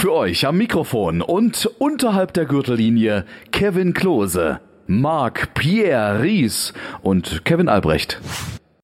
[0.00, 7.68] Für euch am Mikrofon und unterhalb der Gürtellinie Kevin Klose, Marc Pierre Ries und Kevin
[7.68, 8.18] Albrecht.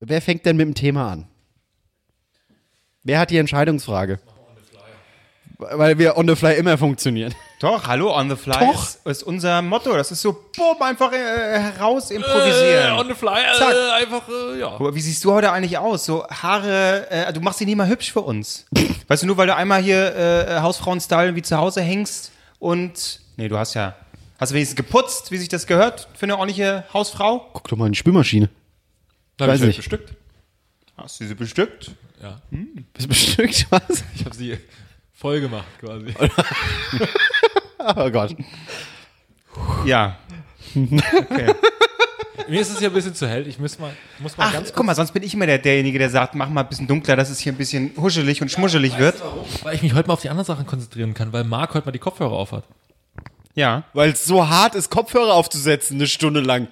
[0.01, 1.27] Wer fängt denn mit dem Thema an?
[3.03, 4.19] Wer hat die Entscheidungsfrage?
[5.57, 7.35] Weil wir on the fly immer funktionieren.
[7.59, 8.83] Doch, hallo, on the fly Doch.
[8.85, 9.95] Ist, ist unser Motto.
[9.97, 11.17] Das ist so, boom, einfach äh,
[11.59, 12.97] heraus improvisieren.
[12.97, 13.73] Äh, on the fly, Zack.
[13.75, 14.79] äh, einfach, äh, ja.
[14.95, 16.05] Wie siehst du heute eigentlich aus?
[16.05, 18.67] So Haare, äh, du machst sie nie mal hübsch für uns.
[19.09, 23.49] weißt du, nur weil du einmal hier äh, Hausfrauen-Style wie zu Hause hängst und, nee,
[23.49, 23.97] du hast ja,
[24.39, 27.49] hast du wenigstens geputzt, wie sich das gehört für eine ordentliche Hausfrau?
[27.55, 28.51] Guck doch mal in die Spülmaschine.
[29.39, 29.77] Da Weiß ich nicht.
[29.79, 30.13] bestückt.
[30.99, 31.91] Hast du sie bestückt?
[32.23, 32.41] Ja.
[32.93, 34.03] Bist bestückt, was?
[34.15, 34.59] Ich habe sie
[35.15, 36.15] voll gemacht quasi.
[37.97, 38.35] Oh Gott.
[39.85, 40.17] Ja.
[42.49, 43.47] Mir ist es ja ein bisschen zu hell.
[43.47, 45.99] Ich muss mal, muss mal Ach, ganz guck mal, sonst bin ich immer der, derjenige,
[45.99, 48.99] der sagt, mach mal ein bisschen dunkler, dass es hier ein bisschen huschelig und schmuschelig
[48.99, 49.17] wird.
[49.63, 51.93] weil ich mich heute mal auf die anderen Sachen konzentrieren kann, weil Marc heute mal
[51.93, 52.65] die Kopfhörer aufhat.
[53.55, 53.85] Ja.
[53.95, 56.69] Weil es so hart ist, Kopfhörer aufzusetzen, eine Stunde lang.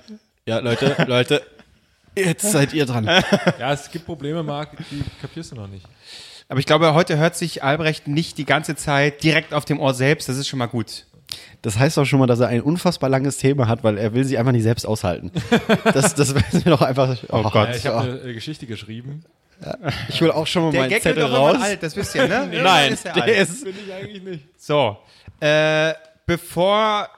[0.46, 1.42] Ja, Leute, Leute,
[2.16, 3.06] jetzt seid ihr dran.
[3.06, 5.86] Ja, es gibt Probleme, Marc, die kapierst du noch nicht.
[6.48, 9.94] Aber ich glaube, heute hört sich Albrecht nicht die ganze Zeit direkt auf dem Ohr
[9.94, 10.28] selbst.
[10.28, 11.06] Das ist schon mal gut.
[11.62, 14.24] Das heißt auch schon mal, dass er ein unfassbar langes Thema hat, weil er will
[14.24, 15.32] sich einfach nicht selbst aushalten.
[15.92, 17.16] Das, das wäre mir doch einfach.
[17.30, 17.70] Oh, Gott.
[17.70, 19.24] Ja, ich habe eine äh, Geschichte geschrieben.
[20.08, 21.54] ich will auch schon mal Der meinen Gag wird Zettel doch raus.
[21.54, 22.50] immer alt, das wisst ihr, ne?
[22.62, 23.36] Nein, ist ja der alt.
[23.38, 23.64] ist.
[23.64, 24.44] Bin ich eigentlich nicht.
[24.58, 24.98] So,
[25.40, 25.94] äh,
[26.26, 27.08] bevor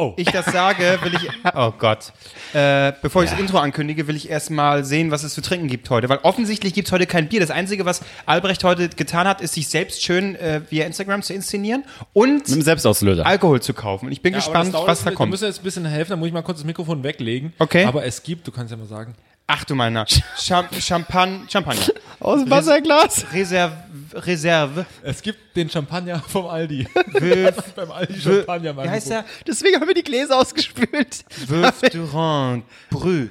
[0.00, 0.14] Oh.
[0.16, 2.12] ich das sage, will ich, oh Gott,
[2.54, 5.90] äh, bevor ich das Intro ankündige, will ich erstmal sehen, was es zu trinken gibt
[5.90, 7.40] heute, weil offensichtlich gibt es heute kein Bier.
[7.40, 11.34] Das Einzige, was Albrecht heute getan hat, ist sich selbst schön äh, via Instagram zu
[11.34, 11.84] inszenieren
[12.14, 13.26] und Mit dem Selbstauslöser.
[13.26, 14.06] Alkohol zu kaufen.
[14.06, 15.30] Und ich bin Ja, gespannt, was da Wir kommt.
[15.32, 17.52] müssen jetzt ein bisschen helfen, da muss ich mal kurz das Mikrofon weglegen.
[17.58, 17.84] Okay.
[17.84, 19.14] Aber es gibt, du kannst ja mal sagen,
[19.52, 20.04] Ach du meiner,
[20.38, 21.82] Cham Champagne, Champagner,
[22.20, 23.26] Aus dem Wasserglas.
[23.32, 23.72] Reserve,
[24.14, 26.86] Reserve, es gibt den Champagner vom Aldi.
[27.12, 28.76] Veuve, Beim Aldi Champagner.
[28.84, 29.24] wie heißt der?
[29.46, 31.24] Deswegen haben wir die Gläser ausgespült.
[31.48, 33.28] Veuve Durand Brü.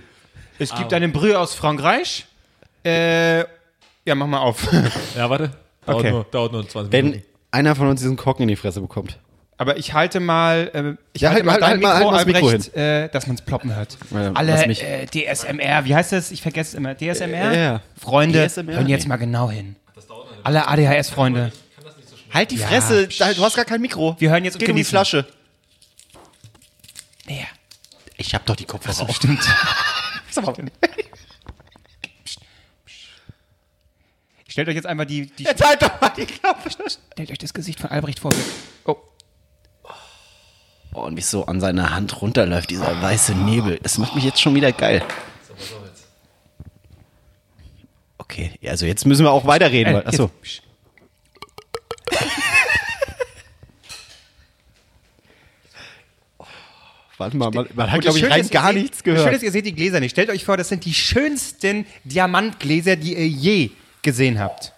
[0.57, 2.25] Es gibt einen Brü aus Frankreich.
[2.83, 4.67] Äh, ja, mach mal auf.
[5.15, 5.51] Ja, warte.
[5.85, 6.11] Dauert, Okay.
[6.11, 7.25] nur, dauert nur 20 Wenn Minuten.
[7.51, 9.17] einer von uns diesen Korken in die Fresse bekommt.
[9.61, 12.11] Aber ich halte mal, äh, ich Ja, halte halt- mal halt- dein halt mal- Mikro,
[12.13, 13.97] halt mal das Mikro Albrecht, äh, dass man es ploppen hört.
[14.11, 14.81] Ja, Alle mich.
[14.83, 16.31] äh, DSMR, wie heißt das?
[16.31, 16.95] Ich vergesse es immer.
[16.95, 17.53] DSMR?
[17.53, 17.81] Ja.
[18.01, 18.75] Freunde, DSMR?
[18.75, 19.75] hören jetzt mal genau hin.
[20.43, 21.51] Alle ADHS-Freunde.
[22.33, 24.15] Halt die Ja, Fresse, du hast gar kein Mikro.
[24.19, 24.83] Wir hören jetzt Geht um die.
[24.85, 25.25] Flasche.
[27.27, 27.47] Näher.
[28.15, 29.15] Ich hab doch die Kopfhörer auf.
[29.15, 29.41] Stimmt.
[34.47, 36.69] Stellt euch jetzt einmal die, die Jetzt halt doch mal die Klappe.
[37.13, 38.31] stellt euch das Gesicht von Albrecht vor.
[38.85, 38.95] Oh,
[41.09, 43.79] und wie es so an seiner Hand runterläuft, dieser weiße Nebel.
[43.81, 45.01] Das macht mich jetzt schon wieder geil.
[48.17, 49.95] Okay, also jetzt müssen wir auch weiterreden.
[49.95, 50.29] Weil, achso.
[57.17, 59.33] Warte mal, man, man hat, glaube ich, rein gar seht- nichts gehört.
[59.33, 60.11] ist, ihr seht die Gläser nicht.
[60.11, 63.71] Stellt euch vor, das sind die schönsten Diamantgläser, die ihr je
[64.03, 64.73] gesehen habt.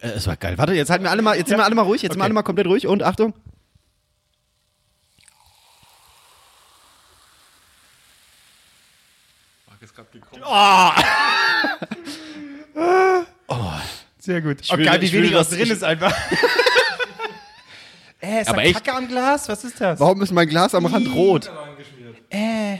[0.00, 0.56] Es war geil.
[0.58, 2.24] Warte, jetzt halten wir alle mal, jetzt sind wir alle mal ruhig, jetzt sind wir
[2.24, 3.34] alle mal komplett ruhig und Achtung.
[9.66, 10.42] Marc ist gerade gekommen.
[14.18, 14.70] Sehr gut.
[14.70, 16.12] will- geil, wie ich wenig das- was drin ich- ist einfach.
[18.20, 18.84] äh, ist Aber da echt?
[18.84, 19.48] Kacke am Glas?
[19.48, 19.98] Was ist das?
[20.00, 21.50] Warum ist mein Glas am Rand rot?
[22.30, 22.78] Äh,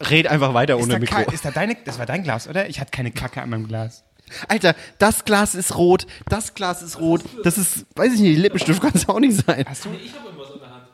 [0.00, 1.16] Red einfach weiter ist, ohne da Mikro.
[1.24, 2.68] Ka- ist da deine, das war dein Glas, oder?
[2.68, 4.04] Ich hatte keine Kacke an meinem Glas.
[4.48, 8.80] Alter, das Glas ist rot, das Glas ist rot, das ist, weiß ich nicht, Lippenstift
[8.80, 9.64] kann es auch nicht sein.
[9.68, 9.90] Hast du?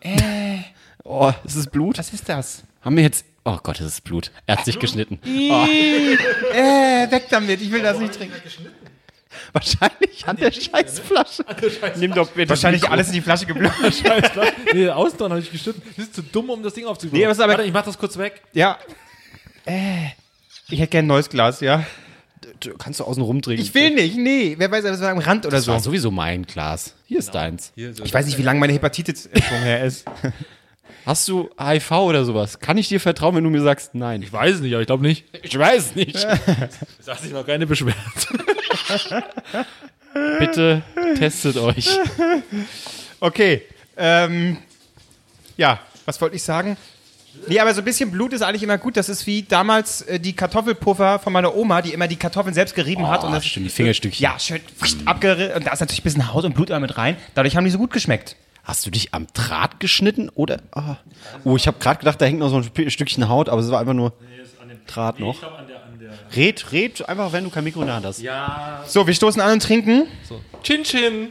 [0.00, 0.58] Äh,
[1.06, 1.98] Oh, ist es Blut?
[1.98, 2.62] was ist das?
[2.80, 4.30] Haben wir jetzt, oh Gott, es ist Blut.
[4.46, 5.18] Er hat sich geschnitten.
[5.22, 8.34] Äh, weg damit, ich will das nicht trinken.
[9.52, 11.44] Wahrscheinlich an der Scheißflasche.
[11.96, 13.70] Nimm doch bitte Wahrscheinlich alles in die Flasche geblüht.
[14.72, 15.82] Nee, außen dran habe ich geschnitten.
[15.96, 17.18] Das ist zu dumm, um das Ding aufzubauen.
[17.18, 18.40] Nee, aber- Warte, ich mach das kurz weg.
[18.52, 18.78] Ja.
[19.66, 20.06] Äh,
[20.70, 21.84] ich hätte gern ein neues Glas, ja.
[22.78, 23.64] Kannst du außen rumtrinken.
[23.64, 24.54] Ich will nicht, nee.
[24.58, 25.86] Wer weiß, das war am Rand oder Das war so.
[25.90, 26.94] sowieso mein Glas.
[27.06, 27.72] Hier ist deins.
[27.76, 30.04] Ich weiß nicht, wie lange meine Hepatitis-Impfung her ist.
[31.06, 32.60] Hast du HIV oder sowas?
[32.60, 34.22] Kann ich dir vertrauen, wenn du mir sagst, nein?
[34.22, 35.26] Ich weiß es nicht, aber ich glaube nicht.
[35.42, 36.16] Ich weiß nicht.
[36.98, 37.94] Es hat sich noch keine beschwert.
[40.38, 40.82] Bitte
[41.18, 41.98] testet euch.
[43.20, 43.62] Okay.
[43.96, 44.56] Ähm,
[45.56, 46.76] ja, was wollte ich sagen?
[47.46, 48.96] Nee, aber so ein bisschen Blut ist eigentlich immer gut.
[48.96, 52.74] Das ist wie damals äh, die Kartoffelpuffer von meiner Oma, die immer die Kartoffeln selbst
[52.74, 53.24] gerieben hat.
[53.24, 54.22] Und das, stimmt, die Fingerstückchen.
[54.22, 54.60] ja, schön
[55.04, 55.56] abgerissen.
[55.56, 57.16] Und da ist natürlich ein bisschen Haut und Blut immer mit rein.
[57.34, 58.36] Dadurch haben die so gut geschmeckt.
[58.64, 60.60] Hast du dich am Draht geschnitten oder?
[60.74, 60.80] Oh,
[61.44, 63.80] oh ich habe gerade gedacht, da hängt noch so ein Stückchen Haut, aber es war
[63.80, 64.14] einfach nur
[64.86, 65.42] Draht noch.
[65.42, 68.20] an der, an der Red, red einfach, wenn du kein Mikro in der Hand hast.
[68.20, 68.84] Ja.
[68.86, 70.06] So, wir stoßen an und trinken.
[70.28, 70.40] So.
[70.62, 71.30] Chin Chin.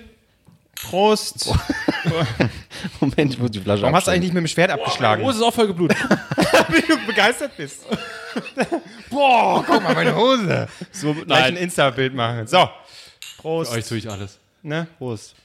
[0.81, 1.53] Prost.
[2.99, 5.23] Moment, ich muss die Flasche Warum hast du eigentlich nicht mit dem Schwert abgeschlagen?
[5.23, 5.97] Oh, es ist auch voll geblutet.
[6.69, 7.85] wie du begeistert bist.
[9.09, 10.67] Boah, guck mal, meine Hose.
[10.91, 11.55] so, Gleich ein.
[11.57, 12.47] Insta-Bild machen.
[12.47, 12.69] So.
[13.37, 13.71] Prost.
[13.71, 14.39] Euch tue ich alles.
[14.61, 14.87] Ne?
[14.97, 15.35] Prost.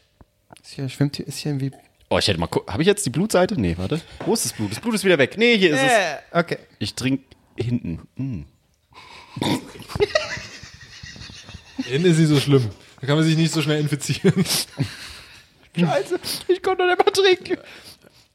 [0.63, 1.73] Ist hier, schwimmt hier, ist hier irgendwie.
[2.11, 3.61] Oh, ich hätte mal Habe ich jetzt die Blutseite?
[3.61, 4.01] Nee, warte.
[4.25, 4.71] Wo ist das Blut?
[4.71, 5.37] Das Blut ist wieder weg.
[5.37, 5.93] Nee, hier ist es.
[5.93, 6.59] Äh, okay.
[6.79, 7.25] Ich trinke
[7.57, 8.09] hinten.
[8.17, 8.43] Mm.
[11.91, 12.69] Innen ist sie so schlimm.
[13.01, 14.45] Da kann man sich nicht so schnell infizieren.
[15.77, 16.19] Scheiße,
[16.49, 17.59] ich konnte nicht mehr trinken.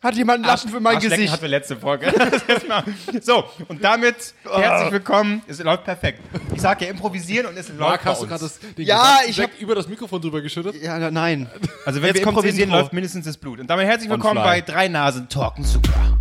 [0.02, 1.32] Hat jemand einen Lappen für mein Gesicht?
[1.32, 2.14] hatten wir letzte Folge.
[3.22, 5.42] So, und damit herzlich willkommen.
[5.48, 6.20] Es läuft perfekt.
[6.54, 8.30] Ich sage ja improvisieren und es läuft Marc, bei hast du uns.
[8.30, 10.76] gerade das den Ja, ich hab- über das Mikrofon drüber geschüttet?
[10.82, 11.50] Ja, na- nein.
[11.86, 12.82] Also wenn Jetzt wir improvisieren, Intro.
[12.82, 13.60] läuft mindestens das Blut.
[13.62, 16.18] Und damit herzlich willkommen bei Drei Nasen Talken Super.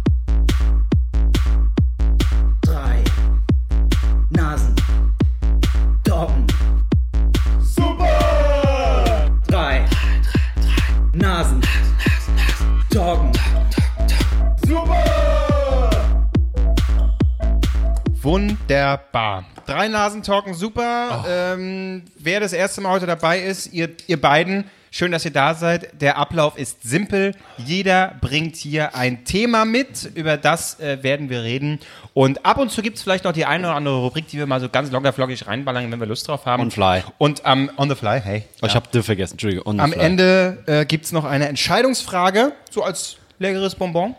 [18.22, 19.44] Wunderbar.
[19.66, 21.24] Drei Nasen talken super.
[21.28, 25.54] Ähm, wer das erste Mal heute dabei ist, ihr, ihr beiden, schön, dass ihr da
[25.54, 26.00] seid.
[26.00, 27.34] Der Ablauf ist simpel.
[27.58, 31.80] Jeder bringt hier ein Thema mit, über das äh, werden wir reden.
[32.14, 34.46] Und ab und zu gibt es vielleicht noch die eine oder andere Rubrik, die wir
[34.46, 36.62] mal so ganz lockerflockig reinballern, wenn wir Lust drauf haben.
[36.62, 37.02] On fly.
[37.18, 38.44] Und am on the fly, hey.
[38.62, 39.80] Oh, ich habe dir vergessen, Entschuldigung.
[39.80, 40.00] Am fly.
[40.00, 44.14] Ende äh, gibt es noch eine Entscheidungsfrage, so als leckeres Bonbon.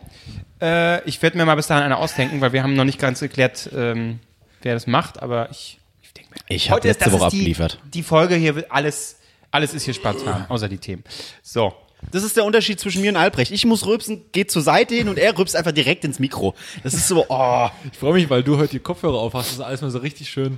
[0.63, 3.19] Äh, ich werde mir mal bis dahin eine ausdenken, weil wir haben noch nicht ganz
[3.19, 4.19] geklärt, ähm,
[4.61, 6.55] wer das macht, aber ich, ich denke mir.
[6.55, 7.79] Ich habe letzte das Woche ist die, abgeliefert.
[7.93, 9.17] Die Folge hier wird alles,
[9.51, 11.03] alles ist hier spontan, außer die Themen.
[11.41, 11.73] So.
[12.11, 13.51] Das ist der Unterschied zwischen mir und Albrecht.
[13.51, 16.53] Ich muss rülpsen, geht zur Seite hin und er rülpst einfach direkt ins Mikro.
[16.83, 17.69] Das ist so, oh.
[17.91, 19.47] Ich freue mich, weil du heute die Kopfhörer auf hast.
[19.47, 20.57] Das ist alles mal so richtig schön.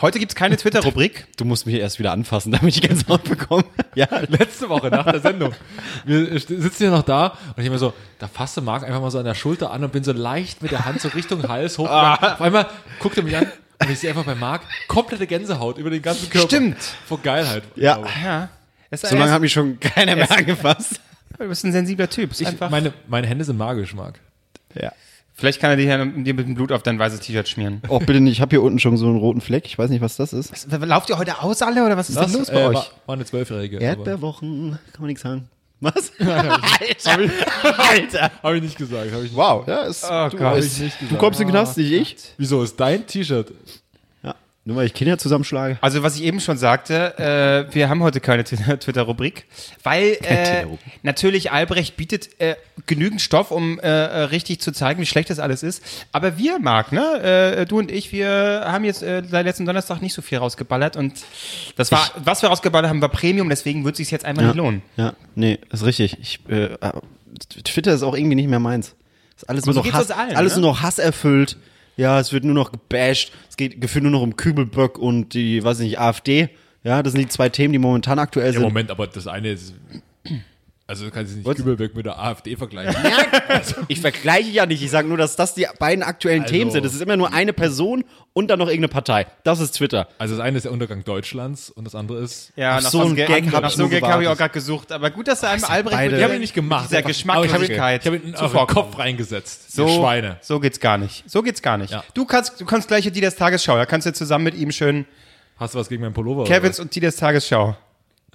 [0.00, 1.26] Heute gibt es keine Twitter-Rubrik.
[1.36, 3.64] Du musst mich erst wieder anfassen, damit ich die ganze Haut bekomme.
[3.94, 4.06] Ja.
[4.28, 5.52] Letzte Woche nach der Sendung.
[6.04, 9.10] Wir st- sitzen hier noch da und ich mir so, da fasste Marc einfach mal
[9.10, 11.78] so an der Schulter an und bin so leicht mit der Hand so Richtung Hals
[11.78, 11.88] hoch.
[11.90, 12.66] Auf einmal
[13.00, 13.46] guckt er mich an
[13.82, 16.46] und ich sehe einfach bei Marc komplette Gänsehaut über den ganzen Körper.
[16.48, 16.76] Stimmt.
[17.06, 17.62] Vor Geilheit.
[17.76, 17.98] Ja.
[18.24, 18.48] Ja.
[18.90, 21.00] Es ist So lange hat mich schon keiner mehr angefasst.
[21.38, 22.30] du bist ein sensibler Typ.
[22.38, 22.70] Ich, einfach.
[22.70, 24.20] meine, meine Hände sind magisch, Marc.
[24.74, 24.92] Ja.
[25.38, 27.82] Vielleicht kann er dir, dir mit dem Blut auf dein weißes T-Shirt schmieren.
[27.88, 28.32] Oh, bitte nicht.
[28.32, 29.66] Ich habe hier unten schon so einen roten Fleck.
[29.66, 30.66] Ich weiß nicht, was das ist.
[30.72, 32.74] Lauft ihr heute aus alle oder was ist denn los bei äh, euch?
[32.74, 33.76] War, war eine Zwölfjährige.
[33.76, 34.78] Erdbeerwochen.
[34.92, 35.50] Kann man nichts sagen.
[35.80, 36.10] Was?
[36.20, 38.30] Habe ich, Alter.
[38.42, 39.12] hab ich nicht gesagt.
[39.12, 39.36] Hab ich nicht.
[39.36, 39.66] Wow.
[39.68, 40.56] Ja, ist, Oh du, Gott.
[40.56, 42.16] ist, du kommst in den Knast, nicht ich.
[42.38, 43.52] Wieso ist dein T-Shirt?
[44.66, 44.70] Ja.
[44.72, 45.78] Nur weil ich Kinder zusammenschlage.
[45.80, 47.16] Also was ich eben schon sagte,
[47.70, 49.46] äh, wir haben heute keine Twitter- Twitter-Rubrik,
[49.84, 50.66] weil äh,
[51.02, 55.62] natürlich Albrecht bietet äh, genügend Stoff, um äh, richtig zu zeigen, wie schlecht das alles
[55.62, 55.82] ist.
[56.10, 60.02] Aber wir, Marc, ne, äh, du und ich, wir haben jetzt äh, seit letzten Donnerstag
[60.02, 61.14] nicht so viel rausgeballert und
[61.76, 64.56] das war, was wir rausgeballert haben, war Premium, deswegen wird es sich jetzt einfach nicht
[64.56, 64.82] lohnen.
[64.96, 66.18] Ja, nee, ist richtig.
[66.20, 66.40] Ich,
[67.64, 68.94] Twitter ist auch irgendwie nicht mehr meins.
[69.36, 70.62] Ist alles nur noch Hass, allen, alles ne?
[70.62, 71.56] nur noch Hass erfüllt.
[71.96, 73.32] Ja, es wird nur noch gebasht.
[73.48, 76.50] Es geht gefühlt nur noch um Kübelböck und die, weiß ich nicht, AfD.
[76.84, 78.62] Ja, das sind die zwei Themen, die momentan aktuell Ja, sind.
[78.62, 79.74] Moment, aber das eine ist.
[80.88, 81.56] Also du kannst es nicht Was?
[81.56, 82.94] Kübelberg mit der AfD vergleichen.
[83.88, 84.82] Ich vergleiche ja nicht.
[84.84, 86.84] Ich sage nur, dass das die beiden aktuellen Also- Themen sind.
[86.86, 89.26] Es ist immer nur eine Person und dann noch irgendeine Partei.
[89.42, 90.06] Das ist Twitter.
[90.18, 92.52] Also das eine ist der Untergang Deutschlands und das andere ist.
[92.54, 94.52] Ja, Auf nach so Ge- Gag hab nach ich so einem habe ich auch gerade
[94.54, 94.92] gesucht.
[94.92, 96.88] Aber gut, dass du einem Albrecht beide- mit Ich habe ihn nicht gemacht.
[96.88, 98.90] dieser Aber ich habe ihn, Geschmacklosigkeit ich hab euren zuvorkommen.
[98.92, 99.72] Kopf reingesetzt.
[99.72, 100.36] So, Schweine.
[100.40, 101.28] so geht's gar nicht.
[101.28, 101.90] So geht's gar nicht.
[101.92, 102.04] Ja.
[102.14, 103.76] Du kannst, du kannst gleich in Tidas Tagesschau.
[103.76, 105.04] Da kannst du zusammen mit ihm schön
[105.58, 106.44] Hast du was gegen meinen Pullover?
[106.44, 107.74] Kevins und Tidas Tagesschau.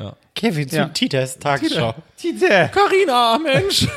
[0.01, 0.15] Ja.
[0.33, 0.85] Kevin Ja.
[0.87, 1.93] Titas Tagesschau.
[2.17, 2.67] Tita.
[2.69, 3.87] Carina, Mensch.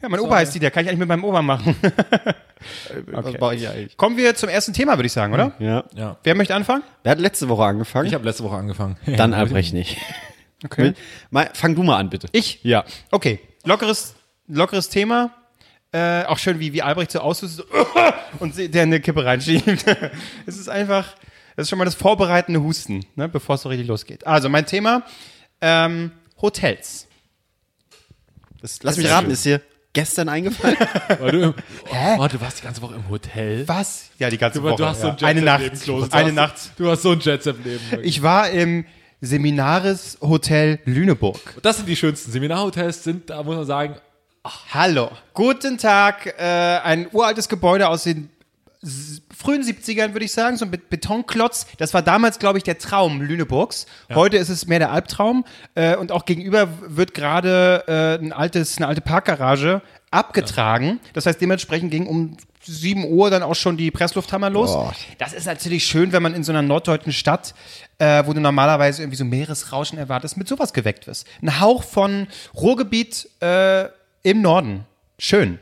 [0.00, 0.70] Ja, mein Opa heißt Tita.
[0.70, 1.74] Kann ich eigentlich mit meinem Opa machen.
[3.12, 3.96] Eigentlich?
[3.96, 5.52] Kommen wir zum ersten Thema, würde ich sagen, oder?
[5.58, 5.84] Ja.
[5.94, 6.16] Ja.
[6.22, 6.82] Wer möchte anfangen?
[7.02, 8.06] Wer hat letzte Woche angefangen?
[8.06, 8.96] Ich habe letzte Woche angefangen.
[9.16, 9.96] dann Albrecht nicht.
[10.64, 10.94] Okay.
[11.30, 12.26] Mal, fang du mal an, bitte.
[12.32, 12.58] Ich?
[12.64, 12.84] Ja.
[13.12, 13.38] Okay.
[13.62, 14.16] Lockeres,
[14.48, 15.30] lockeres Thema.
[15.92, 17.64] Äh, auch schön, wie, wie Albrecht so aussieht
[18.40, 19.84] und der eine Kippe reinschiebt.
[20.46, 21.14] es ist einfach,
[21.58, 24.24] das ist schon mal das vorbereitende Husten, ne, bevor es so richtig losgeht.
[24.24, 25.02] Also, mein Thema,
[25.60, 27.08] ähm, Hotels.
[28.62, 29.60] Das, lass mich raten, ist dir
[29.92, 30.76] gestern eingefallen?
[31.18, 31.54] Weil du,
[32.18, 33.66] oh, du warst die ganze Woche im Hotel.
[33.66, 34.04] Was?
[34.20, 34.76] Ja, die ganze Du, Woche.
[34.76, 35.14] du hast so ja.
[35.16, 35.62] ein Eine Nacht.
[35.88, 36.54] Eine hast- Nacht.
[36.76, 38.04] Du hast so ein Jet-Set-Leben.
[38.04, 38.84] Ich war im
[39.20, 41.40] Seminares Hotel Lüneburg.
[41.62, 43.96] Das sind die schönsten Seminarhotels, sind, da muss man sagen,
[44.72, 45.10] Hallo.
[45.34, 46.26] Guten Tag.
[46.38, 48.30] Äh, ein uraltes Gebäude aus den
[49.36, 51.66] frühen 70ern, würde ich sagen, so ein Bet- Betonklotz.
[51.78, 53.86] Das war damals, glaube ich, der Traum Lüneburgs.
[54.14, 55.44] Heute ist es mehr der Albtraum.
[55.74, 61.00] Äh, und auch gegenüber wird gerade äh, ein altes, eine alte Parkgarage abgetragen.
[61.12, 64.70] Das heißt, dementsprechend ging um 7 Uhr dann auch schon die Presslufthammer los.
[65.18, 67.54] Das ist natürlich schön, wenn man in so einer norddeutschen Stadt,
[67.98, 71.26] äh, wo du normalerweise irgendwie so Meeresrauschen erwartest, mit sowas geweckt wirst.
[71.42, 73.86] Ein Hauch von Ruhrgebiet äh,
[74.22, 74.84] im Norden.
[75.18, 75.58] Schön.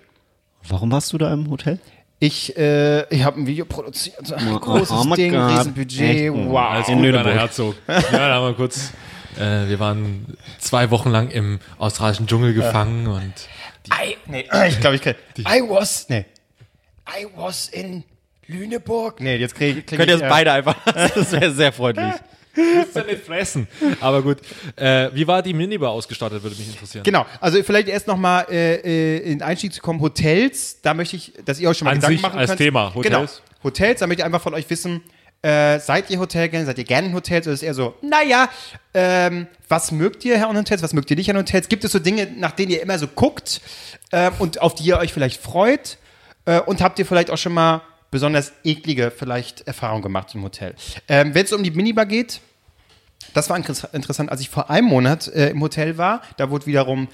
[0.68, 1.78] Warum warst du da im Hotel?
[2.18, 4.34] Ich, äh, ich habe ein Video produziert.
[4.60, 5.50] Großes oh Ding, God.
[5.50, 6.00] Riesenbudget.
[6.00, 6.32] Echt?
[6.32, 6.58] Wow.
[6.58, 7.74] Alles gut, Werner Herzog.
[7.86, 8.92] Ja, da haben wir kurz.
[9.38, 13.34] Äh, wir waren zwei Wochen lang im australischen Dschungel gefangen und
[13.88, 16.24] I, nee, ich glaube, ich krieg, I was, nee.
[17.06, 18.04] I was in
[18.46, 19.20] Lüneburg.
[19.20, 20.76] Nee, jetzt krieg, krieg Könnt ihr ich, das beide einfach?
[21.14, 22.14] Das wäre sehr freundlich.
[22.56, 23.68] musst ja nicht fressen.
[24.00, 24.38] Aber gut.
[24.76, 27.04] Äh, wie war die Minibar ausgestattet, würde mich interessieren.
[27.04, 31.16] Genau, also vielleicht erst nochmal äh, äh, in den Einstieg zu kommen, Hotels, da möchte
[31.16, 32.58] ich, dass ihr euch schon mal An Gedanken sich machen als könnt.
[32.58, 33.12] Thema, Hotels.
[33.12, 35.02] Genau, Hotels, da möchte ich einfach von euch wissen,
[35.42, 38.48] äh, seid ihr Hotelgänger, seid ihr gerne in Hotels oder ist es eher so, naja,
[38.94, 41.68] ähm, was mögt ihr an Hotels, was mögt ihr nicht an Hotels?
[41.68, 43.60] Gibt es so Dinge, nach denen ihr immer so guckt
[44.12, 45.98] ähm, und auf die ihr euch vielleicht freut?
[46.46, 50.74] Äh, und habt ihr vielleicht auch schon mal besonders eklige vielleicht Erfahrungen gemacht im Hotel?
[51.08, 52.40] Ähm, Wenn es um die Minibar geht,
[53.34, 56.66] das war interess- interessant, als ich vor einem Monat äh, im Hotel war, da wurde
[56.66, 57.08] wiederum,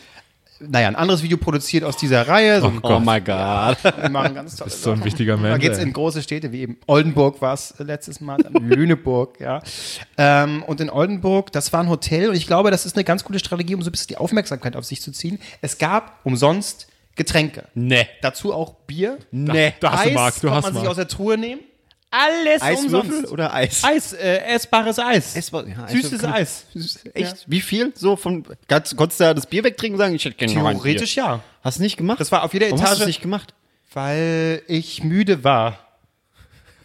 [0.61, 2.61] naja, ein anderes Video produziert aus dieser Reihe.
[2.61, 3.76] So, Oh my God.
[3.83, 5.85] wir machen ganz tolle Bist so ein wichtiger Mensch, Da geht's ey.
[5.85, 9.61] in große Städte, wie eben Oldenburg war es letztes Mal, Lüneburg, ja.
[10.19, 13.25] Ähm, und in Oldenburg, das war ein Hotel und ich glaube, das ist eine ganz
[13.25, 15.40] gute Strategie, um so ein bisschen die Aufmerksamkeit auf sich zu ziehen.
[15.62, 17.64] Es gab umsonst Getränke.
[17.75, 18.07] Nee.
[18.23, 19.19] Dazu auch Bier.
[19.33, 19.75] Nee.
[19.81, 20.90] Da hast du Eis Marc, du hast man sich Marc.
[20.90, 21.61] aus der Truhe nehmen.
[22.12, 23.33] Alles Eiswürfel umsonst.
[23.33, 23.83] oder Eis?
[23.83, 25.35] Eis, äh, essbares Eis.
[25.35, 26.23] Essbar- ja, Süßes.
[26.25, 26.66] Eis.
[27.14, 27.45] Echt?
[27.47, 27.92] Wie viel?
[27.97, 30.52] So von, kannst, konntest du da das Bier wegtrinken und sagen, ich hätte gerne?
[30.52, 31.40] Theoretisch ja.
[31.64, 32.21] Hast du nicht gemacht?
[32.21, 33.07] Das war auf jeder Warum hast du Etage.
[33.07, 33.54] nicht gemacht?
[33.95, 35.78] Weil ich müde war.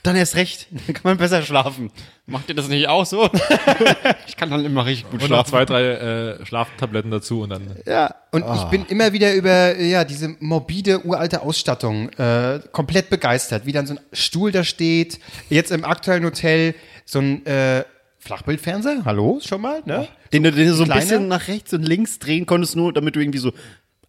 [0.08, 0.68] Dann erst recht.
[0.72, 1.92] Dann kann man besser schlafen.
[2.28, 3.30] Macht ihr das nicht auch so?
[4.28, 5.50] ich kann dann immer richtig gut Und noch schlafen.
[5.50, 7.76] zwei, drei äh, Schlaftabletten dazu und dann.
[7.86, 13.66] Ja, und ich bin immer wieder über ja, diese morbide, uralte Ausstattung äh, komplett begeistert.
[13.66, 15.20] Wie dann so ein Stuhl da steht.
[15.50, 17.84] Jetzt im aktuellen Hotel so ein äh,
[18.20, 19.04] Flachbildfernseher.
[19.04, 20.08] Hallo, schon mal, ne?
[20.32, 21.02] Den du, den du so ein Kleiner?
[21.02, 23.52] bisschen nach rechts und links drehen konntest, nur damit du irgendwie so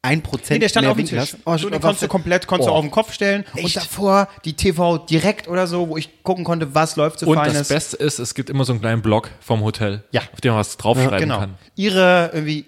[0.03, 1.35] ein Prozent Nee, der stand mehr auf dem Winkel Tisch.
[1.35, 1.41] hast.
[1.45, 2.77] Oh, so, den konntest du komplett konntest du Oh.
[2.77, 3.45] auf den Kopf stellen.
[3.61, 7.37] Und davor die TV direkt oder so, wo ich gucken konnte, was läuft so Und
[7.37, 7.55] feines.
[7.59, 10.23] das Beste ist, es gibt immer so einen kleinen Blog vom Hotel, Ja.
[10.33, 11.41] auf dem man was draufschreiben genau.
[11.41, 11.55] kann.
[11.75, 12.65] Ihre irgendwie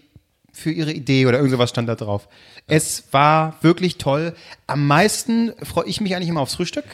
[0.53, 2.29] für ihre Idee oder irgend sowas stand da drauf.
[2.67, 4.35] Es war wirklich toll.
[4.67, 6.85] Am meisten freue ich mich eigentlich immer aufs Frühstück.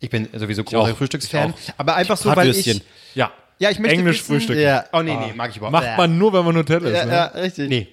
[0.00, 0.96] Ich bin sowieso großer.
[0.96, 1.54] Frühstücksfan.
[1.78, 2.82] Aber einfach so, weil ich.
[3.14, 3.30] Ja.
[3.58, 4.56] Ja, ich möchte Englisch wissen- Frühstück.
[4.56, 4.84] Ja.
[4.92, 6.96] Oh nee, nee, mag ich überhaupt Macht man nur, wenn man im Hotel ist.
[6.96, 7.12] Ja, ne?
[7.12, 7.68] ja, richtig.
[7.68, 7.88] Nee.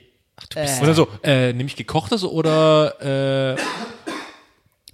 [0.80, 3.62] Und dann so, äh, nehme ich gekochtes oder, äh,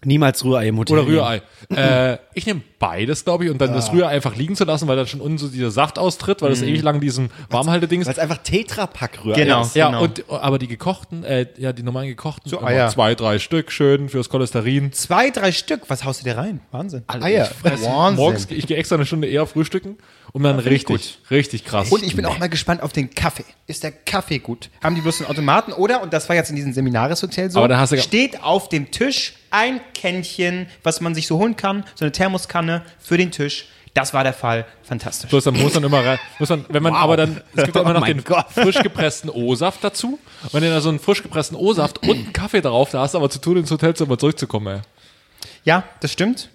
[0.06, 0.98] Niemals Rührei im Hotel.
[1.00, 1.42] oder Rührei?
[1.76, 4.96] äh, ich nehme beides, glaube ich, und dann das Rührei einfach liegen zu lassen, weil
[4.98, 8.08] dann schon unten so dieser Saft austritt, weil das ewig lang diesen Warmhalteding ist.
[8.08, 9.62] Weil es einfach Tetrapack Rührei Genau.
[9.62, 9.76] ist.
[9.76, 10.04] Ja, genau.
[10.04, 12.90] und aber die gekochten, äh, ja, die normalen gekochten, So Eier.
[12.90, 14.92] zwei, drei Stück, schön fürs Cholesterin.
[14.94, 15.84] Zwei, drei Stück.
[15.90, 16.60] Was haust du dir rein?
[16.72, 17.04] Wahnsinn.
[17.08, 17.50] Eier.
[17.62, 18.16] Wahnsinn.
[18.16, 19.98] Morgens, ich gehe extra eine Stunde eher frühstücken,
[20.34, 21.92] um dann richtig, richtig krass.
[21.92, 23.46] Und ich bin auch mal gespannt auf den Kaffee.
[23.68, 24.70] Ist der Kaffee gut?
[24.84, 27.68] Haben die bloß einen Automaten oder, und das war jetzt in diesem Seminareshotel so, Aber
[27.68, 31.86] da hast du- steht auf dem Tisch ein Kännchen, was man sich so holen kann,
[31.96, 33.68] so eine Thermoskanne für den Tisch.
[33.94, 34.66] Das war der Fall.
[34.82, 35.30] Fantastisch.
[35.30, 37.82] Bloß dann muss man immer rein, muss man, wenn man aber dann, es gibt auch
[37.82, 38.48] immer Oh noch mein den Gott.
[38.52, 40.20] frisch gepressten O-Saft dazu.
[40.44, 43.14] Und wenn du da so einen frisch gepressten O-Saft und einen Kaffee drauf, da hast
[43.14, 44.82] du aber zu tun, ins Hotelzimmer zurückzukommen, ey.
[45.64, 46.50] Ja, das stimmt.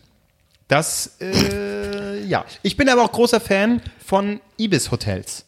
[0.67, 2.45] Das, äh, ja.
[2.63, 5.45] Ich bin aber auch großer Fan von Ibis-Hotels.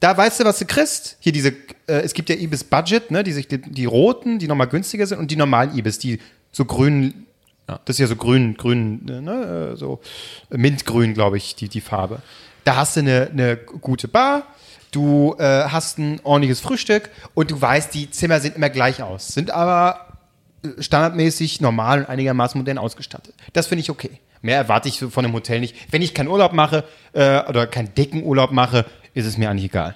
[0.00, 1.16] Da weißt du, was du kriegst.
[1.20, 1.48] Hier diese,
[1.86, 5.06] äh, es gibt ja Ibis Budget, ne, die, sich, die, die roten, die nochmal günstiger
[5.06, 6.20] sind und die normalen Ibis, die
[6.56, 7.26] so grün,
[7.66, 10.00] das ist ja so grün, grün, ne, äh, so
[10.48, 12.22] mintgrün, glaube ich, die, die Farbe.
[12.64, 14.44] Da hast du eine, eine gute Bar,
[14.90, 19.28] du äh, hast ein ordentliches Frühstück und du weißt, die Zimmer sehen immer gleich aus,
[19.28, 20.18] sind aber
[20.64, 23.34] äh, standardmäßig normal und einigermaßen modern ausgestattet.
[23.52, 24.18] Das finde ich okay.
[24.40, 25.76] Mehr erwarte ich so von einem Hotel nicht.
[25.92, 29.66] Wenn ich keinen Urlaub mache äh, oder keinen dicken Urlaub mache, ist es mir eigentlich
[29.66, 29.94] egal.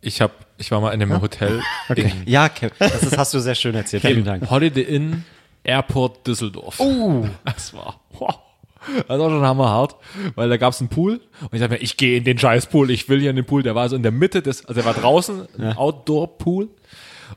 [0.00, 1.60] Ich hab, ich war mal in einem Hotel
[1.96, 4.02] in Ja, Kevin, das ist, hast du sehr schön erzählt.
[4.02, 4.48] Vielen Dank.
[4.48, 5.24] Holiday Inn
[5.64, 6.78] Airport Düsseldorf.
[6.80, 7.26] Oh.
[7.44, 8.38] Das war, wow.
[9.06, 9.96] Das war schon hammerhart,
[10.36, 12.90] weil da gab's einen Pool und ich dachte mir, ich gehe in den scheiß Pool,
[12.90, 13.62] ich will hier in den Pool.
[13.62, 16.68] Der war so in der Mitte des, also der war draußen, ein Outdoor-Pool.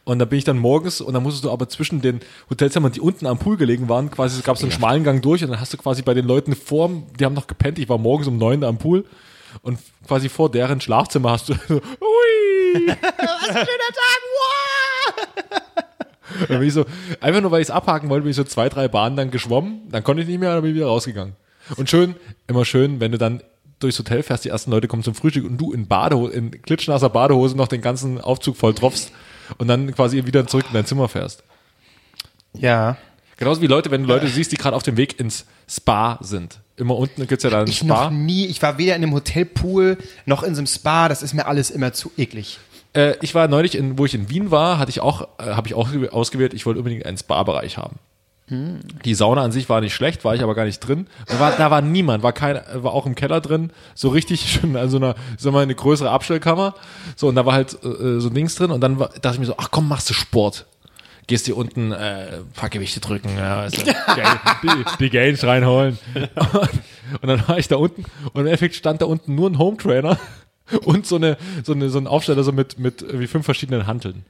[0.06, 3.00] Und da bin ich dann morgens und dann musstest du aber zwischen den Hotelzimmern, die
[3.02, 5.60] unten am Pool gelegen waren, quasi gab es so einen schmalen Gang durch und dann
[5.60, 6.90] hast du quasi bei den Leuten vor,
[7.20, 9.06] die haben noch gepennt, ich war morgens um neun am Pool
[9.62, 15.84] und quasi vor deren Schlafzimmer hast du so, ui, was ein schöner Tag, wow.
[16.48, 16.86] Dann bin ich so,
[17.20, 19.82] einfach nur weil ich es abhaken wollte, bin ich so zwei, drei Bahnen dann geschwommen,
[19.90, 21.36] dann konnte ich nicht mehr, dann bin ich wieder rausgegangen.
[21.76, 22.16] Und schön,
[22.48, 23.42] immer schön, wenn du dann
[23.80, 27.10] durchs Hotel fährst, die ersten Leute kommen zum Frühstück und du in Badehose, in klitschnasser
[27.10, 29.12] Badehose noch den ganzen Aufzug voll tropfst
[29.58, 31.44] und dann quasi wieder zurück in dein Zimmer fährst.
[32.54, 32.98] Ja.
[33.38, 36.60] Genauso wie Leute, wenn du Leute siehst, die gerade auf dem Weg ins Spa sind.
[36.78, 38.12] Immer unten gibt's ja da ein Ich noch Spa.
[38.12, 41.46] nie, ich war weder in einem Hotelpool noch in so einem Spa, das ist mir
[41.46, 42.60] alles immer zu eklig.
[42.94, 45.68] Äh, ich war neulich, in, wo ich in Wien war, hatte ich auch, äh, habe
[45.68, 47.98] ich auch ausgewählt, ich wollte unbedingt einen Spa-Bereich haben.
[48.50, 51.08] Die Sauna an sich war nicht schlecht, war ich aber gar nicht drin.
[51.28, 54.76] Da war, da war niemand, war kein, war auch im Keller drin, so richtig schön,
[54.76, 56.76] also eine, sag mal, eine größere Abstellkammer.
[57.16, 59.40] So, und da war halt äh, so ein Dings drin und dann war, dachte ich
[59.40, 60.66] mir so, ach komm, machst du Sport.
[61.26, 63.82] Gehst dir unten äh, paar Gewichte drücken, ja, also,
[64.64, 64.70] die,
[65.00, 65.98] die Gains reinholen.
[67.22, 69.78] Und dann war ich da unten und im Endeffekt stand da unten nur ein Home
[69.78, 70.18] Trainer
[70.86, 74.26] und so eine, so eine, so ein Aufsteller so mit, mit irgendwie fünf verschiedenen Hanteln.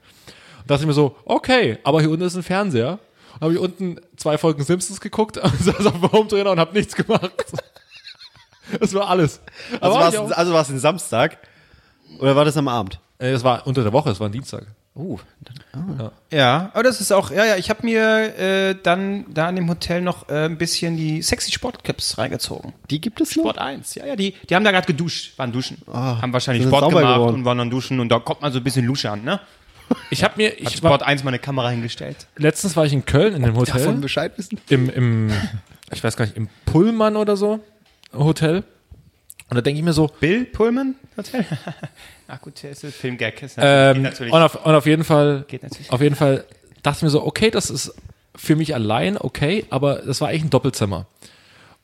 [0.60, 2.98] Und dachte ich mir so, okay, aber hier unten ist ein Fernseher.
[3.34, 6.72] Und habe ich unten zwei Folgen Simpsons geguckt, saß auf dem Home Trainer und habe
[6.74, 7.30] nichts gemacht.
[8.80, 9.40] Das war alles.
[9.72, 11.36] Also Aber war ich auch- es also war's ein Samstag?
[12.18, 12.98] Oder war das am Abend?
[13.18, 14.66] Äh, das war unter der Woche, das war ein Dienstag.
[14.96, 15.18] Uh,
[16.30, 19.68] Ja, aber das ist auch, ja, ja, ich habe mir äh, dann da in dem
[19.68, 22.72] Hotel noch äh, ein bisschen die sexy Sportclips reingezogen.
[22.90, 23.42] die gibt es noch?
[23.42, 25.78] Sport 1, ja, ja, die, die haben da gerade geduscht, waren duschen.
[25.92, 27.34] haben wahrscheinlich Sport gemacht geworden.
[27.34, 29.40] und waren dann duschen und da kommt man so ein bisschen Lusche an, ne?
[30.10, 32.26] Ich habe mir, Hat ich Sport war, 1 mal eine Kamera hingestellt.
[32.36, 33.80] letztens war ich in Köln in einem Hotel.
[33.80, 34.60] Davon Bescheid wissen?
[34.68, 35.32] im, im,
[35.92, 37.60] ich weiß gar nicht, im Pullman oder so
[38.12, 38.62] Hotel.
[39.50, 41.44] Und da denke ich mir so, Bill Pullman Hotel?
[42.28, 43.42] Ach gut, der ist ein Filmgag.
[43.42, 45.92] Ist ähm, natürlich, und, auf, und auf jeden Fall, Geht natürlich.
[45.92, 46.44] auf jeden Fall
[46.82, 47.94] dachte ich mir so, okay, das ist
[48.34, 51.06] für mich allein okay, aber das war eigentlich ein Doppelzimmer.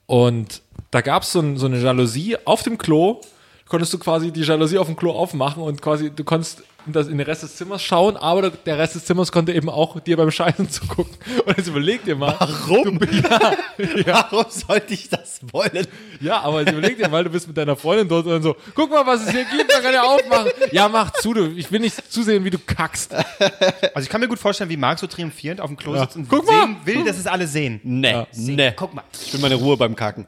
[0.06, 3.20] Und da gab es so, ein, so eine Jalousie auf dem Klo.
[3.70, 7.06] Konntest du quasi die Jalousie auf dem Klo aufmachen und quasi, du konntest in, das,
[7.06, 10.16] in den Rest des Zimmers schauen, aber der Rest des Zimmers konnte eben auch dir
[10.16, 11.14] beim Scheißen zugucken.
[11.46, 12.34] Und jetzt überleg dir mal.
[12.40, 12.98] Warum?
[14.06, 15.86] Warum sollte ich das wollen?
[16.20, 18.56] Ja, aber jetzt überleg dir mal, du bist mit deiner Freundin dort und dann so,
[18.74, 20.50] guck mal, was es hier gibt, man kann ja aufmachen.
[20.72, 23.14] Ja, mach zu, du, ich will nicht zusehen, wie du kackst.
[23.14, 26.28] also ich kann mir gut vorstellen, wie Marc so triumphierend auf dem Klo sitzt und
[26.28, 26.60] Guck mal.
[26.62, 27.80] sehen will, dass es alle sehen.
[27.84, 28.72] Nee, nee.
[28.74, 29.04] Guck mal.
[29.24, 30.26] Ich will meine Ruhe beim Kacken.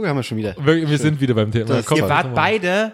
[0.00, 0.54] Guck, haben wir schon wieder.
[0.58, 1.66] Wir, wir sind wieder beim Thema.
[1.66, 2.34] Das- Komm, Ihr wart mal.
[2.34, 2.92] beide,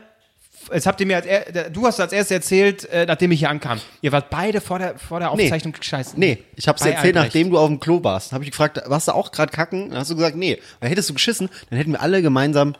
[0.72, 3.50] jetzt habt ihr mir als er, du hast als erstes erzählt, äh, nachdem ich hier
[3.50, 3.80] ankam.
[4.02, 6.18] Ihr wart beide vor der, vor der Aufzeichnung scheißen.
[6.18, 7.34] Nee, ich hab's Bei erzählt, Albrecht.
[7.34, 8.32] nachdem du auf dem Klo warst.
[8.32, 9.90] Habe ich gefragt, warst du auch gerade kacken?
[9.90, 10.58] Dann hast du gesagt, nee.
[10.80, 12.74] Weil hättest du geschissen, dann hätten wir alle gemeinsam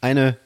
[0.00, 0.36] eine,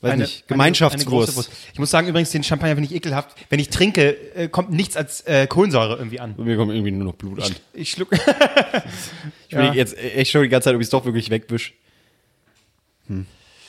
[0.00, 1.06] weiß Eine- nicht, eine- Gemeinschaftskurs.
[1.06, 1.50] eine große Wurst.
[1.72, 3.36] Ich muss sagen, übrigens, den Champagner finde ich ekelhaft.
[3.48, 6.34] Wenn ich trinke, äh, kommt nichts als äh, Kohlensäure irgendwie an.
[6.36, 7.54] Mir kommt irgendwie nur noch Blut an.
[7.74, 8.08] Ich schluck.
[9.48, 11.72] Ich will jetzt echt schon die ganze Zeit, ob ich es doch wirklich wegwisch.
[13.08, 13.26] Hm.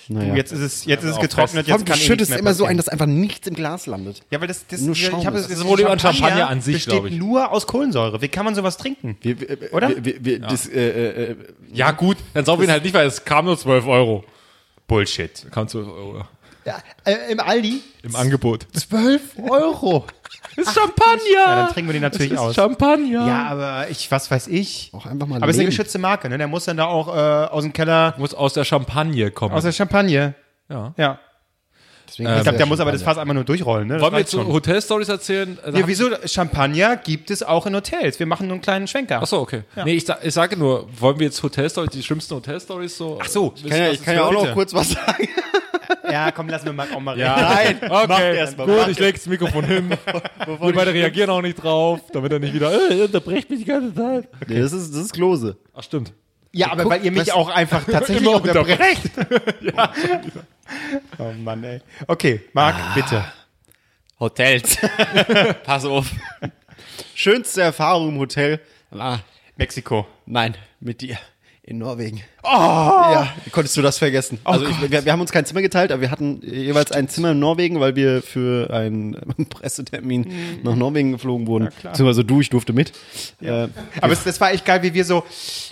[0.09, 0.35] Naja.
[0.35, 2.53] Jetzt ist es, jetzt ist es getrocknet, Komm, jetzt du kann eh nichts schüttest immer
[2.53, 4.21] so ein, dass einfach nichts im Glas landet.
[4.31, 5.59] Ja, weil das, das Nur ich habe das, das.
[5.59, 8.21] Problem an Champagner an sich, besteht nur aus Kohlensäure.
[8.21, 9.17] Wie kann man sowas trinken?
[9.21, 9.89] Wir, wir, Oder?
[9.89, 11.35] Wir, wir, wir, das, äh, äh, äh,
[11.73, 14.23] Ja, gut, dann sauf ihn halt nicht, weil es kam nur 12 Euro.
[14.87, 15.45] Bullshit.
[15.51, 16.25] Kam 12 Euro.
[16.65, 17.81] Ja, äh, Im Aldi?
[18.03, 18.67] Im Angebot.
[18.73, 20.05] 12 Euro.
[20.55, 21.19] Ist Champagner!
[21.35, 22.55] Ja, dann trinken wir den natürlich ist aus.
[22.55, 23.27] Champagner!
[23.27, 24.91] Ja, aber ich, was weiß ich.
[24.93, 26.37] Auch einfach mal Aber es ist eine geschützte Marke, ne?
[26.37, 29.53] Der muss dann da auch äh, aus dem Keller, Muss aus der Champagne kommen.
[29.53, 30.33] aus der Champagne.
[30.69, 30.93] ja.
[30.97, 31.19] Ja.
[32.07, 33.03] Deswegen Ähm, Ich glaube, der ja muss aber das.
[33.03, 33.95] Fass einmal nur durchrollen, ne?
[33.95, 35.57] Das Wollen wir jetzt so Hotelstories erzählen?
[35.61, 36.09] Also Ja, wieso?
[36.25, 38.17] Champagner gibt es auch in Hotels.
[38.17, 39.19] Wir machen nur einen kleinen Schwenker.
[39.21, 39.63] Ach so, okay.
[39.83, 43.19] Nee, ich, ich sage nur, wollen wir jetzt Hotelstories, die schlimmsten Hotelstories so?
[43.21, 45.27] Ach so, Ich kann ja, ich kann ja auch noch kurz was sagen.
[46.11, 47.27] Ja, komm, lassen wir Marc auch mal reden.
[47.27, 48.65] Nein, mach Okay, erst mal.
[48.65, 49.89] gut, mach ich leg das Mikrofon hin.
[50.61, 53.93] Wir beide reagieren auch nicht drauf, damit er nicht wieder, äh, unterbrecht mich die ganze
[53.93, 54.29] Zeit.
[54.47, 55.57] Nee, das ist, das ist Klose.
[55.73, 56.13] Ach, stimmt.
[56.53, 59.11] Ja, aber Guck, weil ihr mich auch einfach tatsächlich unterbrecht.
[61.17, 61.81] Oh Mann, ey.
[62.07, 63.23] Okay, Marc, bitte.
[64.19, 64.77] Hotels.
[65.63, 66.11] Pass auf.
[67.15, 68.59] Schönste Erfahrung im Hotel.
[68.91, 69.19] Ah,
[69.55, 70.05] Mexiko.
[70.25, 71.17] nein, mit dir.
[71.69, 72.21] In Norwegen.
[72.43, 72.47] Oh!
[72.47, 74.39] Ja, wie konntest du das vergessen?
[74.45, 77.31] also ich, wir, wir haben uns kein Zimmer geteilt, aber wir hatten jeweils ein Zimmer
[77.31, 79.17] in Norwegen, weil wir für einen
[79.49, 80.31] Pressetermin
[80.63, 81.67] nach Norwegen geflogen wurden.
[81.83, 82.93] Beziehungsweise du, ich durfte mit.
[83.41, 83.67] Äh,
[83.99, 85.25] Aber es, das war echt geil, wie wir so,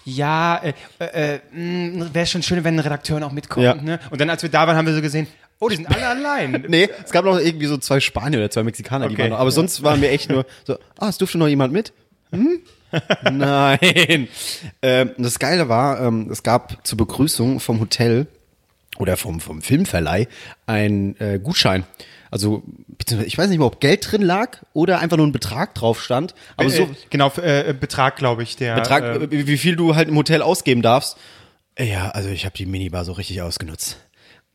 [0.04, 0.62] ja,
[1.00, 3.64] äh, äh, wäre schon schön, wenn ein Redakteur noch mitkommt.
[3.64, 3.76] Ja.
[3.76, 4.02] Ne?
[4.12, 5.28] Und dann, als wir da waren, haben wir so gesehen,
[5.60, 6.66] oh, die sind alle allein.
[6.68, 9.24] nee, es gab noch irgendwie so zwei Spanier oder zwei Mexikaner, die Okay.
[9.24, 9.40] waren noch.
[9.40, 11.94] Aber sonst waren wir echt nur so, ah, es durfte noch jemand mit?
[12.32, 12.60] Hm?
[13.32, 14.28] Nein.
[14.82, 18.28] Ähm, das Geile war, ähm, es gab zur Begrüßung vom Hotel
[18.98, 20.28] oder vom, vom Filmverleih
[20.66, 21.84] einen äh, Gutschein.
[22.32, 22.64] Also,
[23.26, 26.34] ich weiß nicht mehr, ob Geld drin lag oder einfach nur ein Betrag drauf stand.
[26.58, 28.76] Aber so äh, genau, äh, Betrag, glaube ich, der.
[28.76, 31.18] Betrag, äh, äh, wie viel du halt im Hotel ausgeben darfst.
[31.78, 34.05] Ja, also ich habe die Minibar so richtig ausgenutzt.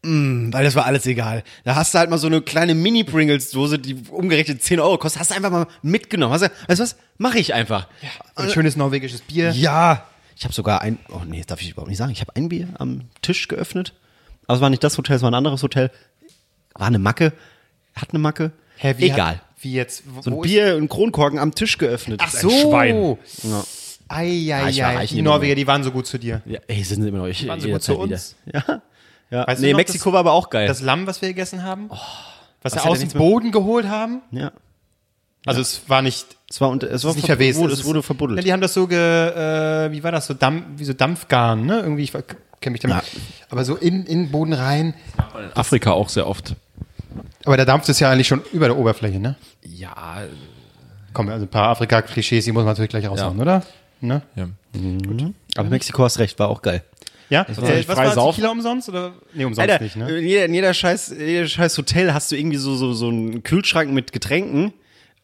[0.03, 1.45] Weil das war alles egal.
[1.65, 5.31] Da hast du halt mal so eine kleine Mini-Pringles-Dose, die umgerechnet 10 Euro kostet, hast
[5.31, 6.33] du einfach mal mitgenommen.
[6.33, 6.97] Hast du, weißt du was?
[7.19, 7.87] Mach ich einfach.
[8.35, 9.51] Ein schönes norwegisches Bier.
[9.51, 10.07] Ja.
[10.37, 12.13] Ich habe sogar ein, oh nee, das darf ich überhaupt nicht sagen.
[12.13, 13.93] Ich habe ein Bier am Tisch geöffnet.
[14.47, 15.91] Aber es war nicht das Hotel, es war ein anderes Hotel.
[16.75, 17.35] War eine Macke.
[17.95, 18.53] Hat eine Macke.
[18.79, 19.35] Hä, wie Egal.
[19.35, 20.05] Hat, wie jetzt?
[20.07, 22.23] Wo, so ein Bier, ein Kronkorken am Tisch geöffnet.
[22.25, 22.49] Ach so.
[22.49, 23.19] Schwein.
[23.43, 23.65] Ja.
[24.09, 24.71] Eieiei.
[24.71, 26.41] ich war reich die Norweger, die waren so gut zu dir.
[26.47, 27.27] Ja, ey, sind sie immer noch.
[27.27, 28.35] Ich, Waren sie gut zu uns?
[28.47, 28.65] Wieder.
[28.67, 28.83] Ja.
[29.31, 29.47] Ja.
[29.47, 30.67] Weißt nee, noch, Mexiko das- war aber auch geil.
[30.69, 31.89] Das Lamm, was wir gegessen haben?
[31.91, 34.23] was was wir aus dem Boden geholt haben?
[34.31, 34.53] ja.
[35.47, 37.27] Also es war nicht Es war, und, es war nicht.
[37.57, 38.39] Wurde, Es es wurde verbuddelt.
[38.41, 41.65] Ja, die haben das so ge, äh, wie war das, so Dampf, wie so Dampfgarn,
[41.65, 41.81] ne?
[41.81, 42.99] Irgendwie, ich kenne mich damit.
[42.99, 43.03] Ja.
[43.49, 44.93] Aber so in, in den Boden rein.
[45.39, 46.57] In Afrika auch sehr oft.
[47.47, 49.37] Aber der Dampf ist ja eigentlich schon über der Oberfläche, ne?
[49.65, 50.19] Ja,
[51.15, 53.43] Komm, also ein paar Afrika-Klischees, die muss man natürlich gleich raushauen, Ja.
[53.43, 53.63] oder?
[54.03, 54.23] Ne?
[54.37, 54.47] ja.
[55.57, 56.83] aber Mexiko hast recht, war auch geil.
[57.31, 57.47] Ja?
[57.49, 58.37] war Äh, was war saufen?
[58.37, 58.89] Tequila umsonst?
[58.89, 59.15] Oder?
[59.33, 60.19] Nee, umsonst Alter, nicht, ne?
[60.19, 63.09] in jeder, in jeder scheiß, in jeder scheiß Hotel hast du irgendwie so, so, so
[63.09, 64.73] einen Kühlschrank mit Getränken.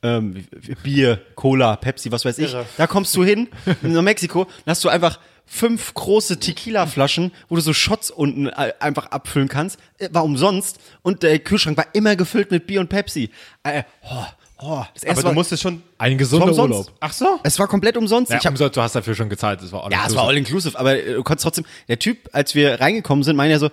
[0.03, 0.47] Ähm,
[0.83, 2.53] Bier, Cola, Pepsi, was weiß ich.
[2.53, 2.67] Irre.
[2.77, 3.49] Da kommst du hin,
[3.83, 8.73] in Mexiko, dann hast du einfach fünf große Tequila-Flaschen, wo du so Shots unten äh,
[8.79, 9.79] einfach abfüllen kannst.
[9.99, 10.79] Äh, War umsonst.
[11.03, 13.31] Und der Kühlschrank war immer gefüllt mit Bier und Pepsi.
[13.63, 14.25] Äh, oh,
[14.59, 15.83] oh, das erste Aber du musstest schon.
[15.99, 16.71] Ein gesunder umsonst.
[16.73, 16.93] Urlaub.
[17.01, 17.41] Ach so?
[17.43, 18.31] Es war komplett umsonst.
[18.31, 19.63] Ja, ich hab, umsonst, du hast dafür schon gezahlt.
[19.63, 22.29] Das war all ja, es war all inclusive, aber äh, du konntest trotzdem, der Typ,
[22.33, 23.71] als wir reingekommen sind, meinte er so,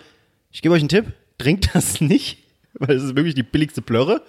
[0.52, 2.39] ich gebe euch einen Tipp, trinkt das nicht,
[2.74, 4.22] weil es ist wirklich die billigste Plörre.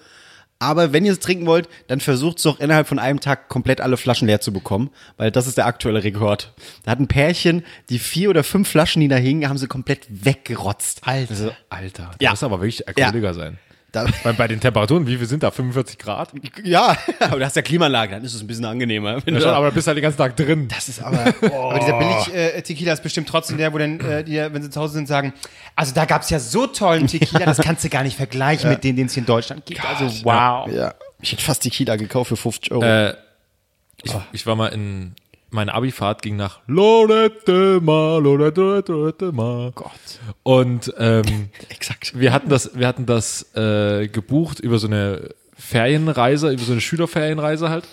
[0.60, 3.80] Aber wenn ihr es trinken wollt, dann versucht es doch innerhalb von einem Tag komplett
[3.80, 6.54] alle Flaschen leer zu bekommen, weil das ist der aktuelle Rekord.
[6.84, 10.06] Da hat ein Pärchen, die vier oder fünf Flaschen, die da hingen, haben sie komplett
[10.08, 11.00] weggerotzt.
[11.06, 11.56] Alter.
[11.68, 12.30] Alter, du Ja.
[12.30, 13.58] musst aber wirklich Alkoholiker sein.
[13.94, 15.50] Da, Bei, bei den Temperaturen, wie viel sind da?
[15.50, 16.30] 45 Grad?
[16.64, 19.14] ja, aber du hast ja Klimaanlage, dann ist es ein bisschen angenehmer.
[19.14, 20.66] Ja, schon, da- aber du bist halt den ganzen Tag drin.
[20.68, 21.18] Das ist aber.
[21.54, 24.70] Aber dieser billig äh, Tequila ist bestimmt trotzdem der, wo dann, äh, die, wenn sie
[24.70, 25.32] zu Hause sind, sagen,
[25.76, 28.82] also da gab es ja so tollen Tequila, das kannst du gar nicht vergleichen mit
[28.84, 29.84] denen, den es hier in Deutschland gibt.
[29.84, 30.68] Also wow.
[30.72, 32.82] ja, ich hätte fast Tequila gekauft für 50 Euro.
[32.84, 33.14] Äh,
[34.02, 35.14] ich, ich war mal in,
[35.54, 39.70] meine Abifahrt ging nach Lorette Mar, Lorette, Lorette Mar.
[39.74, 39.90] Gott.
[40.42, 42.18] Und ähm, Exakt.
[42.18, 46.80] wir hatten das, wir hatten das äh, gebucht über so eine Ferienreise, über so eine
[46.80, 47.86] Schülerferienreise halt.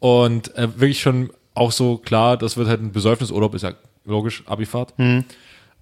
[0.00, 3.72] Und äh, wirklich schon auch so klar, das wird halt ein Besäufnisurlaub, ist ja
[4.04, 4.94] logisch, Abifahrt.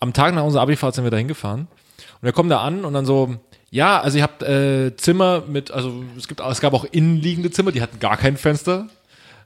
[0.00, 1.62] Am Tag nach unserer Abifahrt sind wir da hingefahren.
[1.62, 3.36] Und wir kommen da an und dann so,
[3.70, 7.72] ja, also ihr habt äh, Zimmer mit, also es gibt, es gab auch innenliegende Zimmer,
[7.72, 8.88] die hatten gar kein Fenster.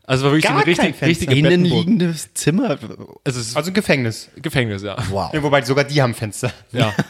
[0.09, 1.07] Also war wirklich Gar so eine richtig, kein Fenster.
[1.07, 1.71] richtige Bettenburg.
[1.73, 2.79] Innenliegendes Zimmer.
[3.25, 4.29] Es ist Also ein Gefängnis.
[4.37, 4.97] Gefängnis, ja.
[5.11, 5.33] Wow.
[5.33, 6.51] Ja, wobei sogar die haben Fenster.
[6.73, 6.93] Ja.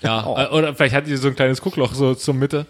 [0.00, 2.66] Ja, äh, oder vielleicht hattet ihr so ein kleines Guckloch so zur Mitte.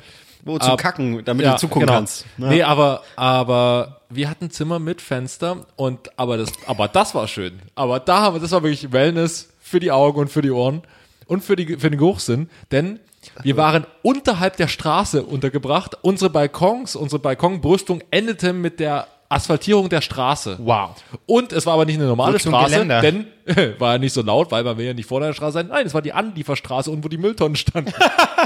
[0.47, 1.93] Wo zum Ab- Kacken, damit du zugucken genau.
[1.99, 2.25] kannst.
[2.39, 2.49] Ja.
[2.49, 7.59] Nee, aber, aber wir hatten Zimmer mit Fenster und aber das, aber das war schön.
[7.75, 10.81] Aber da haben wir, das war wirklich Wellness für die Augen und für die Ohren
[11.27, 12.99] und für, die, für den Geruchssinn, denn
[13.43, 15.99] wir waren unterhalb der Straße untergebracht.
[16.01, 20.57] Unsere Balkons, unsere Balkonbrüstung endete mit der Asphaltierung der Straße.
[20.61, 20.97] Wow.
[21.27, 23.01] Und es war aber nicht eine normale Straße, Geländer.
[23.03, 23.27] denn
[23.79, 25.69] war ja nicht so laut, weil man will ja nicht vor der Straße sein.
[25.69, 27.93] Nein, es war die Anlieferstraße und wo die Mülltonnen standen.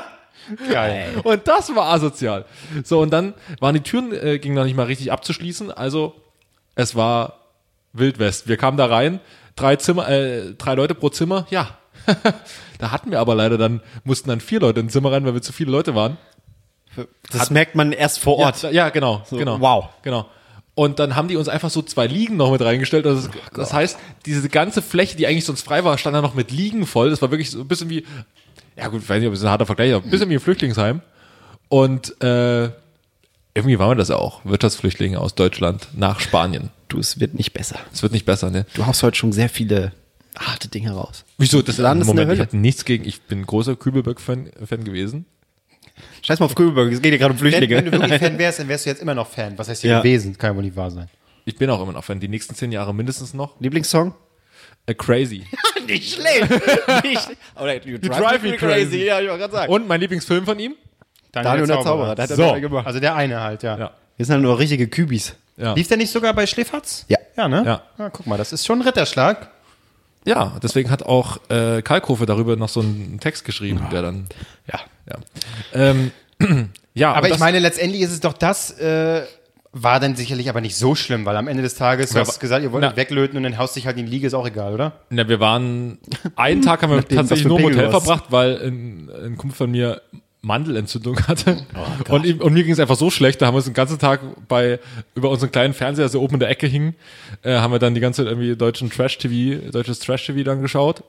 [0.71, 1.21] Geil.
[1.23, 2.45] Und das war asozial.
[2.83, 5.71] So, und dann waren die Türen, äh, gingen noch nicht mal richtig abzuschließen.
[5.71, 6.17] Also,
[6.75, 7.39] es war
[7.93, 8.49] Wildwest.
[8.49, 9.21] Wir kamen da rein,
[9.55, 11.47] drei Zimmer, äh, drei Leute pro Zimmer.
[11.51, 11.69] Ja.
[12.79, 15.43] da hatten wir aber leider dann, mussten dann vier Leute ins Zimmer rein, weil wir
[15.43, 16.19] zu viele Leute waren.
[17.31, 18.63] Das merkt man erst vor Ort.
[18.63, 19.61] Ja, ja genau, genau.
[19.61, 19.89] wow.
[20.03, 20.27] Genau.
[20.75, 23.07] Und dann haben die uns einfach so zwei Liegen noch mit reingestellt.
[23.07, 26.35] Also das, das heißt, diese ganze Fläche, die eigentlich sonst frei war, stand da noch
[26.35, 27.11] mit Liegen voll.
[27.11, 28.05] Das war wirklich so ein bisschen wie,
[28.77, 30.41] ja gut, ich weiß nicht, ob es ein harter Vergleich, aber ein bisschen wie ein
[30.41, 31.03] Flüchtlingsheim.
[31.69, 32.71] Und äh,
[33.55, 34.45] irgendwie waren wir das auch.
[34.45, 36.71] Wirtschaftsflüchtlinge aus Deutschland nach Spanien.
[36.89, 37.79] Du, es wird nicht besser.
[37.93, 38.65] Es wird nicht besser, ne?
[38.75, 39.93] Du haust heute schon sehr viele
[40.39, 41.25] harte Dinge raus.
[41.37, 41.61] Wieso?
[41.61, 45.27] Das Land ist Moment, ich hatte nichts gegen, ich bin großer Kübelböck-Fan Fan gewesen.
[46.23, 47.77] Scheiß mal auf Kübelberg, es geht ja gerade um Wenn, Flüchtlinge.
[47.77, 49.57] wenn du wirklich Fan wärst, dann wärst du jetzt immer noch Fan.
[49.59, 49.99] Was heißt hier Ja.
[50.01, 50.37] gewesen?
[50.39, 51.09] Kann ja wohl nicht wahr sein.
[51.45, 52.21] Ich bin auch immer noch Fan.
[52.21, 53.61] Die nächsten zehn Jahre mindestens noch.
[53.61, 54.15] Lieblingssong?
[54.87, 55.45] Äh, crazy.
[55.87, 56.49] Nicht schlecht.
[57.05, 57.39] nicht schlecht.
[57.61, 59.05] Oder you drive me crazy.
[59.05, 59.73] Ja, ich wollte gerade sagen.
[59.73, 60.77] Und mein Lieblingsfilm von ihm?
[61.33, 62.45] Daniel und der Zauberer, der So.
[62.85, 63.77] Also der eine halt, ja.
[63.79, 63.91] Ja.
[64.17, 65.35] Wir sind halt nur richtige Kübis.
[65.57, 65.73] Ja.
[65.75, 67.05] Lief der nicht sogar bei Schläferz?
[67.09, 67.19] Ja.
[67.37, 67.63] Ja, ne?
[67.67, 67.83] Ja.
[67.99, 69.51] Ah, guck mal, das ist schon ein Ritterschlag.
[70.25, 74.27] Ja, deswegen hat auch äh, Kalkofe darüber noch so einen Text geschrieben, der dann.
[74.73, 74.81] Ja.
[75.11, 75.19] Ja.
[75.75, 76.11] Ähm,
[76.95, 79.23] ja, Aber ich meine, letztendlich ist es doch das, äh,
[79.73, 82.39] war dann sicherlich aber nicht so schlimm, weil am Ende des Tages, du Ja, hast
[82.41, 84.35] gesagt, ihr wollt na- nicht weglöten und dann haust dich halt in die Liege, ist
[84.35, 84.93] auch egal, oder?
[85.11, 85.99] Na, wir waren,
[86.37, 89.71] einen Tag haben wir Nachdem, tatsächlich nur im Hotel verbracht, weil ein, ein Kumpel von
[89.71, 90.03] mir
[90.43, 91.65] Mandelentzündung hatte.
[92.09, 93.75] Oh und, ihm, und mir ging es einfach so schlecht, da haben wir uns den
[93.75, 94.79] ganzen Tag bei,
[95.15, 96.95] über unseren kleinen Fernseher, der oben in der Ecke hing,
[97.43, 101.05] äh, haben wir dann die ganze Zeit irgendwie deutschen Trash-TV, deutsches Trash-TV dann geschaut.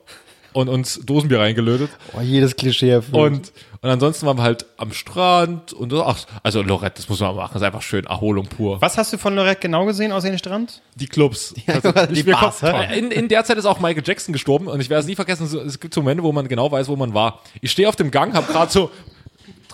[0.52, 1.90] und uns Dosenbier reingelötet.
[2.16, 3.16] Oh, jedes Klischee erfüllt.
[3.16, 6.04] Und, und ansonsten waren wir halt am Strand und so.
[6.04, 7.50] Ach, also Lorette, das muss man machen.
[7.54, 8.04] Das ist einfach schön.
[8.04, 8.80] Erholung pur.
[8.80, 10.80] Was hast du von Lorette genau gesehen außer den Strand?
[10.94, 11.54] Die Clubs.
[11.66, 12.62] Ja, Also, die mir Bars,
[12.96, 15.48] in, in der Zeit ist auch Michael Jackson gestorben und ich werde es nie vergessen.
[15.48, 17.40] so- Es gibt so Momente, wo man genau weiß, wo man war.
[17.60, 18.92] Ich stehe auf dem Gang, habe gerade so,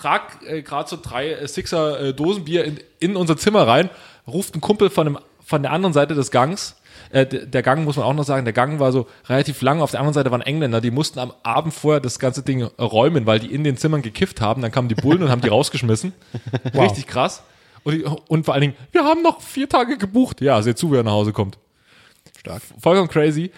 [0.01, 3.91] trag äh, gerade so drei äh, Sixer äh, Dosenbier in, in unser Zimmer rein,
[4.27, 6.77] ruft ein Kumpel von, dem, von der anderen Seite des Gangs.
[7.11, 9.81] Äh, der Gang muss man auch noch sagen, der Gang war so relativ lang.
[9.81, 13.27] Auf der anderen Seite waren Engländer, die mussten am Abend vorher das ganze Ding räumen,
[13.27, 14.63] weil die in den Zimmern gekifft haben.
[14.63, 16.13] Dann kamen die Bullen und haben die rausgeschmissen.
[16.75, 17.43] Richtig krass.
[17.83, 20.41] Und, die, und vor allen Dingen, wir haben noch vier Tage gebucht.
[20.41, 21.59] Ja, seht zu, wer nach Hause kommt.
[22.39, 22.63] Stark.
[22.79, 23.51] Vollkommen crazy.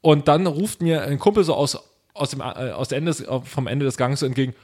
[0.00, 1.78] Und dann ruft mir ein Kumpel so aus,
[2.14, 4.54] aus dem, äh, aus der Ende des, äh, vom Ende des Gangs so entgegen,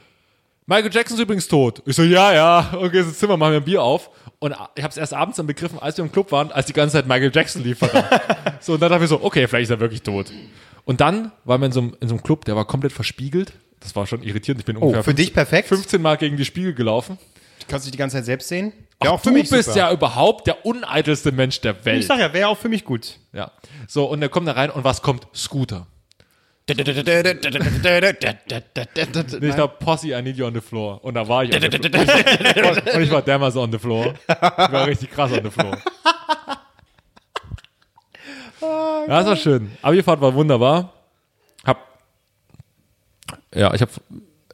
[0.71, 1.83] Michael Jackson ist übrigens tot.
[1.87, 4.11] Ich so, ja, ja, okay, ins Zimmer, machen wir ein Bier auf.
[4.39, 6.75] Und ich habe es erst abends dann begriffen, als wir im Club waren, als die
[6.75, 7.79] ganze Zeit Michael Jackson lief.
[7.79, 8.07] verdammt.
[8.61, 10.27] so, und dann dachte ich so, okay, vielleicht ist er wirklich tot.
[10.85, 13.55] Und dann waren wir in so, einem, in so einem Club, der war komplett verspiegelt.
[13.81, 14.61] Das war schon irritierend.
[14.61, 15.69] Ich bin ungefähr Oh, für dich perfekt.
[15.69, 17.17] 15 Mal gegen die Spiegel gelaufen.
[17.67, 18.75] Kannst du dich die ganze Zeit selbst sehen?
[19.01, 19.79] Ach, auch für du mich bist super.
[19.79, 22.01] ja überhaupt der uneitelste Mensch der Welt.
[22.01, 23.19] Ich sag ja, wäre auch für mich gut.
[23.33, 23.53] Ja.
[23.87, 25.27] So, und er kommt da rein und was kommt?
[25.35, 25.87] Scooter.
[29.41, 31.03] Nicht da Posse, I need you on the floor.
[31.03, 32.95] Und da war ich on the floor.
[32.95, 34.15] Und ich war damals on the floor.
[34.29, 35.79] Ich war richtig krass on the floor.
[38.61, 39.71] Ja, das war schön.
[39.83, 40.93] Abifahrt war wunderbar.
[41.65, 41.79] Hab,
[43.55, 43.91] ja, ich hab,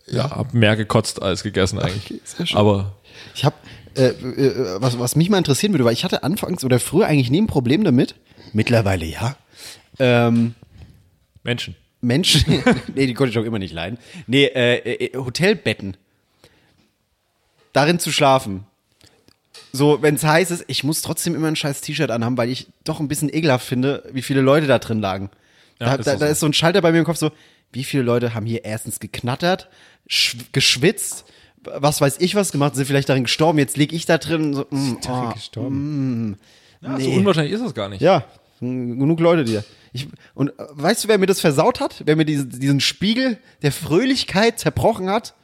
[0.07, 2.21] ja, hab mehr gekotzt als gegessen eigentlich.
[2.45, 2.57] schön.
[2.57, 2.93] Aber
[3.35, 3.57] Ich habe,
[3.97, 7.31] äh, äh, was, was mich mal interessieren würde, weil ich hatte anfangs oder früher eigentlich
[7.31, 8.15] nie ein Problem damit.
[8.53, 9.37] Mittlerweile ja.
[9.99, 10.55] Ähm,
[11.43, 11.75] Menschen.
[12.05, 12.63] Menschen,
[12.95, 13.99] nee, die konnte ich auch immer nicht leiden.
[14.27, 15.97] Nee, äh, äh, Hotelbetten.
[17.73, 18.65] Darin zu schlafen.
[19.73, 22.69] So, wenn es heiß ist, ich muss trotzdem immer ein scheiß T-Shirt anhaben, weil ich
[22.85, 25.31] doch ein bisschen ekelhaft finde, wie viele Leute da drin lagen.
[25.79, 26.33] da, ist da, auch da so.
[26.33, 27.33] ist so ein Schalter bei mir im Kopf so,
[27.73, 29.69] wie viele Leute haben hier erstens geknattert,
[30.09, 31.25] sch- geschwitzt,
[31.65, 34.55] was weiß ich was gemacht, sind vielleicht darin gestorben, jetzt lieg ich da drin und
[34.55, 36.39] so, mm, oh, gestorben.
[36.81, 37.05] Ja, Nee.
[37.05, 38.03] So unwahrscheinlich ist das gar nicht.
[38.03, 38.25] ja,
[38.99, 39.65] genug Leute dir.
[39.93, 42.03] Ich, und äh, weißt du, wer mir das versaut hat?
[42.05, 45.35] Wer mir diese, diesen Spiegel der Fröhlichkeit zerbrochen hat?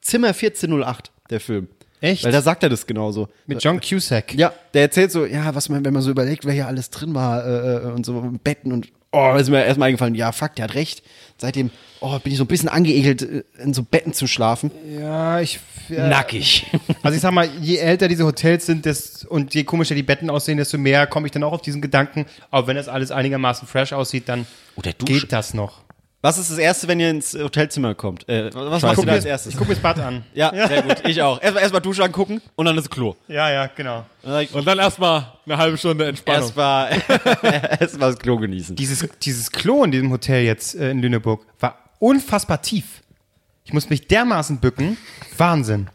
[0.00, 1.68] Zimmer 1408, der Film.
[2.00, 2.24] Echt?
[2.24, 3.28] Weil da sagt er das genauso.
[3.46, 4.34] Mit John Cusack.
[4.34, 7.14] Ja, der erzählt so, ja, was man, wenn man so überlegt, wer hier alles drin
[7.14, 10.54] war äh, äh, und so Betten und oh, da ist mir erstmal eingefallen, ja, fuck,
[10.56, 11.02] der hat recht.
[11.38, 14.70] Seitdem, oh, bin ich so ein bisschen angeekelt, äh, in so Betten zu schlafen.
[14.98, 15.60] Ja, ich.
[15.88, 16.08] Ja.
[16.08, 16.66] Nackig.
[17.02, 20.28] Also ich sag mal, je älter diese Hotels sind des, und je komischer die Betten
[20.28, 22.26] aussehen, desto mehr komme ich dann auch auf diesen Gedanken.
[22.50, 25.85] Aber wenn das alles einigermaßen fresh aussieht, dann Oder geht das noch.
[26.26, 28.28] Was ist das Erste, wenn ihr ins Hotelzimmer kommt?
[28.28, 29.52] Äh, was Ich machst du gucke da als mir, erstes?
[29.52, 30.24] ich guck mir das Bad an.
[30.34, 30.96] Ja, sehr gut.
[31.06, 31.40] Ich auch.
[31.40, 33.14] Erstmal erstmal Dusche angucken und dann das Klo.
[33.28, 34.04] Ja, ja, genau.
[34.24, 36.42] Und dann erstmal eine halbe Stunde Entspannung.
[36.42, 36.90] Erstmal
[37.80, 38.74] erstmal das Klo genießen.
[38.74, 43.02] Dieses, dieses Klo in diesem Hotel jetzt äh, in Lüneburg war unfassbar tief.
[43.64, 44.96] Ich musste mich dermaßen bücken.
[45.38, 45.90] Wahnsinn.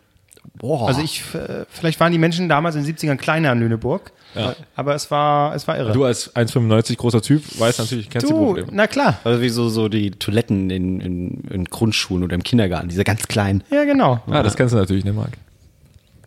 [0.62, 0.88] Boah.
[0.88, 4.12] Also ich, äh, vielleicht waren die Menschen damals in den 70ern kleiner in Lüneburg.
[4.36, 4.56] Ja.
[4.76, 5.92] Aber es war, es war irre.
[5.92, 8.68] Du als 1,95 großer Typ weißt natürlich, kennst die Du, Probleme.
[8.72, 9.18] na klar.
[9.24, 13.28] also wie so, so die Toiletten in, in, in Grundschulen oder im Kindergarten, diese ganz
[13.28, 13.64] kleinen.
[13.72, 14.22] Ja, genau.
[14.28, 15.32] Ja, das kennst du natürlich, ne, Marc?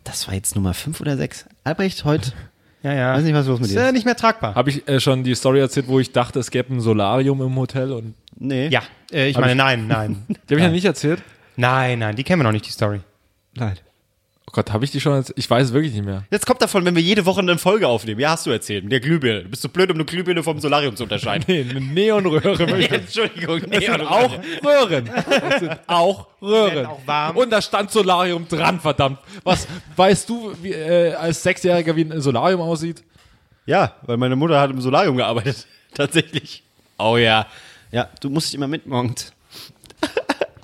[0.03, 1.45] Das war jetzt Nummer 5 oder 6.
[1.63, 2.31] Albrecht, heute.
[2.83, 3.13] Ja, ja.
[3.15, 3.93] Weiß nicht, was los mit ist dir äh, ist.
[3.93, 4.53] nicht mehr tragbar.
[4.53, 7.55] Habe ich äh, schon die Story erzählt, wo ich dachte, es gäbe ein Solarium im
[7.55, 8.67] Hotel und Nee.
[8.67, 10.23] Ja, äh, ich meine, nein, nein.
[10.27, 11.23] die habe ich ja nicht erzählt.
[11.55, 12.99] Nein, nein, die kennen wir noch nicht, die Story.
[13.55, 13.73] Nein.
[14.55, 15.37] Oh Gott, habe ich die schon erzählt?
[15.37, 16.23] Ich weiß es wirklich nicht mehr.
[16.31, 18.21] Jetzt kommt davon, wenn wir jede Woche eine Folge aufnehmen.
[18.21, 18.85] Ja, hast du erzählt.
[18.85, 19.43] Mit der Glühbirne.
[19.43, 21.43] Du bist so blöd, um eine Glühbirne vom Solarium zu unterscheiden.
[21.53, 22.63] Nee, eine Neonröhre.
[22.87, 23.63] Entschuldigung.
[23.69, 24.31] Das sind auch
[24.63, 25.09] Röhren.
[25.29, 26.85] Das sind auch Röhren.
[26.85, 27.35] Auch warm.
[27.35, 29.19] Und da stand Solarium dran, verdammt.
[29.43, 33.03] Was weißt du, wie, äh, als Sechsjähriger, wie ein Solarium aussieht?
[33.65, 35.67] Ja, weil meine Mutter hat im Solarium gearbeitet.
[35.93, 36.63] Tatsächlich.
[36.97, 37.45] Oh ja.
[37.91, 39.33] Ja, du musst immer mit morgens.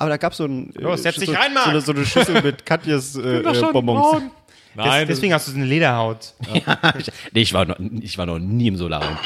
[0.01, 0.73] Aber da gab so ein.
[0.75, 1.65] äh, Los, setz dich so, rein, Marc.
[1.65, 4.23] so, eine- so eine Schüssel mit Katjes äh, äh, Bonbons.
[4.73, 6.33] Nein, Des, deswegen hast du so eine Lederhaut.
[7.33, 9.17] Nee, ich war, noch, ich war noch nie im Solarium.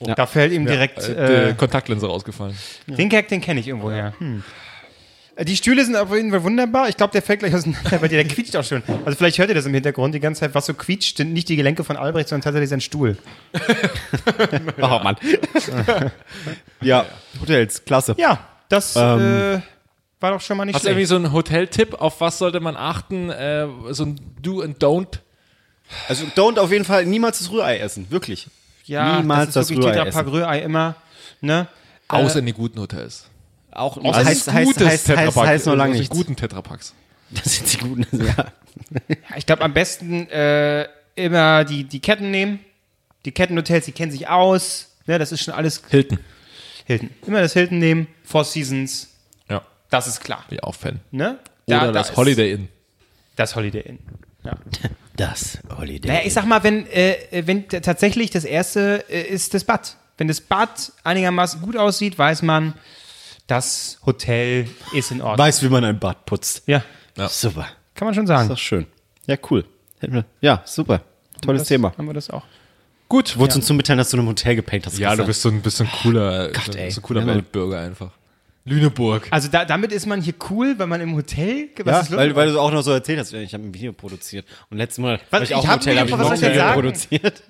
[0.00, 2.56] Da fällt ihm direkt das, äh, die Kontaktlinse rausgefallen.
[2.86, 4.12] den Gag, den kenne ich irgendwoher.
[4.18, 4.42] Hm.
[5.36, 6.88] Äh, Die Stühle sind auf jeden Fall wunderbar.
[6.88, 8.82] Ich glaube, der fällt gleich auseinander, weil der quietscht auch schon.
[9.04, 11.48] Also vielleicht hört ihr das im Hintergrund die ganze Zeit, was so quietscht, sind nicht
[11.48, 13.16] die Gelenke von Albrecht, sondern tatsächlich sein Stuhl.
[14.80, 15.16] Oh Mann.
[16.80, 17.04] ja,
[17.40, 18.14] Hotels, klasse.
[18.18, 19.60] Ja, das äh,
[20.20, 21.22] war doch schon mal nicht Hast du irgendwie schlecht.
[21.22, 21.94] so einen Hoteltipp?
[21.94, 23.30] Auf was sollte man achten?
[23.30, 25.20] Äh, so ein Do and Don't?
[26.08, 28.10] Also don't auf jeden Fall niemals das Rührei essen.
[28.10, 28.48] Wirklich.
[28.84, 30.28] Ja, niemals das ist das wirklich Rührei essen.
[30.28, 30.94] Rührei immer.
[31.40, 31.66] Ne?
[32.08, 33.26] Außer in den guten Hotels.
[33.72, 36.10] Auch Außer heißt, in heißt, heißt, gutes heißt, heißt, heißt noch lange nicht.
[36.10, 36.94] guten Tetrapacks.
[37.30, 38.06] Das sind die guten.
[38.12, 38.46] Ja.
[39.08, 42.60] Ja, ich glaube, am besten äh, immer die, die Ketten nehmen.
[43.24, 44.96] Die Kettenhotels, die kennen sich aus.
[45.06, 45.82] Ne, das ist schon alles.
[45.88, 46.18] Hilton.
[46.86, 47.10] Hilton.
[47.26, 49.09] Immer das Hilton nehmen, Four Seasons,
[49.90, 50.44] das ist klar.
[50.48, 51.00] bin ich auch Fan.
[51.10, 51.38] Ne?
[51.66, 52.68] Oder Da- da das ist- Holiday Inn.
[53.36, 53.98] Das Holiday Inn.
[54.44, 54.54] Ja.
[55.16, 56.08] Das Holiday.
[56.10, 59.96] Naja, ich sag mal, wenn, äh, wenn tatsächlich das erste äh, ist das Bad.
[60.16, 62.72] Wenn das Bad einigermaßen gut aussieht, weiß man,
[63.46, 65.44] das Hotel ist in Ordnung.
[65.46, 66.62] Weiß, wie man ein Bad putzt.
[66.66, 66.82] ja,
[67.28, 67.66] Super.
[67.94, 68.48] kann man schon Ist sagen.
[68.48, 68.86] doch schön.
[69.26, 69.66] Ja, cool.
[69.98, 71.02] Hätten wir- Ja, super.
[71.42, 71.92] Tolles das, Thema.
[71.98, 72.44] Haben wir das auch.
[73.08, 74.96] Gut, wolltest du uns zumitteilen, dass du in einem Hotel gepennt hast?
[74.98, 75.26] Ja, du gestern?
[75.26, 76.90] bist so ein bisschen cooler, so, ey.
[76.90, 77.26] so ein cooler Ja.
[77.26, 78.12] Weltbürger einfach.
[78.64, 79.26] Lüneburg.
[79.30, 81.68] Also da, damit ist man hier cool, wenn man im Hotel.
[81.84, 84.46] Was Ja, weil, weil du auch noch so erzählt hast, ich habe ein Video produziert.
[84.70, 86.74] Und letztes Mal war ich auch im hab Hotel, habe ich ein Video sagen?
[86.74, 87.42] produziert.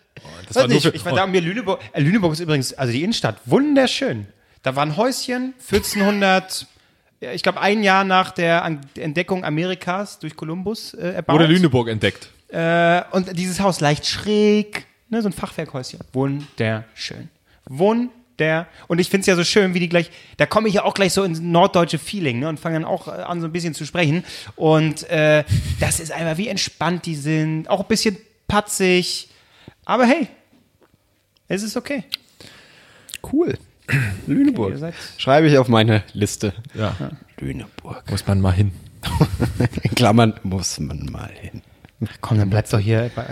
[0.46, 1.80] Das Weiß war nicht, für, ich war da mir Lüneburg.
[1.92, 4.26] Äh, Lüneburg ist übrigens, also die Innenstadt, wunderschön.
[4.62, 6.66] Da war ein Häuschen, 1400,
[7.20, 8.64] ja, ich glaube ein Jahr nach der
[8.96, 11.34] Entdeckung Amerikas durch Kolumbus äh, erbaut.
[11.34, 12.30] wurde Lüneburg entdeckt.
[12.48, 16.00] Äh, und dieses Haus leicht schräg, ne, so ein Fachwerkhäuschen.
[16.12, 17.28] Wunderschön.
[18.40, 18.66] Wunder.
[18.88, 20.94] Und ich finde es ja so schön, wie die gleich, da komme ich ja auch
[20.94, 23.74] gleich so ins norddeutsche Feeling ne, und fange dann auch äh, an, so ein bisschen
[23.74, 24.24] zu sprechen.
[24.56, 25.44] Und äh,
[25.78, 28.16] das ist einfach, wie entspannt die sind, auch ein bisschen
[28.48, 29.28] patzig.
[29.84, 30.28] Aber hey,
[31.48, 32.04] es ist okay.
[33.32, 33.58] Cool.
[34.26, 34.76] Lüneburg.
[34.78, 36.54] Seid- Schreibe ich auf meine Liste.
[36.74, 36.96] Ja.
[37.38, 38.08] Lüneburg.
[38.10, 38.72] Muss man mal hin.
[39.82, 41.62] In Klammern muss man mal hin.
[42.20, 43.26] Komm, dann bleibst doch hier bei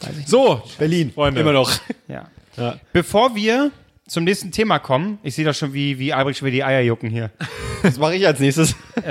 [0.00, 0.28] weiß ich nicht.
[0.28, 1.40] So, Berlin, Freunde.
[1.40, 1.70] Immer noch.
[2.08, 2.28] Ja.
[2.92, 3.70] Bevor wir
[4.10, 6.80] zum nächsten Thema kommen, ich sehe doch schon, wie, wie Albrecht schon wieder die Eier
[6.80, 7.30] jucken hier.
[7.82, 8.74] Was mache ich als nächstes?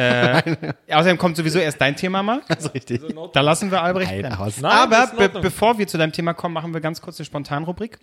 [0.92, 2.48] Außerdem kommt sowieso erst dein Thema, Marc.
[2.48, 3.02] Das ist richtig.
[3.34, 6.34] Da lassen wir Albrecht Nein, es- Nein, Aber das be bevor wir zu deinem Thema
[6.34, 7.98] kommen, machen wir ganz kurz eine Spontanrubrik.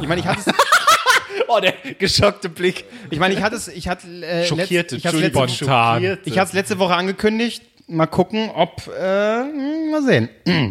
[0.00, 0.54] Ich meine, ich hatte es,
[1.48, 2.84] Oh, der geschockte Blick.
[3.10, 5.48] ich meine, ich hatte es, ich hatte, äh, Schockierte, letzt, ich hatte es letzte.
[5.48, 6.18] Spontan.
[6.24, 7.62] ich hatte es letzte Woche angekündigt.
[7.88, 10.28] Mal gucken, ob, äh, hm, mal sehen.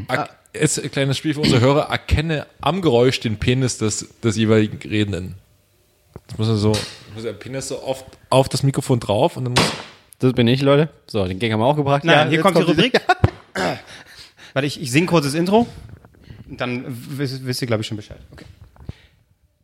[0.07, 1.83] Ak- Jetzt ein kleines Spiel für unsere Hörer.
[1.89, 5.35] Erkenne am Geräusch den Penis des, des jeweiligen Redenden.
[6.27, 6.73] Das muss er so,
[7.13, 9.71] muss der Penis so oft auf das Mikrofon drauf und dann muss,
[10.19, 10.89] Das bin ich, Leute.
[11.07, 12.03] So, den Gang haben wir auch gebracht.
[12.03, 12.99] Nein, Ja, hier kommt die Rubrik.
[14.53, 15.67] Warte, ich, ich singe kurz das Intro.
[16.47, 18.19] Dann wisst, wisst ihr, glaube ich, schon Bescheid.
[18.31, 18.45] Okay.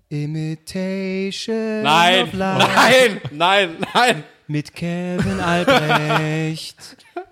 [0.10, 4.23] Imitation Nein, of Life nein, nein, nein.
[4.47, 6.77] mit Kevin Albrecht.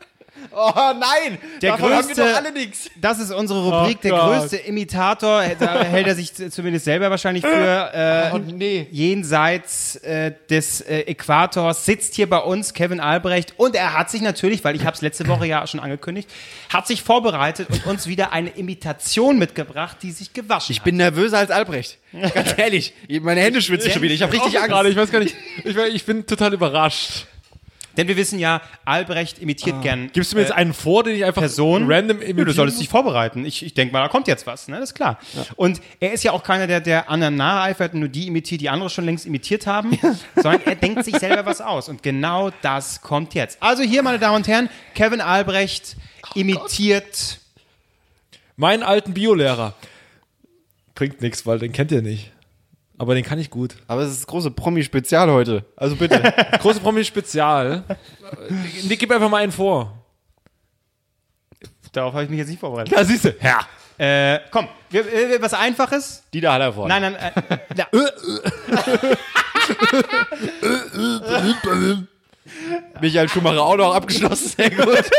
[0.53, 2.89] Oh nein, Der davon haben wir größte- doch alle nichts.
[2.99, 3.97] Das ist unsere Rubrik.
[3.99, 4.39] Oh der Gott.
[4.41, 7.93] größte Imitator, da hält er sich zumindest selber wahrscheinlich für.
[7.93, 8.87] Äh, Oh nee.
[8.91, 14.21] jenseits äh, des äh, Äquators sitzt hier bei uns Kevin Albrecht und er hat sich
[14.21, 16.29] natürlich, weil ich habe es letzte Woche ja schon angekündigt,
[16.69, 21.37] hat sich vorbereitet und uns wieder eine Imitation mitgebracht, die sich gewaschen Ich bin nervöser
[21.39, 21.97] als Albrecht.
[22.33, 22.93] Ganz ehrlich.
[23.21, 24.13] Meine Hände schwitzen schon wieder.
[24.13, 24.69] Ich habe richtig Angst.
[24.69, 27.25] gerade, ich weiß gar nicht, ich, ich bin total überrascht.
[27.97, 30.09] Denn wir wissen ja, Albrecht imitiert gern Ah.
[30.13, 31.91] Gibst du mir jetzt einen vor, den ich einfach Person.
[31.91, 33.45] random Nö, imitieren du solltest dich vorbereiten.
[33.45, 34.79] Ich, ich denke mal, da kommt jetzt was, ne?
[34.79, 35.19] Das ist klar.
[35.55, 38.69] Und er ist ja auch keiner, der, der anderen nacheifert und nur die imitiert, die
[38.69, 39.97] andere schon längst imitiert haben,
[40.35, 41.89] sondern er denkt sich selber was aus.
[41.89, 43.61] Und genau das kommt jetzt.
[43.61, 45.95] Also hier, meine Damen und Herren, Kevin Albrecht
[46.35, 47.39] imitiert.
[48.55, 49.73] Meinen alten Biolehrer.
[50.95, 52.31] Bringt nichts, weil den kennt ihr nicht.
[53.01, 53.77] Aber den kann ich gut.
[53.87, 55.65] Aber es ist das große Promi-Spezial heute.
[55.75, 56.21] Also bitte.
[56.59, 57.83] Große Promi Spezial.
[58.83, 60.05] Nick, gib einfach mal einen vor.
[61.93, 62.95] Darauf habe ich mich jetzt nicht vorbereitet.
[62.95, 63.35] Da siehst du.
[63.41, 63.61] Ja.
[63.97, 66.21] Äh, komm, wir, wir, was Einfaches.
[66.31, 66.89] Dieter Hallervorden.
[66.89, 67.87] Nein, nein, äh, da.
[73.01, 74.49] Michael Schumacher auch noch abgeschlossen.
[74.49, 75.09] Sehr gut.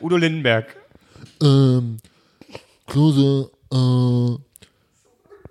[0.00, 0.66] Udo Lindenberg.
[1.40, 1.98] Ähm,
[2.88, 4.45] Klose, äh,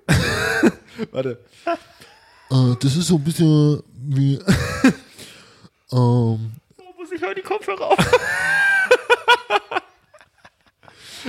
[1.11, 1.39] Warte.
[1.65, 4.35] äh, das ist so ein bisschen wie,
[5.91, 6.51] ähm,
[6.97, 7.97] Muss ich hören die Kopfhörer auf?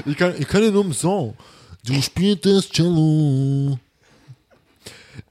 [0.06, 1.36] ich kann, ich kann nur einen Song.
[1.84, 3.78] Du spielst Cello.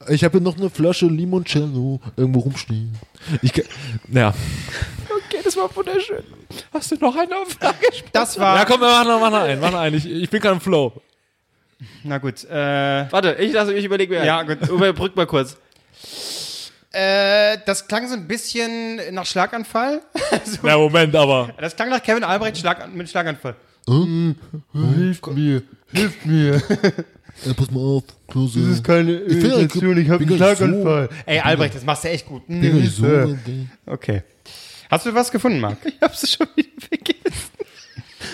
[0.08, 2.98] Ich habe hier noch eine Flasche Limoncello irgendwo rumstehen.
[3.42, 3.64] Ich kann,
[4.10, 4.28] ja.
[4.28, 6.24] Okay, das war wunderschön.
[6.72, 7.76] Hast du noch eine Frage?
[8.12, 8.56] Das war.
[8.56, 9.60] Ja, komm, wir machen noch, mach noch einen.
[9.60, 9.96] Mach noch einen.
[9.96, 10.92] Ich, ich bin gerade im Flow.
[12.04, 12.44] Na gut.
[12.44, 14.24] Äh, Warte, ich lasse ich überlege mir.
[14.24, 14.68] Ja, gut.
[14.68, 15.56] Überbrück mal kurz.
[16.92, 20.00] äh, das klang so ein bisschen nach Schlaganfall.
[20.44, 21.50] so, Ja, Moment, aber.
[21.60, 23.56] das klang nach Kevin Albrecht Schlag, mit Schlaganfall.
[24.72, 25.62] Hilft mir,
[25.92, 26.54] hilft mir.
[27.44, 28.60] Ey, pass mal auf, Klose.
[28.60, 31.08] Das ist keine ich Imitation, ich habe einen Schlaganfall.
[31.26, 32.46] Ey, Albrecht, das machst du echt gut.
[32.48, 33.04] Bin nicht so.
[33.06, 33.66] okay.
[33.84, 34.22] Okay.
[34.90, 35.78] Hast du was gefunden, Marc?
[35.84, 37.50] Ich hab's schon wieder vergessen.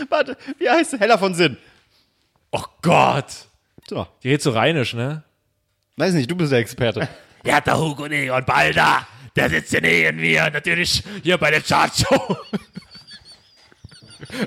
[0.08, 1.00] Warte, wie heißt es?
[1.00, 1.56] Heller von Sinn.
[2.52, 3.48] Oh Gott.
[3.88, 4.06] So.
[4.22, 5.22] Die redet so rheinisch, ne?
[5.96, 7.08] Weiß nicht, du bist der Experte.
[7.44, 9.04] Ja, der Hugo und ich und Balda,
[9.34, 12.36] der sitzt hier neben mir, natürlich hier bei der Chartshow.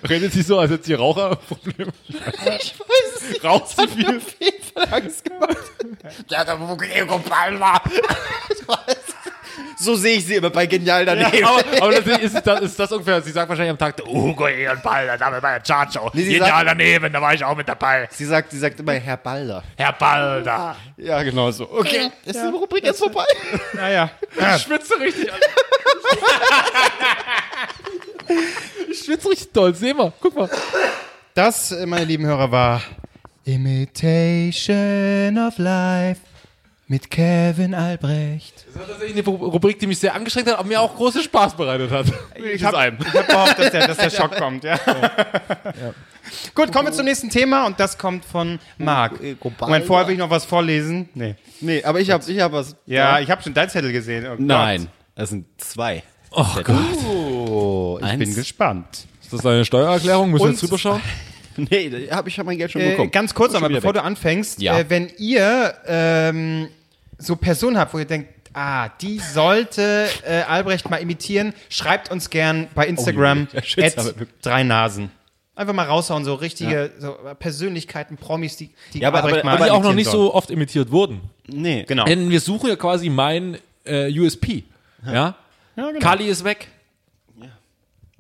[0.09, 1.91] Redet sie so, als hätte sie Raucherprobleme?
[2.59, 3.43] Ich weiß nicht.
[3.43, 4.21] Raucht sie viel?
[9.77, 11.45] So sehe ich sie immer bei Genial daneben.
[11.45, 14.47] Aber, aber natürlich ist, es das, ist das ungefähr, sie sagt wahrscheinlich am Tag, Hugo
[14.47, 16.09] Egon Balder, da bei der Chartshow.
[16.13, 18.07] Nee, Genial sagt- daneben, da war ich auch mit dabei.
[18.11, 19.63] Sie sagt, sie sagt immer Herr Balder.
[19.77, 20.75] Herr Balder.
[20.97, 21.69] Ja, genau so.
[21.69, 23.25] Okay, ist die Rubrik jetzt vorbei?
[23.73, 24.09] Naja.
[24.55, 25.39] ich schwitze richtig an.
[28.89, 30.49] ich schwitze richtig doll, seh mal, guck mal.
[31.34, 32.82] Das, äh, meine lieben Hörer, war
[33.43, 36.21] Imitation of Life
[36.88, 38.65] mit Kevin Albrecht.
[38.67, 41.55] Das war tatsächlich eine Rubrik, die mich sehr angestrengt hat, aber mir auch großen Spaß
[41.55, 42.05] bereitet hat.
[42.53, 44.63] Ich habe hab gehofft, dass der, dass der Schock kommt.
[44.63, 44.80] Ja.
[46.53, 49.19] Gut, kommen wir zum nächsten Thema und das kommt von Marc.
[49.59, 51.09] Moment, vorher will ich noch was vorlesen.
[51.13, 51.36] Nee.
[51.61, 52.76] Nee, aber ich habe ich hab was.
[52.86, 54.28] Ja, ich habe schon dein Zettel gesehen.
[54.28, 54.36] Oh.
[54.38, 56.03] Nein, das sind zwei.
[56.36, 56.75] Oh Gott.
[57.07, 59.05] Oh, Ich bin gespannt.
[59.21, 60.31] Ist das deine Steuererklärung?
[60.31, 61.01] Müssen wir jetzt drüber schauen?
[61.57, 63.11] Nee, hab ich hab mein Geld schon Äh, bekommen.
[63.11, 64.01] ganz kurz, aber bevor weg.
[64.01, 64.77] du anfängst, Ja.
[64.77, 66.67] äh, wenn ihr ähm,
[67.17, 72.29] so Personen habt, wo ihr denkt, ah, die sollte äh, Albrecht mal imitieren, schreibt uns
[72.29, 74.27] gern bei Instagram at wirklich.
[74.41, 75.11] drei Nasen.
[75.55, 79.55] Einfach mal raushauen, so richtige so Persönlichkeiten, Promis, die, die Ja, aber- Albrecht aber- mal
[79.55, 80.25] Aber die auch noch nicht sollen.
[80.25, 81.21] so oft imitiert wurden.
[81.47, 81.86] Nee.
[81.88, 82.03] Genau.
[82.03, 84.65] Denn wir suchen ja quasi mein äh, USP.
[85.05, 85.36] Ja?
[85.76, 85.99] Genau.
[85.99, 86.67] Kali ist weg.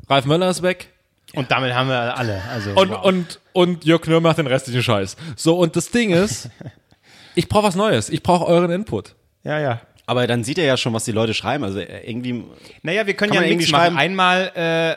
[0.09, 0.89] Ralf Möller ist weg.
[1.33, 2.41] Und damit haben wir alle.
[2.51, 3.03] Also, Und, wow.
[3.05, 5.17] und, und Jörg Knör macht den restlichen Scheiß.
[5.35, 6.49] So, und das Ding ist,
[7.35, 8.09] ich brauche was Neues.
[8.09, 9.15] Ich brauche euren Input.
[9.43, 9.81] ja, ja.
[10.07, 11.63] Aber dann sieht er ja schon, was die Leute schreiben.
[11.63, 12.43] Also äh, irgendwie.
[12.83, 13.81] Naja, wir können ja man irgendwie machen.
[13.85, 13.97] schreiben?
[13.97, 14.91] Einmal äh,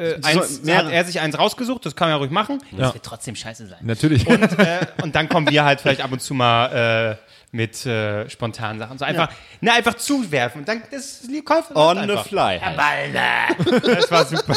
[0.00, 2.62] äh, eins, mehrere- hat er sich eins rausgesucht, das kann er ja ruhig machen.
[2.70, 3.78] Das wird trotzdem scheiße sein.
[3.82, 4.24] Natürlich.
[4.28, 8.78] äh, und dann kommen wir halt vielleicht ab und zu mal äh, mit äh, spontanen
[8.80, 8.98] Sachen.
[8.98, 9.30] So einfach,
[9.60, 10.62] ne, einfach zuwerfen.
[10.62, 11.76] Und dann, das ist Käufer.
[11.76, 12.58] On the fly.
[12.58, 13.80] Herr Balder.
[13.94, 14.54] Das war super.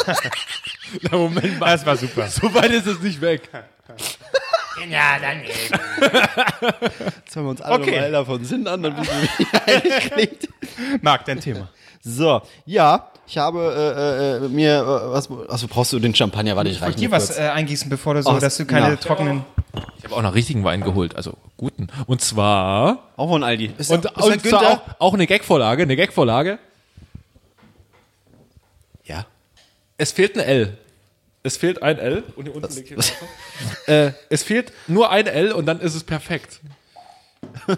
[1.12, 1.72] Moment mal.
[1.72, 2.26] Das war super.
[2.28, 3.48] So weit ist es nicht weg.
[4.78, 5.52] Genial daneben.
[7.24, 7.90] Jetzt hören wir uns alle Okay.
[7.90, 8.00] okay.
[8.00, 10.48] mal davon Sinn an, dann wissen wir, wie eigentlich klingt.
[11.02, 11.68] Marc, dein Thema.
[12.08, 15.28] So, ja, ich habe äh, äh, mir äh, was.
[15.48, 16.54] Achso, brauchst du den Champagner?
[16.54, 17.38] Warte, ich reiche Dir mir was kurz.
[17.40, 18.96] äh, eingießen, bevor du so, Ach, dass du keine ja.
[18.96, 19.44] trockenen.
[19.98, 21.88] Ich habe auch noch richtigen Wein geholt, also guten.
[22.06, 23.10] Und zwar.
[23.16, 23.72] Auch von Aldi.
[23.76, 24.70] Ist Und, ist und zwar Günther?
[24.70, 26.60] auch, auch eine Gagvorlage, eine Gagvorlage.
[29.04, 29.26] Ja.
[29.98, 30.78] Es fehlt ein L.
[31.42, 33.12] Es fehlt ein L und hier unten liegt hier was.
[33.88, 36.60] äh, Es fehlt nur ein L und dann ist es perfekt.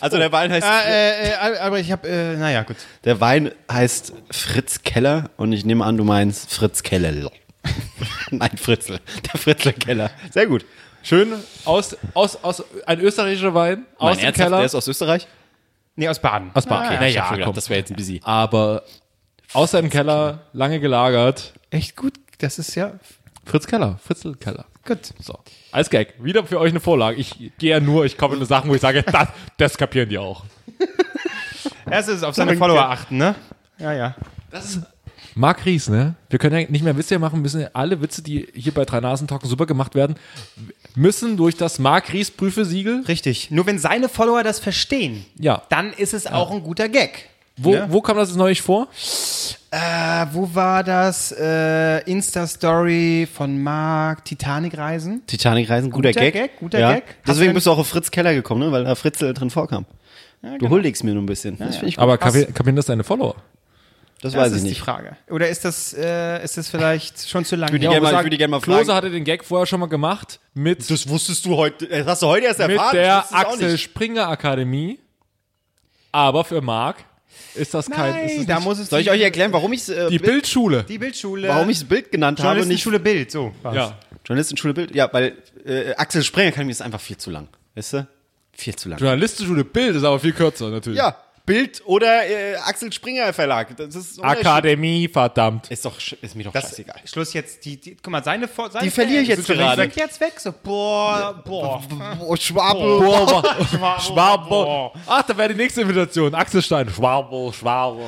[0.00, 0.66] Also der Wein heißt.
[0.66, 2.76] Äh, äh, aber ich habe, äh, naja, gut.
[3.04, 7.30] Der Wein heißt Fritz Keller und ich nehme an, du meinst Fritz Keller.
[8.30, 8.98] Nein, Fritzl.
[9.32, 10.10] Der Fritzl Keller.
[10.30, 10.64] Sehr gut.
[11.02, 11.32] Schön
[11.64, 14.56] aus, aus, aus ein österreichischer Wein aus Mein dem Ernsthaft, Keller.
[14.58, 15.26] Der ist aus Österreich?
[15.96, 16.50] Nee, aus Baden.
[16.54, 16.84] aus Bar.
[16.84, 18.20] Okay, Na ich hab ja, schon gedacht, das wäre jetzt ein busy.
[18.24, 18.84] Aber
[19.52, 21.52] aus seinem Keller, lange gelagert.
[21.70, 22.14] Echt gut.
[22.38, 22.92] Das ist ja
[23.44, 24.66] Fritz Keller, Fritzl Keller.
[24.94, 25.12] Gut.
[25.20, 25.38] So,
[25.72, 26.14] als Gag.
[26.22, 27.16] Wieder für euch eine Vorlage.
[27.16, 30.18] Ich gehe ja nur, ich komme in Sachen, wo ich sage, das, das kapieren die
[30.18, 30.44] auch.
[31.90, 33.34] Erstes auf seine Follower achten, ne?
[33.78, 34.14] Ja, ja.
[35.34, 36.14] Marc Ries, ne?
[36.28, 39.00] Wir können ja nicht mehr Witze machen, müssen ja alle Witze, die hier bei drei
[39.00, 40.16] Nasen Talken super gemacht werden,
[40.94, 43.04] müssen durch das Marc Ries Prüfesiegel.
[43.06, 43.50] Richtig.
[43.50, 45.62] Nur wenn seine Follower das verstehen, Ja.
[45.68, 47.28] dann ist es auch ein guter Gag.
[47.56, 47.90] Wo, Ja.
[47.92, 48.88] wo kam das jetzt neulich vor?
[49.72, 51.30] Äh, wo war das?
[51.32, 55.22] Äh, Insta-Story von Marc, Titanic-Reisen.
[55.26, 56.32] Titanic-Reisen, guter, Guter Gag.
[56.34, 56.92] Gag, guter ja.
[56.94, 57.04] Gag.
[57.26, 58.72] Deswegen bist du auch auf Fritz Keller gekommen, ne?
[58.72, 59.86] weil da Fritzl drin vorkam.
[60.58, 61.56] Du huldigst mir nur ein bisschen.
[61.58, 61.98] das ich gut.
[61.98, 63.36] Aber kapieren das deine Follower?
[64.22, 64.80] das Das weiß ist ich die nicht.
[64.80, 65.16] Frage.
[65.30, 67.70] Oder ist das, äh, ist das vielleicht schon zu lang?
[67.70, 68.96] würde Ja, gerne mal- sag- ich würde gerne mal Klose fragen.
[68.96, 72.26] hatte den Gag vorher schon mal gemacht mit, Das wusstest du heute, das hast du
[72.26, 72.96] heute erst mit erfahren.
[72.96, 73.78] der Das du auch Axel.
[73.78, 74.98] Springer Akademie.
[76.12, 76.96] Aber für Marc
[77.54, 78.14] ist das kein.
[78.14, 80.18] ist Nein, es da nicht- muss es Soll ich euch erklären, warum ich äh, die
[80.18, 80.84] Bild- Bildschule.
[80.88, 81.48] die Bildschule.
[81.48, 82.48] warum ich das Bild genannt habe?
[82.66, 83.52] Nicht Journalistenschule Bild, so.
[83.62, 83.74] war's.
[83.76, 83.98] Ja.
[84.26, 84.94] Journalistenschule Bild?
[84.94, 87.48] Ja, weil äh, Axel Springer kann mir ist einfach viel zu lang.
[87.74, 88.06] Weißt du?
[88.52, 88.98] Viel zu lang.
[88.98, 90.98] Journalistische Bild ist aber viel kürzer natürlich.
[90.98, 91.16] Ja,
[91.46, 93.76] Bild oder äh, Axel Springer Verlag.
[93.76, 94.22] Das ist.
[94.22, 95.70] Akademie, verdammt.
[95.70, 96.96] Ist doch ist mir doch Das scheißegal.
[97.04, 99.82] Schluss jetzt, die, die, guck mal, seine, Vor- seine Die verliere ich jetzt gerade.
[99.82, 101.82] Weg, jetzt weg, so, boah, boah.
[102.20, 102.80] Oh, Schwabe.
[104.00, 104.92] Schwabo.
[105.06, 106.34] Ach, da wäre die nächste Invitation.
[106.34, 106.88] Axel Stein.
[106.88, 108.04] Schwabo, Schwabo.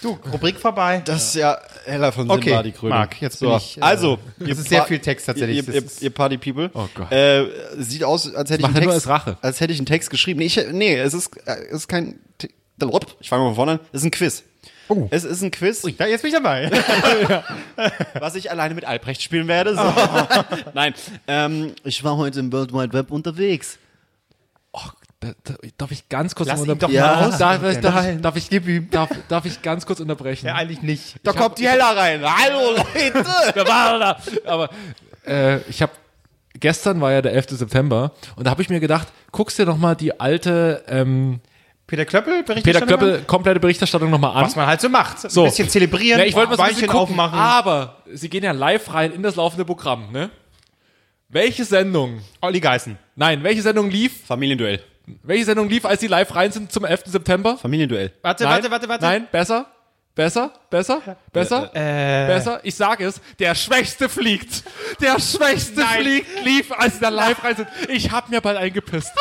[0.00, 1.02] Du, Rubrik vorbei.
[1.04, 2.98] Das ist ja heller von Sinn Okay, war die Krönung.
[2.98, 3.48] Marc, jetzt so.
[3.48, 5.66] bin ich, äh, also, das ihr ist sehr viel Text tatsächlich.
[5.66, 6.70] Ihr, ihr, ihr Party People.
[6.74, 7.10] Oh Gott.
[7.12, 7.46] Äh,
[7.78, 9.38] sieht aus, als hätte ich einen nur Text, als Rache.
[9.40, 10.40] als hätte ich einen Text geschrieben.
[10.40, 12.18] Nee, ich, nee es ist, äh, es ist kein.
[13.20, 13.80] Ich fange mal von vorne an.
[13.92, 14.44] Es ist ein Quiz.
[14.88, 15.06] Oh.
[15.10, 16.70] Es ist ein Quiz, Ja, jetzt bin ich dabei.
[18.18, 19.74] was ich alleine mit Albrecht spielen werde.
[19.74, 19.82] So.
[20.74, 20.94] Nein,
[21.26, 23.78] ähm, ich war heute im World Wide Web unterwegs.
[25.20, 26.78] Da, da, darf ich ganz kurz unterbrechen?
[26.80, 30.46] doch Ja, darf, ich- darf, ich- darf, ich, darf, darf ich ganz kurz unterbrechen?
[30.46, 31.14] Ja, eigentlich nicht.
[31.22, 32.22] Da kommt die Hella rein.
[32.24, 33.24] Hallo Leute.
[33.54, 34.18] Da war er da.
[34.46, 34.68] Aber
[35.24, 35.92] äh, ich habe
[36.58, 37.50] gestern war ja der 11.
[37.50, 41.40] September und da habe ich mir gedacht, guckst dir noch mal die alte ähm,
[41.92, 42.98] Peter Klöppel, Peter Berichterstattung?
[42.98, 44.44] Klöppel komplette Berichterstattung noch mal an.
[44.46, 45.18] Was man halt so macht.
[45.30, 45.42] So.
[45.42, 47.38] Ein bisschen zelebrieren, Ja, ich wollte mal so ein bisschen gucken, aufmachen.
[47.38, 50.30] aber sie gehen ja live rein in das laufende Programm, ne?
[51.28, 52.22] Welche Sendung?
[52.40, 52.96] Olli Geißen.
[53.14, 54.24] Nein, welche Sendung lief?
[54.26, 54.82] Familienduell.
[55.22, 57.02] Welche Sendung lief, als sie live rein sind zum 11.
[57.08, 57.58] September?
[57.58, 58.10] Familienduell.
[58.22, 59.04] Warte, Nein, warte, warte, warte.
[59.04, 59.66] Nein, besser,
[60.14, 62.60] besser, besser, besser, besser.
[62.62, 64.62] Ich sage es, der Schwächste fliegt.
[65.02, 67.68] Der Schwächste fliegt, lief, als sie da live rein sind.
[67.90, 69.12] Ich hab mir bald eingepisst.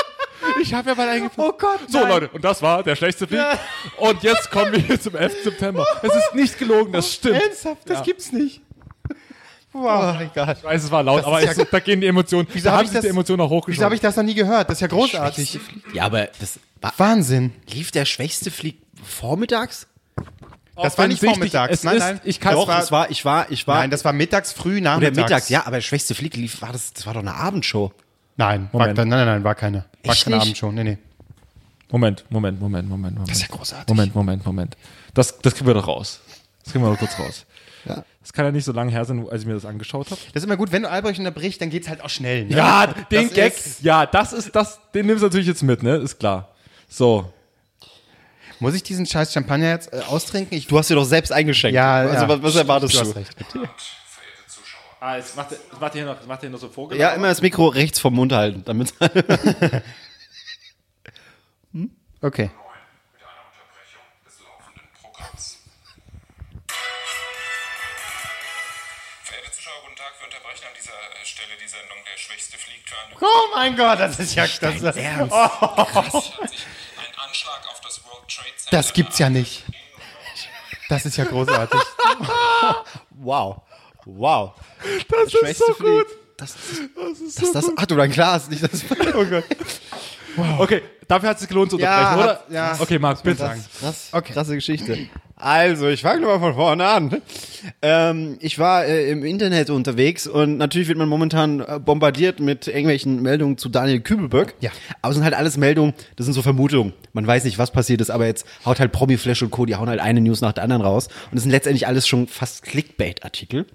[0.61, 1.39] Ich hab mir bald eingepisst.
[1.39, 2.09] Oh Gott, So, nein.
[2.09, 3.43] Leute, und das war der Schlechteste fliegt.
[3.97, 5.43] Und jetzt kommen wir hier zum 11.
[5.43, 5.85] September.
[6.01, 7.41] Es ist nicht gelogen, das stimmt.
[7.41, 8.61] Ernsthaft, das gibt's nicht.
[9.73, 10.17] Wow.
[10.19, 10.55] Oh, egal.
[10.57, 12.45] Ich weiß, es war laut, aber ist ja- es, da gehen die Emotionen.
[12.51, 14.33] Wieso da haben ich sich das- die Emotionen auch Wieso habe ich das noch nie
[14.33, 14.67] gehört?
[14.69, 15.59] Das ist ja großartig.
[15.93, 17.53] Ja, aber das war, Wahnsinn.
[17.69, 19.87] lief der Schwächste Flieg vormittags?
[20.75, 21.73] Das war nicht vormittags.
[21.73, 22.21] Es Nein, ist, nein.
[22.25, 24.73] Ich kann Doch, war- das war, ich war, ich war, Nein, das war mittags, früh,
[24.77, 25.15] oder nachmittags.
[25.17, 27.93] mittags, ja, aber Schwächste Flieg lief, war das, das war doch eine Abendshow.
[28.37, 28.97] Nein, war, Moment.
[28.97, 29.85] nein, nein, nein, war keine.
[30.03, 30.43] War Echt keine nicht?
[30.43, 30.71] Abendshow.
[30.71, 30.97] Nee, nee.
[31.91, 33.29] Moment, Moment, Moment, Moment, Moment.
[33.29, 33.87] Das ist ja großartig.
[33.89, 34.77] Moment, Moment, Moment.
[35.13, 36.21] Das, das kriegen wir doch raus.
[36.63, 37.45] Das kriegen wir doch kurz raus.
[37.85, 38.03] Ja.
[38.21, 40.21] Das kann ja nicht so lange her sein, als ich mir das angeschaut habe.
[40.33, 42.45] Das ist immer gut, wenn du Albrecht unterbricht, dann geht's halt auch schnell.
[42.45, 42.55] Ne?
[42.55, 43.57] Ja, den Das Gag.
[43.57, 44.79] ist- ja, das ist das.
[44.93, 45.95] Den nimmst du natürlich jetzt mit, ne?
[45.97, 46.49] Ist klar.
[46.87, 47.31] So.
[48.59, 50.55] Muss ich diesen scheiß Champagner jetzt äh, austrinken?
[50.55, 51.73] Ich, Du hast dir doch selbst eingeschenkt.
[51.75, 52.29] Ja, also ja.
[52.29, 53.05] was, was erwartest du du?
[53.05, 53.35] hast recht.
[55.03, 56.95] Ah, jetzt macht jetzt macht er hier noch, macht hier noch so Vogel.
[56.95, 59.01] Ja, immer das Mikro rechts vom Mund halten, damit Okay.
[59.01, 59.11] mit
[62.21, 65.57] einer Unterbrechung des laufenden Programms.
[69.23, 70.13] Verehrte Zuschauer, guten Tag.
[70.19, 70.91] Wir unterbrechen an dieser
[71.25, 74.59] Stelle die Sendung Der Schwächste fliegt für eine Oh mein Gott, das ist ja das,
[74.59, 75.31] das, hat sich ein
[77.17, 78.77] Anschlag auf das World Trade Center.
[78.77, 79.63] das gibt's ja nicht.
[80.89, 81.81] Das ist ja großartig.
[83.23, 83.61] Wow.
[84.05, 84.53] Wow.
[85.09, 86.05] Das, ist so gut.
[86.37, 86.55] Das,
[86.95, 88.83] das, ist das, das, ach du, dein Glas, nicht das.
[89.13, 89.43] Oh Gott.
[90.59, 92.53] Okay, dafür hat es sich gelohnt zu Ja, unterbrechen, hat- oder?
[92.55, 93.37] ja, Okay, Marc, bitte.
[93.37, 93.63] sagen.
[93.79, 94.33] Krass, Okay.
[94.33, 95.07] krasse Geschichte.
[95.41, 97.21] Also, ich fange mal von vorne an.
[97.81, 102.67] Ähm, ich war äh, im Internet unterwegs und natürlich wird man momentan äh, bombardiert mit
[102.67, 104.53] irgendwelchen Meldungen zu Daniel Kübelböck.
[104.59, 104.69] Ja.
[105.01, 106.93] Aber es sind halt alles Meldungen, das sind so Vermutungen.
[107.13, 109.89] Man weiß nicht, was passiert ist, aber jetzt haut halt Promiflash und Co., die hauen
[109.89, 111.07] halt eine News nach der anderen raus.
[111.31, 113.65] Und es sind letztendlich alles schon fast Clickbait-Artikel.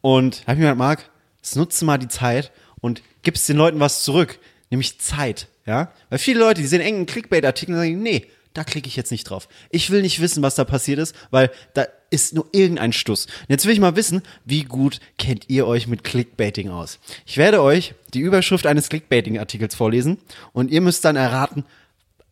[0.00, 1.10] Und da hab ich mir gedacht, Marc,
[1.54, 4.38] nutze mal die Zeit und gibst den Leuten was zurück,
[4.70, 5.92] nämlich Zeit, ja?
[6.08, 9.24] Weil viele Leute, die sehen engen Clickbait-Artikel und sagen, nee, da klicke ich jetzt nicht
[9.24, 9.48] drauf.
[9.70, 13.26] Ich will nicht wissen, was da passiert ist, weil da ist nur irgendein Stuss.
[13.26, 16.98] Und jetzt will ich mal wissen, wie gut kennt ihr euch mit Clickbaiting aus?
[17.26, 20.18] Ich werde euch die Überschrift eines Clickbaiting-Artikels vorlesen
[20.52, 21.64] und ihr müsst dann erraten,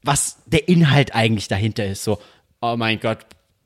[0.03, 2.05] was der Inhalt eigentlich dahinter ist.
[2.05, 2.18] So,
[2.61, 3.18] oh mein Gott,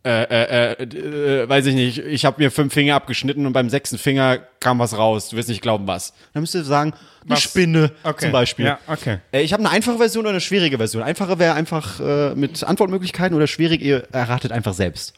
[0.04, 3.70] äh, äh, äh, äh, weiß ich nicht, ich habe mir fünf Finger abgeschnitten und beim
[3.70, 5.30] sechsten Finger kam was raus.
[5.30, 6.12] Du wirst nicht glauben, was.
[6.34, 6.92] Dann müsst ihr sagen,
[7.24, 7.40] eine Was?
[7.42, 8.26] Spinne Okay.
[8.26, 8.66] zum Beispiel.
[8.66, 9.18] Ja, okay.
[9.32, 11.02] Äh, ich habe eine einfache Version oder eine schwierige Version.
[11.02, 15.14] Einfache wäre einfach äh, mit Antwortmöglichkeiten oder schwierig, ihr erratet einfach selbst.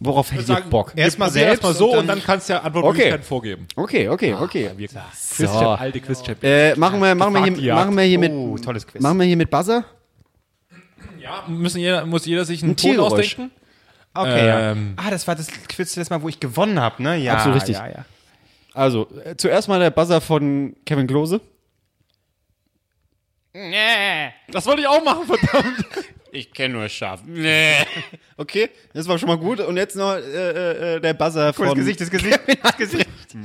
[0.00, 0.92] Worauf hättet ihr Bock?
[0.96, 3.26] Erstmal selbst erstmal so und und dann, dann- kannst du ja Antwortmöglichkeiten Okay.
[3.26, 3.66] vorgeben.
[3.76, 4.70] Okay, okay, okay.
[4.76, 5.68] Quizchamp, So.
[5.70, 6.42] alte Quizchamp.
[6.44, 9.00] Äh, machen wir, machen wir hier, machen wir hier mit, Oh, tolles Quiz.
[9.02, 9.84] machen wir hier mit Buzzer?
[11.20, 13.50] Ja, müssen jeder, muss jeder sich einen Ein Ton ausdenken?
[14.20, 14.94] Okay, Ähm.
[14.96, 15.04] ja.
[15.06, 17.16] Ah, das war das Quiz letztes Mal, wo ich gewonnen habe, ne?
[17.16, 17.76] Ja, Absolut richtig.
[17.76, 18.04] Ja, ja.
[18.74, 21.40] Also, äh, zuerst mal der Buzzer von Kevin Klose.
[24.50, 25.84] Das wollte ich auch machen, verdammt.
[26.32, 27.22] Ich kenne nur Schaf.
[27.24, 27.76] Nee.
[28.36, 29.60] Okay, das war schon mal gut.
[29.60, 31.74] Und jetzt noch äh, äh, äh, der Buzzer Cool, das von.
[31.78, 33.08] Gesicht, das Gesicht, das Gesicht.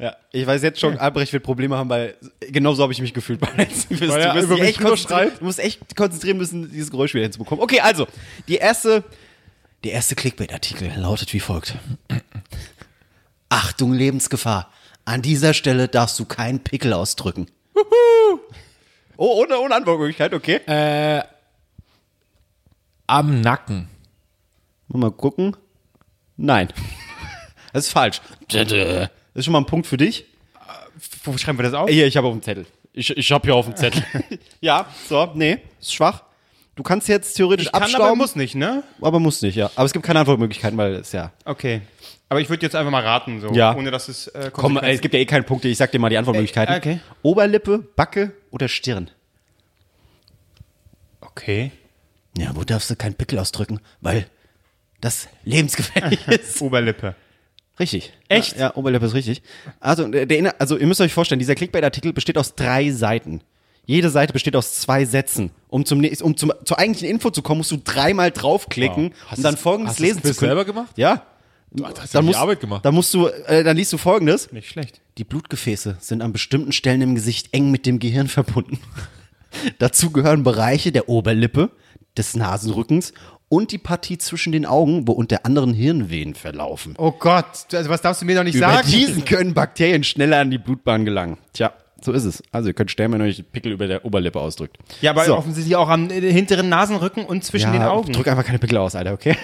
[0.00, 3.12] Ja, ich weiß jetzt schon, Albrecht wird Probleme haben, weil genau so habe ich mich
[3.12, 3.98] gefühlt beim letzten.
[4.00, 7.62] Weil er du, mich echt konzentrieren- du musst echt konzentrieren müssen, dieses Geräusch wieder hinzubekommen.
[7.62, 8.06] Okay, also,
[8.46, 9.02] die erste,
[9.82, 11.74] der erste Clickbait-Artikel lautet wie folgt.
[13.48, 14.70] Achtung, Lebensgefahr.
[15.04, 17.48] An dieser Stelle darfst du keinen Pickel ausdrücken.
[19.16, 20.60] Oh, ohne, ohne Antwortmöglichkeit, okay.
[23.08, 23.88] Am Nacken.
[24.88, 25.56] Mal gucken.
[26.36, 26.68] Nein.
[27.74, 28.22] Das ist falsch.
[29.38, 30.24] Das ist schon mal ein Punkt für dich.
[31.22, 31.88] Wo schreiben wir das auf?
[31.88, 32.66] Hier, ich habe auf dem Zettel.
[32.92, 34.02] Ich, ich habe hier auf dem Zettel.
[34.60, 36.24] ja, so, nee, ist schwach.
[36.74, 38.82] Du kannst jetzt theoretisch Ich kann, abstauben, aber muss nicht, ne?
[39.00, 39.70] aber muss nicht, ja.
[39.76, 41.30] Aber es gibt keine Antwortmöglichkeiten, weil es ja.
[41.44, 41.82] Okay.
[42.28, 43.52] Aber ich würde jetzt einfach mal raten, so.
[43.52, 43.76] Ja.
[43.76, 44.26] Ohne dass es.
[44.26, 45.68] Äh, Komm, es gibt ja eh keine Punkte.
[45.68, 46.74] Ich sag dir mal die Antwortmöglichkeiten.
[46.74, 47.00] Äh, okay.
[47.22, 49.08] Oberlippe, Backe oder Stirn?
[51.20, 51.70] Okay.
[52.36, 53.78] Ja, wo darfst du keinen Pickel ausdrücken?
[54.00, 54.26] Weil
[55.00, 56.60] das lebensgefährlich ist.
[56.60, 57.14] Oberlippe.
[57.78, 58.12] Richtig.
[58.28, 58.54] Echt?
[58.54, 59.42] Ja, ja Oberlippe ist richtig.
[59.80, 63.40] Also, der, der, also, ihr müsst euch vorstellen, dieser Clickbait-Artikel besteht aus drei Seiten.
[63.86, 65.50] Jede Seite besteht aus zwei Sätzen.
[65.68, 69.42] Um, zum, um zum, zur eigentlichen Info zu kommen, musst du dreimal draufklicken, Hast um
[69.44, 70.50] dann folgendes hast lesen zu können.
[70.50, 70.92] selber gemacht?
[70.96, 71.22] Ja.
[71.82, 72.84] Ach, das hast du die musst, Arbeit gemacht.
[72.84, 74.52] Dann musst du, äh, dann liest du folgendes.
[74.52, 75.00] Nicht schlecht.
[75.16, 78.78] Die Blutgefäße sind an bestimmten Stellen im Gesicht eng mit dem Gehirn verbunden.
[79.78, 81.70] Dazu gehören Bereiche der Oberlippe,
[82.18, 83.14] des Nasenrückens
[83.48, 86.94] und die Partie zwischen den Augen, wo unter anderem Hirnvenen verlaufen.
[86.98, 88.88] Oh Gott, also was darfst du mir doch nicht Über sagen?
[88.88, 91.38] diesen können Bakterien schneller an die Blutbahn gelangen.
[91.54, 91.72] Tja,
[92.02, 92.42] so ist es.
[92.52, 94.76] Also ihr könnt sterben, wenn ihr euch Pickel über der Oberlippe ausdrückt.
[95.00, 95.36] Ja, aber So.
[95.36, 98.12] offensichtlich auch am äh, hinteren Nasenrücken und zwischen den Augen.
[98.12, 99.36] Drück einfach keine Pickel aus, Alter, okay?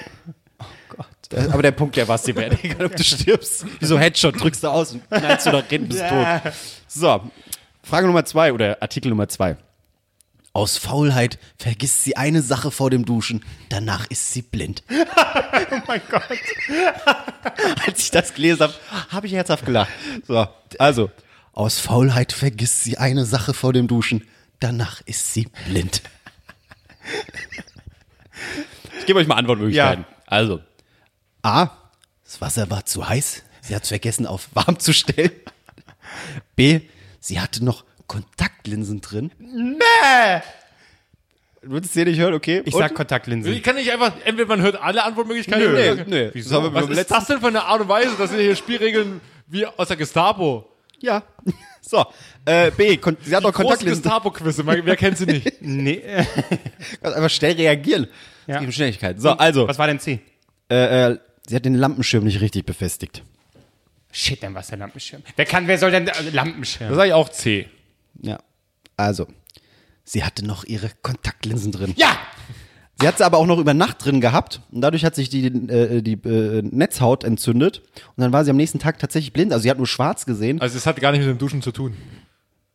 [0.60, 0.64] Oh
[0.96, 1.50] Gott.
[1.52, 2.62] Aber der Punkt, der war's dir wert.
[2.62, 3.64] Egal, ob du stirbst.
[3.80, 6.26] Wie so Headshot drückst du aus und knallst du nach hinten bist tot.
[6.86, 7.20] So,
[7.82, 9.56] Frage Nummer zwei oder Artikel Nummer zwei.
[10.56, 14.84] Aus Faulheit vergisst sie eine Sache vor dem Duschen, danach ist sie blind.
[15.70, 16.22] Oh mein Gott.
[17.86, 18.74] Als ich das gelesen habe,
[19.08, 19.90] habe ich herzhaft gelacht.
[20.26, 20.46] So,
[20.78, 21.10] also,
[21.52, 24.24] aus Faulheit vergisst sie eine Sache vor dem Duschen,
[24.60, 26.02] danach ist sie blind.
[29.00, 30.06] Ich gebe euch mal Antwortmöglichkeiten.
[30.26, 30.60] Also,
[31.42, 31.68] A,
[32.24, 35.32] das Wasser war zu heiß, sie hat es vergessen auf warm zu stellen.
[36.56, 36.80] B,
[37.20, 39.30] sie hatte noch Kontaktlinsen drin.
[39.38, 40.42] Nee!
[41.62, 42.62] Du würdest sie nicht hören, okay?
[42.66, 42.80] Ich Und?
[42.80, 43.50] sag Kontaktlinsen.
[43.52, 46.30] Ich kann nicht einfach, entweder man hört alle Antwortmöglichkeiten Nö, oder nee, nee.
[46.34, 46.50] Wieso?
[46.50, 48.10] Das haben wir Was ist letzten- das denn für eine Art und Weise?
[48.18, 50.68] Das sind hier Spielregeln wie aus der Gestapo.
[51.00, 51.22] Ja.
[51.86, 52.02] So,
[52.46, 54.02] äh, B, kon sie hat noch Große Kontaktlinsen.
[54.04, 55.52] Gestapo-Quizze, wer kennt sie nicht?
[55.60, 55.96] Nee.
[55.96, 56.24] äh,
[57.02, 58.06] Kannst einfach schnell reagieren.
[58.46, 58.54] Ja.
[58.54, 59.20] Es geht um Schnelligkeit.
[59.20, 60.20] So, also, Was war denn C?
[60.70, 63.22] äh, äh, sie hat den Lampenschirm nicht richtig befestigt.
[64.10, 65.22] Shit, dann war es der Lampenschirm.
[65.36, 66.88] Wer kann, wer soll denn also Lampenschirm?
[66.88, 67.68] Das sage ich auch C.
[68.20, 68.38] Ja.
[68.96, 69.26] Also,
[70.04, 71.94] sie hatte noch ihre Kontaktlinsen drin.
[71.96, 72.16] Ja!
[73.00, 75.46] Sie hat sie aber auch noch über Nacht drin gehabt und dadurch hat sich die,
[75.46, 77.82] äh, die äh, Netzhaut entzündet
[78.16, 79.52] und dann war sie am nächsten Tag tatsächlich blind.
[79.52, 80.60] Also sie hat nur schwarz gesehen.
[80.60, 81.96] Also es hat gar nicht mit dem Duschen zu tun.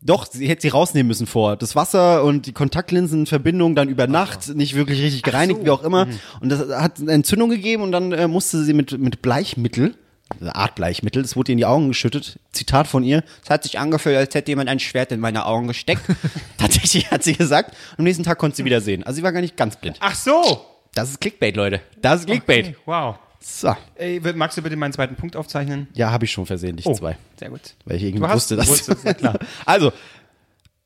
[0.01, 1.57] Doch, sie hätte sie rausnehmen müssen vor.
[1.57, 6.07] Das Wasser und die Kontaktlinsenverbindung dann über Nacht nicht wirklich richtig gereinigt, wie auch immer.
[6.39, 9.95] Und das hat eine Entzündung gegeben und dann äh, musste sie mit, mit Bleichmittel,
[10.39, 12.39] eine Art Bleichmittel, das wurde ihr in die Augen geschüttet.
[12.51, 13.23] Zitat von ihr.
[13.43, 16.03] Es hat sich angefühlt, als hätte jemand ein Schwert in meine Augen gesteckt.
[16.57, 17.71] Tatsächlich hat sie gesagt.
[17.91, 19.03] Und am nächsten Tag konnte sie wieder sehen.
[19.03, 19.97] Also sie war gar nicht ganz blind.
[19.99, 20.65] Ach so!
[20.93, 21.81] Das ist Clickbait, Leute.
[22.01, 22.67] Das ist Clickbait.
[22.67, 23.15] Okay, wow.
[23.41, 23.75] So.
[23.95, 25.87] Ey, magst du bitte meinen zweiten Punkt aufzeichnen?
[25.93, 27.17] Ja, habe ich schon versehentlich zwei.
[27.39, 27.75] Sehr gut.
[27.85, 28.67] Weil ich irgendwie wusste, dass.
[28.67, 29.39] wusstest, ja klar.
[29.65, 29.93] also,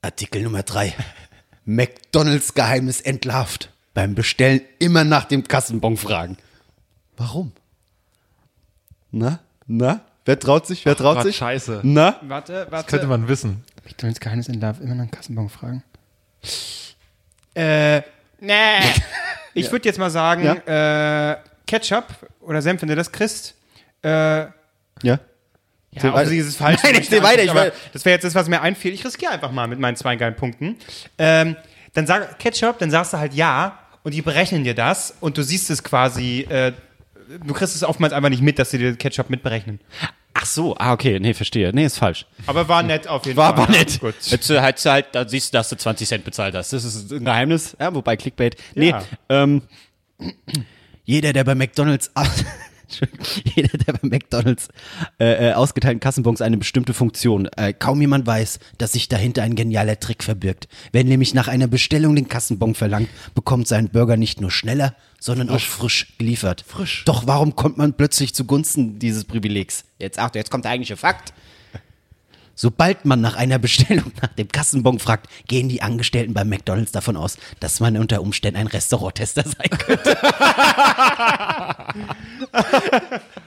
[0.02, 0.94] Artikel Nummer drei.
[1.66, 3.72] McDonalds Geheimnis entlarvt.
[3.94, 6.38] Beim Bestellen immer nach dem Kassenbon fragen.
[7.18, 7.54] Warum?
[9.14, 9.40] Na?
[9.68, 10.02] Na?
[10.26, 10.86] Wer traut sich?
[10.86, 11.36] Wer traut Gott, sich?
[11.38, 11.82] scheiße.
[11.84, 12.18] Na?
[12.24, 12.90] Warte, warte.
[12.90, 13.64] Könnte man wissen.
[13.86, 15.84] McDonalds Geheimnis in Love, immer noch einen Kassenbon fragen.
[17.56, 18.02] Äh,
[18.40, 18.54] nee.
[19.56, 21.38] Ich würde jetzt mal sagen, äh,
[21.68, 22.06] Ketchup
[22.42, 23.54] oder Senf, wenn du das kriegst.
[24.04, 24.50] Äh, ja,
[25.04, 25.20] Ja.
[25.20, 26.14] Zähl weiter.
[26.16, 26.82] offensichtlich ist es falsch.
[26.84, 27.52] Nein, ich zähl weiter, ich
[27.94, 28.94] das wäre jetzt das, was mir einfiel.
[28.94, 30.78] Ich riskiere einfach mal mit meinen zwei geilen Punkten.
[31.20, 31.56] Ähm,
[31.94, 35.44] dann sag Ketchup, dann sagst du halt ja und die berechnen dir das und du
[35.44, 36.72] siehst es quasi, äh,
[37.46, 39.80] du kriegst es oftmals einfach nicht mit, dass sie dir Ketchup mitberechnen.
[40.34, 41.20] Ach so, ah, okay.
[41.20, 41.72] Nee, verstehe.
[41.74, 42.26] Nee, ist falsch.
[42.48, 43.64] Aber war nett auf jeden War Fall.
[43.66, 44.00] aber nett.
[44.00, 44.16] Gut.
[44.26, 46.74] Jetzt äh, halt, halt, da siehst du, dass du 20 Cent bezahlt hast.
[46.74, 47.78] Das ist ein Geheimnis.
[47.80, 48.56] Ja, wobei Clickbait.
[48.76, 49.04] Nee, Ja.
[49.30, 49.62] ähm,
[51.06, 52.12] jeder, der bei McDonalds
[53.56, 54.70] jeder, der bei McDonalds
[55.20, 57.48] äh, äh, ausgeteilten Kassenbons eine bestimmte Funktion.
[57.58, 60.68] Äh, kaum jemand weiß, dass sich dahinter ein genialer Trick verbirgt.
[60.92, 65.50] Wer nämlich nach einer Bestellung den Kassenbon verlangt, bekommt seinen Burger nicht nur schneller, sondern
[65.50, 66.64] auch frisch geliefert.
[66.68, 67.04] Frisch.
[67.06, 69.86] Doch warum kommt man plötzlich zugunsten dieses Privilegs?
[70.00, 71.34] Jetzt Achtung, jetzt kommt der eigentliche Fakt.
[72.56, 77.18] Sobald man nach einer Bestellung nach dem Kassenbon fragt, gehen die Angestellten bei McDonalds davon
[77.18, 80.18] aus, dass man unter Umständen ein Restauranttester sein könnte.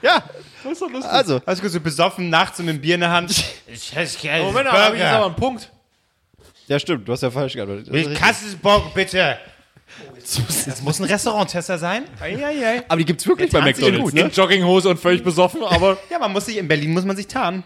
[0.01, 0.23] ja,
[1.05, 3.43] also, Also gut, so besoffen, nachts und mit dem Bier in der Hand.
[4.43, 5.71] Moment, aber habe ich jetzt aber einen Punkt.
[6.67, 7.91] ja stimmt, du hast ja falsch geantwortet.
[7.91, 9.37] Mit Kassenbon, bitte.
[10.65, 12.03] Das muss ein Restauranttester sein?
[12.19, 12.83] Eieiei.
[12.89, 14.27] Aber die gibt's wirklich bei tarnt sich McDonalds, gut, ne?
[14.27, 17.27] In Jogginghose und völlig besoffen, aber Ja, man muss sich, in Berlin muss man sich
[17.27, 17.63] tarnen.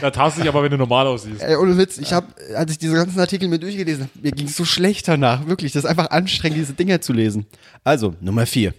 [0.00, 1.42] Da tarnst du dich aber, wenn du normal aussiehst.
[1.42, 4.46] Ey, ohne Witz, ich habe, als ich diese ganzen Artikel mir durchgelesen habe, mir ging
[4.46, 5.46] es so schlecht danach.
[5.46, 7.46] Wirklich, das ist einfach anstrengend, diese Dinger zu lesen.
[7.82, 8.74] Also, Nummer vier.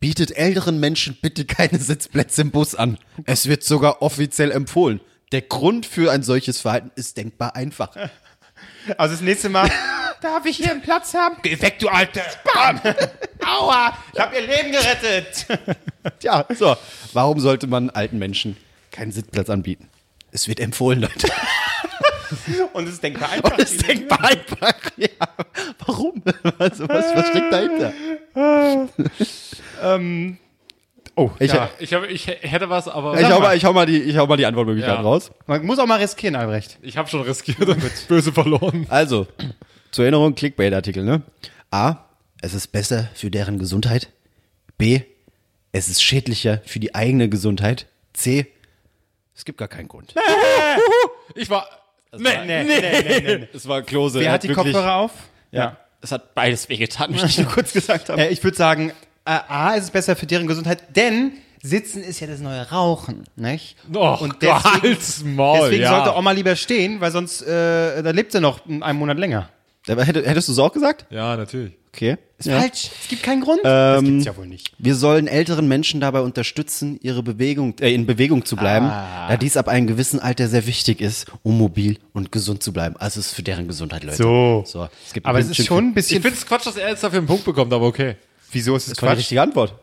[0.00, 2.98] Bietet älteren Menschen bitte keine Sitzplätze im Bus an.
[3.24, 5.00] Es wird sogar offiziell empfohlen.
[5.30, 7.96] Der Grund für ein solches Verhalten ist denkbar einfach.
[8.98, 9.70] Also das nächste Mal,
[10.20, 11.36] darf ich hier einen Platz haben?
[11.42, 12.20] Geh weg, du Alte.
[12.52, 12.80] Bam.
[13.46, 15.46] Aua, ich hab ihr Leben gerettet.
[16.18, 16.76] Tja, so.
[17.12, 18.56] Warum sollte man alten Menschen
[18.90, 19.88] keinen Sitzplatz anbieten?
[20.32, 21.28] Es wird empfohlen, Leute.
[22.72, 23.52] Und es ist denkbar einfach.
[23.52, 24.74] Und es ist denkbar einfach.
[24.96, 25.08] Ja.
[25.86, 26.22] Warum?
[26.58, 27.92] Also, was, was steckt dahinter?
[31.14, 31.68] Oh, Ich, ja.
[31.78, 34.26] Ich, hab, ich hätte was, aber ich, hau mal, ich, hau mal die, ich hau
[34.26, 35.08] mal die Antwortmöglichkeiten Ja.
[35.08, 35.30] raus.
[35.46, 36.78] Man muss auch mal riskieren, Albrecht.
[36.80, 38.86] ich habe schon riskiert und böse verloren.
[38.90, 39.26] Also,
[39.90, 41.22] zur Erinnerung, Clickbait-Artikel, ne?
[41.70, 41.96] A.
[42.40, 44.08] Es ist besser für deren Gesundheit.
[44.78, 45.02] B.
[45.72, 47.86] Es ist schädlicher für die eigene Gesundheit.
[48.14, 48.46] C.
[49.34, 50.14] Es gibt gar keinen Grund.
[51.34, 51.66] Ich war.
[52.14, 53.48] Nee, nee, nee, nee, nee.
[53.54, 54.20] Es war Klose.
[54.20, 55.12] Wer er hat die wirklich- Kopfhörer auf?
[55.50, 55.76] Ja.
[56.02, 58.18] Es hat beides wehgetan, möchte ich nur kurz gesagt haben.
[58.18, 58.90] Äh, ich würde sagen,
[59.24, 63.24] äh, A, ist es besser für deren Gesundheit, denn Sitzen ist ja das neue Rauchen,
[63.36, 63.76] nicht?
[63.94, 65.90] Och, Und deswegen, Maul, deswegen ja.
[66.04, 69.48] sollte Oma lieber stehen, weil sonst, äh, da lebt sie noch einen Monat länger.
[69.86, 71.06] Hättest du es auch gesagt?
[71.10, 71.72] Ja, natürlich.
[71.94, 72.16] Okay.
[72.38, 72.90] Ist falsch.
[73.02, 73.60] Es gibt keinen Grund.
[73.64, 74.72] das gibt's ja wohl nicht.
[74.78, 79.28] Wir sollen älteren Menschen dabei unterstützen, ihre Bewegung, äh, in Bewegung zu bleiben, Ah.
[79.28, 82.96] da dies ab einem gewissen Alter sehr wichtig ist, um mobil und gesund zu bleiben.
[82.96, 84.16] Also es ist für deren Gesundheit, Leute.
[84.16, 84.64] So.
[84.66, 86.22] so es gibt Aber es ist schon ein Ich bisschen.
[86.22, 88.16] finde es Quatsch, dass er jetzt dafür einen Punkt bekommt, aber okay.
[88.52, 89.18] Wieso ist es Das war die Quatsch?
[89.20, 89.74] richtige Antwort.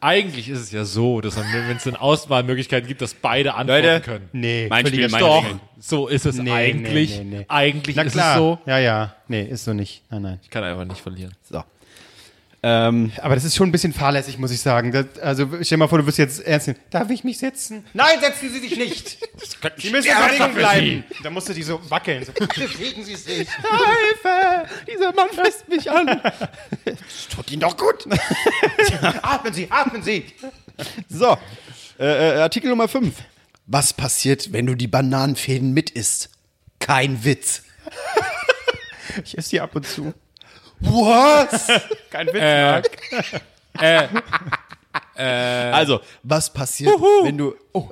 [0.00, 3.84] Eigentlich ist es ja so, dass man, wenn es eine Auswahlmöglichkeit gibt, dass beide antworten
[3.86, 4.28] Leute, können.
[4.32, 5.44] Nee, Mein Spiel, meine Stopp.
[5.44, 5.60] Regeln.
[5.78, 7.18] So ist es Nee, eigentlich.
[7.18, 7.44] nee, nee, nee.
[7.48, 8.32] Eigentlich Na ist klar.
[8.34, 8.58] es so.
[8.66, 9.14] Ja, ja.
[9.28, 10.02] Nee, ist so nicht.
[10.10, 10.40] Nein, nein.
[10.42, 11.32] Ich kann einfach nicht verlieren.
[11.42, 11.62] So.
[12.66, 14.90] Ähm, Aber das ist schon ein bisschen fahrlässig, muss ich sagen.
[14.90, 16.78] Das, also stell dir mal vor, du wirst jetzt ernst nehmen.
[16.88, 17.84] Darf ich mich setzen?
[17.92, 19.18] Nein, setzen Sie sich nicht.
[19.76, 21.04] Sie müssen in Bewegung bleiben.
[21.22, 22.24] Da musst du die so wackeln.
[22.24, 23.46] So, bewegen Sie sich.
[23.50, 24.66] Hilfe!
[24.90, 26.18] Dieser Mann fasst mich an.
[27.28, 28.06] Tut Ihnen doch gut.
[29.20, 30.24] atmen Sie, atmen Sie.
[31.10, 31.36] So,
[32.00, 33.14] äh, äh, Artikel Nummer 5.
[33.66, 36.30] Was passiert, wenn du die Bananenfäden mit isst?
[36.78, 37.62] Kein Witz.
[39.22, 40.14] Ich esse die ab und zu.
[40.84, 41.66] Was?
[42.10, 42.90] Kein Witz, Marc.
[45.16, 47.54] also, was passiert, wenn du...
[47.72, 47.90] Oh,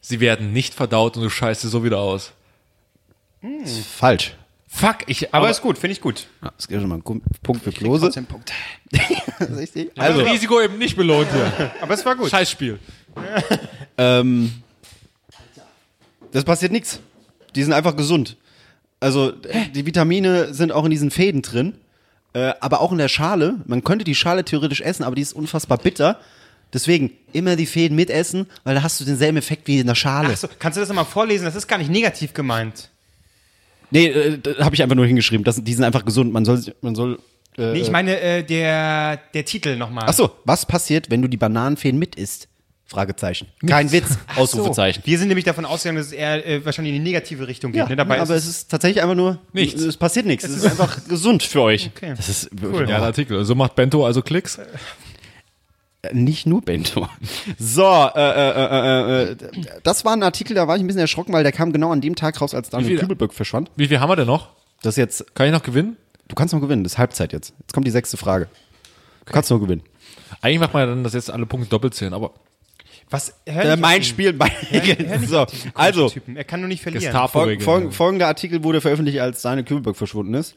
[0.00, 2.32] Sie werden nicht verdaut und du scheißt sie so wieder aus.
[3.98, 4.34] falsch.
[4.68, 5.32] Fuck, ich.
[5.32, 6.26] Aber ist gut, finde ich gut.
[6.42, 8.10] Ja, Das gibt schon mal einen Punkt für Klose.
[8.28, 8.52] Punkt.
[9.56, 9.92] Richtig.
[9.96, 11.70] also Also, Risiko eben nicht belohnt hier.
[11.80, 12.28] Aber es war gut.
[12.28, 12.80] Scheißspiel.
[13.96, 14.52] ähm,
[16.32, 16.98] das passiert nichts.
[17.54, 18.36] Die sind einfach gesund.
[18.98, 21.78] Also, äh, die Vitamine sind auch in diesen Fäden drin,
[22.34, 23.56] äh, aber auch in der Schale.
[23.66, 26.20] Man könnte die Schale theoretisch essen, aber die ist unfassbar bitter.
[26.72, 30.28] Deswegen immer die Fäden mitessen, weil da hast du denselben Effekt wie in der Schale.
[30.28, 31.44] Achso, kannst du das nochmal vorlesen?
[31.44, 32.90] Das ist gar nicht negativ gemeint.
[33.90, 35.44] Nee, äh, habe ich einfach nur hingeschrieben.
[35.44, 36.32] Das, die sind einfach gesund.
[36.32, 37.20] Man soll, man soll.
[37.56, 40.06] Äh, Nee, ich meine äh, der, der Titel nochmal.
[40.08, 42.48] Ach so, was passiert, wenn du die Bananenfeen mit isst?
[42.86, 43.46] Fragezeichen.
[43.66, 44.18] Kein Witz.
[44.36, 45.02] Ausrufezeichen.
[45.06, 47.88] Wir sind nämlich davon ausgegangen, dass es eher äh, wahrscheinlich in die negative Richtung geht.
[47.88, 47.96] ne?
[47.96, 49.80] Dabei aber ist es ist tatsächlich einfach nur Nichts.
[49.80, 50.44] Es passiert nichts.
[50.44, 51.90] Es ist einfach gesund für euch.
[51.96, 52.12] Okay.
[52.16, 53.44] Das ist Ja, der Artikel.
[53.44, 54.58] So macht Bento also Klicks.
[56.12, 57.08] nicht nur Bento.
[57.58, 57.82] So,
[58.14, 59.36] äh, äh, äh, äh,
[59.82, 62.02] das war ein Artikel, da war ich ein bisschen erschrocken, weil der kam genau an
[62.02, 63.70] dem Tag raus, als Daniel viel- Kübelböck verschwand.
[63.76, 64.50] Wie viel haben wir denn noch?
[64.82, 65.96] Das ist jetzt, Kann ich noch gewinnen?
[66.28, 67.54] du kannst noch gewinnen, das ist Halbzeit jetzt.
[67.60, 68.48] Jetzt kommt die sechste Frage.
[69.24, 69.82] Du kannst noch gewinnen.
[70.42, 72.32] Eigentlich macht man ja dann, dass jetzt alle Punkte doppelt zählen, aber
[73.14, 73.34] was?
[73.46, 74.02] Hör Äh, mein.
[74.02, 75.26] Spiel, mein Regeln.
[75.26, 76.36] So, also, Typen.
[76.36, 77.28] Er kann nur nicht verlieren.
[77.28, 80.54] Fol fol folgender Artikel wurde veröffentlicht, als Daniel Kübelberg verschwunden ist.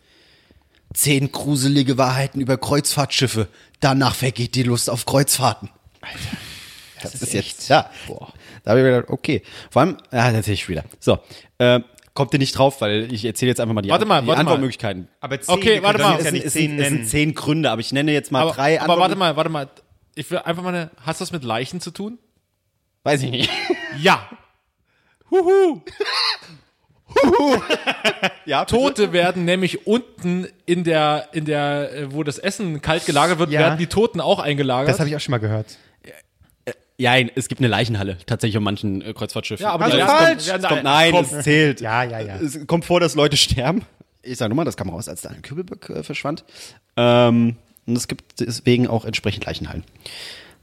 [0.94, 3.48] Zehn gruselige Wahrheiten über Kreuzfahrtschiffe.
[3.80, 5.70] Danach vergeht die Lust auf Kreuzfahrten.
[6.02, 6.18] Alter,
[7.02, 7.90] das, ist, jetzt, ja.
[8.64, 9.42] Da habe ich mir gedacht, okay.
[9.70, 10.84] Vor allem, ja, natürlich wieder.
[11.00, 11.20] So,
[11.58, 11.82] äh,
[12.14, 14.40] kommt ihr nicht drauf, weil ich erzähle jetzt einfach mal die, Warte mal, die warte
[14.44, 14.52] mal.
[14.52, 15.08] Antwortmöglichkeiten.
[15.20, 16.18] Aber zehn, Okay, warte mal.
[16.18, 18.54] das Es, Ja es, zehn es sind zehn Gründe, aber ich nenne jetzt mal aber,
[18.54, 19.70] drei aber warte mal, warte mal.
[20.16, 22.18] Ich will einfach mal eine, hast du das mit Leichen zu tun?
[23.04, 23.50] Weiß ich nicht.
[24.00, 24.30] Ja.
[28.46, 33.40] Ja, Tote werden nämlich unten in der, in der, äh, wo das Essen kalt gelagert
[33.40, 33.60] wird, Ja.
[33.62, 34.90] werden die Toten auch eingelagert.
[34.90, 35.78] Das habe ich auch schon mal gehört.
[37.00, 39.64] Ja, es gibt eine Leichenhalle, tatsächlich auf manchen äh, Kreuzfahrtschiffen.
[39.64, 40.20] ja, aber Also die falsch.
[40.20, 41.26] werden- Es werden kommt, da- nein, komm.
[41.26, 41.82] es zählt.
[41.82, 42.36] Ja, ja, ja.
[42.38, 43.84] Es kommt vor, dass Leute sterben.
[44.24, 46.44] Ich sage nur mal, das kam raus, als Daniel Kübelböck äh, verschwand.
[46.96, 49.84] Ähm, und es gibt deswegen auch entsprechend Leichenhallen.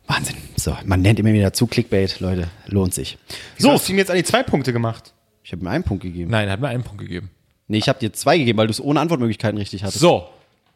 [0.06, 0.36] Wahnsinn.
[0.56, 3.18] So, man nennt immer wieder zu Clickbait, Leute, lohnt sich.
[3.58, 5.12] So, So, hast du ihm jetzt an die zwei Punkte gemacht?
[5.42, 6.30] ich habe mir einen Punkt gegeben.
[6.30, 7.30] Nein, er hat mir einen Punkt gegeben.
[7.68, 9.98] Nee, ich habe dir zwei gegeben, weil du es ohne Antwortmöglichkeiten richtig hattest.
[10.00, 10.26] So.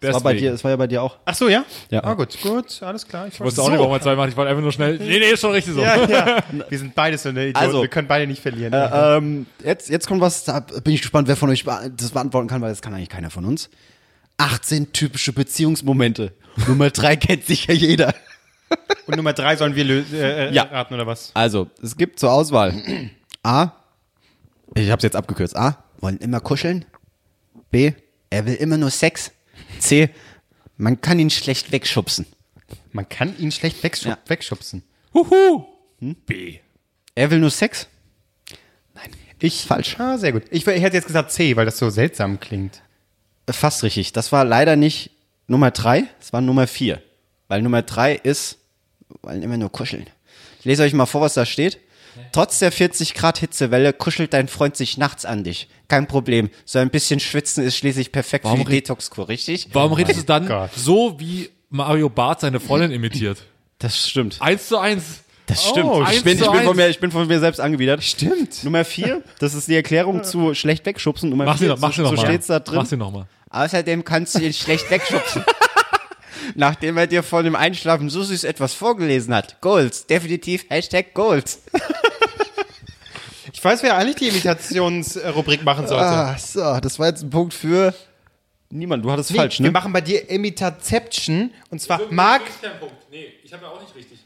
[0.00, 1.16] das war, bei dir, das war ja bei dir auch.
[1.24, 1.64] Ach so, ja?
[1.90, 2.04] Ja.
[2.04, 3.26] Ah, gut, gut, alles klar.
[3.28, 4.28] Ich Ich wusste auch nicht, warum er zwei macht.
[4.28, 4.98] Ich wollte einfach nur schnell.
[4.98, 5.80] Nee, nee, ist schon richtig so.
[5.80, 6.38] Ja, ja.
[6.68, 7.56] Wir sind beide so eine Idioten.
[7.66, 8.72] Also- wir können beide nicht verlieren.
[8.74, 12.48] Äh, ähm, jetzt, jetzt kommt was, da bin ich gespannt, wer von euch das beantworten
[12.48, 13.70] kann, weil das kann eigentlich keiner von uns.
[14.36, 16.32] 18 typische Beziehungsmomente.
[16.66, 18.14] Nummer drei kennt sicher jeder.
[19.06, 20.64] Und Nummer drei sollen wir äh, äh, Ja.
[20.64, 21.30] raten, oder was?
[21.34, 23.10] Also, es gibt zur Auswahl
[23.42, 23.72] A,
[24.74, 25.56] ich habe es jetzt abgekürzt.
[25.56, 26.84] A, wollen immer kuscheln.
[27.70, 27.92] B,
[28.30, 29.30] er will immer nur Sex.
[29.78, 30.10] C,
[30.76, 32.26] man kann ihn schlecht wegschubsen.
[32.92, 34.18] Man kann ihn schlecht wegschub Ja.
[34.26, 34.82] wegschubsen.
[35.14, 35.64] Huhu.
[36.00, 36.58] B.
[37.14, 37.88] Er will nur Sex?
[39.40, 39.98] Ich, Falsch.
[40.00, 40.42] Ah, sehr gut.
[40.50, 42.82] Ich, ich hätte jetzt gesagt C, weil das so seltsam klingt.
[43.48, 44.12] Fast richtig.
[44.12, 45.12] Das war leider nicht
[45.46, 47.00] Nummer drei, es war Nummer vier.
[47.48, 48.58] Weil Nummer drei ist
[49.22, 50.06] wollen immer nur kuscheln.
[50.58, 51.78] Ich lese euch mal vor, was da steht.
[52.32, 55.68] Trotz der 40 Grad Hitzewelle kuschelt dein Freund sich nachts an dich.
[55.86, 56.50] Kein Problem.
[56.64, 59.68] So ein bisschen schwitzen ist schließlich perfekt Warum für die Detox-Kur, richtig?
[59.72, 60.70] Warum redest du dann Gott.
[60.74, 63.44] so, wie Mario Barth seine Freundin imitiert?
[63.78, 64.38] Das stimmt.
[64.40, 65.20] Eins zu eins.
[65.46, 65.90] Das stimmt.
[65.90, 68.02] eins ich, bin, ich, bin von mir, ich bin von mir selbst angewidert.
[68.02, 68.64] Stimmt.
[68.64, 71.30] Nummer vier, das ist die Erklärung zu schlecht wegschubsen.
[71.30, 72.26] Nummer Mach sie vier, noch, mach sie so, noch so mal.
[72.26, 72.78] steht's da drin.
[72.78, 73.26] Mach sie noch mal.
[73.50, 75.44] Außerdem kannst du ihn schlecht wegschubsen.
[76.54, 79.60] Nachdem er dir vor dem Einschlafen so süß etwas vorgelesen hat.
[79.60, 80.06] Goals.
[80.06, 81.60] Definitiv Hashtag Goals.
[83.52, 86.04] Ich weiß, wer eigentlich die Imitationsrubrik machen sollte.
[86.04, 87.92] Ah, so, das war jetzt ein Punkt für
[88.70, 89.04] niemand.
[89.04, 89.72] Du hattest Nee, falsch, Wir ne?
[89.72, 91.50] machen bei dir Imitaception.
[91.70, 92.42] Und zwar Marc.
[93.10, 94.18] Nee, ich habe ja auch nicht richtig.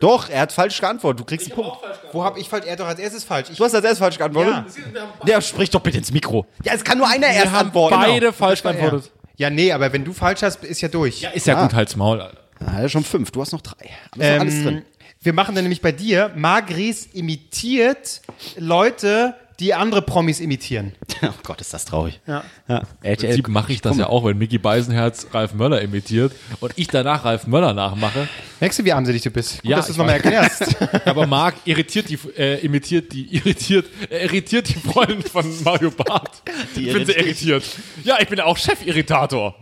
[0.00, 1.20] Doch, er hat falsch geantwortet.
[1.20, 1.76] Du kriegst einen Punkt.
[2.12, 2.64] Wo habe ich falsch?
[2.66, 3.48] Er hat doch als erstes falsch.
[3.50, 4.54] Ich, Du hast als erstes falsch geantwortet?
[4.94, 5.08] Ja.
[5.26, 6.46] Der sprich doch bitte ins Mikro.
[6.64, 7.96] Ja, es kann nur einer erst antworten.
[7.96, 9.10] Beide falsch geantwortet.
[9.38, 11.22] Ja, nee, aber wenn du falsch hast, ist ja durch.
[11.32, 12.20] Ist ja gut, halt's Maul.
[12.20, 12.38] Alter.
[12.58, 13.30] Ah, ja, schon fünf.
[13.30, 13.88] Du hast noch drei.
[14.10, 14.76] Aber ist noch alles drin.
[14.78, 14.82] Ähm,
[15.20, 18.20] wir machen dann nämlich bei dir, Margries imitiert
[18.56, 20.92] Leute, die andere Promis imitieren.
[21.20, 22.20] Oh Gott, ist das traurig.
[22.28, 22.44] Ja.
[22.68, 22.82] Ja.
[23.02, 23.16] Im.
[23.16, 27.24] Prinzip mache ich das ja auch, wenn Mickey Beisenherz Ralf Möller imitiert und ich danach
[27.24, 28.28] Ralf Möller nachmache.
[28.60, 29.62] Merkst du, wie armselig du bist?
[29.62, 30.76] Gut, Ja, dass du es nochmal erklärst.
[31.06, 36.40] Aber Marc irritiert die, äh, imitiert die, irritiert, äh, irritiert die Freundin von Mario Barth.
[36.76, 37.64] Ich bin sehr irritiert.
[38.04, 39.56] Ja, ich bin auch Chef-Irritator.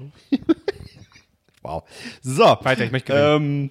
[1.62, 1.84] Wow.
[2.20, 2.59] So.
[2.62, 3.70] Weiter, ich möchte gewinnen.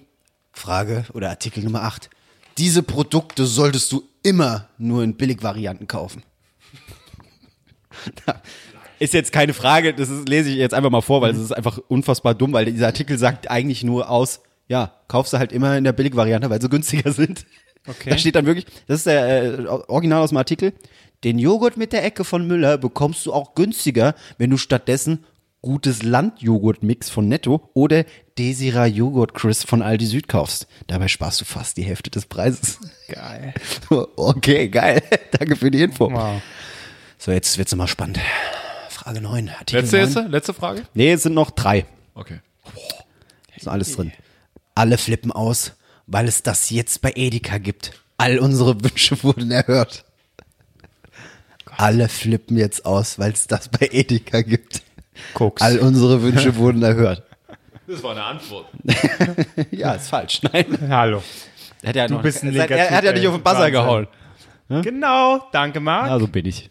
[0.52, 2.10] Frage oder Artikel Nummer 8.
[2.58, 6.22] Diese Produkte solltest du immer nur in Billigvarianten kaufen.
[8.98, 11.52] ist jetzt keine Frage, das ist, lese ich jetzt einfach mal vor, weil es ist
[11.52, 15.76] einfach unfassbar dumm, weil dieser Artikel sagt eigentlich nur aus, ja, kaufst du halt immer
[15.76, 17.46] in der Billigvariante, weil sie günstiger sind.
[17.86, 18.10] Okay.
[18.10, 20.72] Da steht dann wirklich, das ist der äh, Original aus dem Artikel,
[21.24, 25.24] den Joghurt mit der Ecke von Müller bekommst du auch günstiger, wenn du stattdessen
[25.66, 28.04] gutes Landjoghurt-Mix von Netto oder
[28.38, 30.68] Desira Joghurt Chris von Aldi Süd kaufst.
[30.86, 32.78] Dabei sparst du fast die Hälfte des Preises.
[33.08, 33.52] Geil.
[34.16, 35.02] Okay, geil.
[35.32, 36.08] Danke für die Info.
[36.10, 36.40] Wow.
[37.18, 38.20] So, jetzt wird's nochmal spannend.
[38.90, 39.48] Frage 9.
[39.48, 40.06] Artikel Letzte 9.
[40.06, 40.30] jetzt?
[40.30, 40.82] Letzte Frage?
[40.94, 41.84] Nee, es sind noch drei.
[42.14, 42.38] Okay.
[43.56, 44.12] Ist alles drin.
[44.76, 45.72] Alle flippen aus,
[46.06, 47.92] weil es das jetzt bei Edeka gibt.
[48.18, 50.04] All unsere Wünsche wurden erhört.
[51.66, 54.82] Alle flippen jetzt aus, weil es das bei Edeka gibt.
[55.34, 55.62] Koks.
[55.62, 57.22] All unsere Wünsche wurden erhört.
[57.86, 58.66] Das war eine Antwort.
[59.70, 60.40] Ja, ist falsch.
[60.42, 60.66] Nein.
[60.88, 61.22] Hallo.
[61.82, 64.08] Er hat ja noch, bist ein er, er, hat ja nicht auf den Buzzer gehauen.
[64.68, 65.48] Genau.
[65.52, 66.08] Danke, Marc.
[66.08, 66.70] Ja, so bin ich.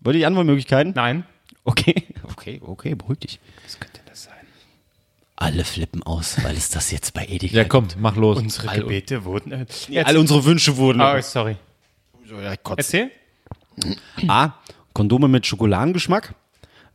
[0.00, 0.92] Wollt ihr die Antwortmöglichkeiten?
[0.94, 1.24] Nein.
[1.64, 3.40] Okay, okay, okay, beruhig dich.
[3.64, 4.34] Was könnte das sein?
[5.36, 8.38] Alle flippen aus, weil es das jetzt bei Edeka Ja, komm, mach los.
[8.38, 9.52] Unsere Gebete wurden.
[9.52, 10.02] Äh.
[10.04, 11.56] All unsere Wünsche wurden oh, sorry.
[12.76, 13.10] Erzähl.
[14.28, 14.52] A.
[14.92, 16.34] Kondome mit Schokoladengeschmack.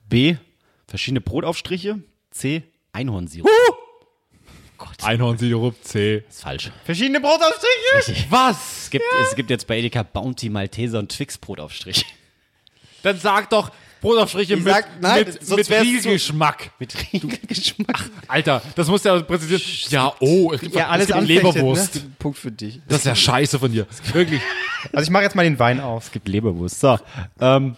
[0.09, 0.37] B.
[0.91, 1.99] Verschiedene Brotaufstriche.
[2.31, 2.63] C.
[2.91, 3.49] Einhornsirup.
[5.03, 6.23] Einhornsirup C.
[6.29, 6.69] Ist falsch.
[6.83, 8.25] Verschiedene Brotaufstriche.
[8.29, 8.57] Was?
[8.83, 12.05] Es gibt, es gibt jetzt bei Edeka Bounty Malteser und Twix Brotaufstrich.
[13.03, 13.71] Dann sag doch
[14.01, 16.71] Brotaufstriche Ich mit, sag- nein, mit, mit Riegelgeschmack.
[16.77, 16.93] Mit
[17.47, 18.09] Geschmack.
[18.27, 19.61] Alter, das muss ja präzisieren.
[19.89, 22.19] Ja, oh, es gibt, Ja, alles es gibt anfechtet, Leberwurst.
[22.19, 22.81] Punkt für dich.
[22.89, 23.87] Das ist ja scheiße von dir.
[24.13, 24.41] Wirklich.
[24.91, 26.07] Also ich mache jetzt mal den Wein auf.
[26.07, 26.81] Es gibt Leberwurst.
[26.81, 26.99] So.
[27.39, 27.77] Ähm,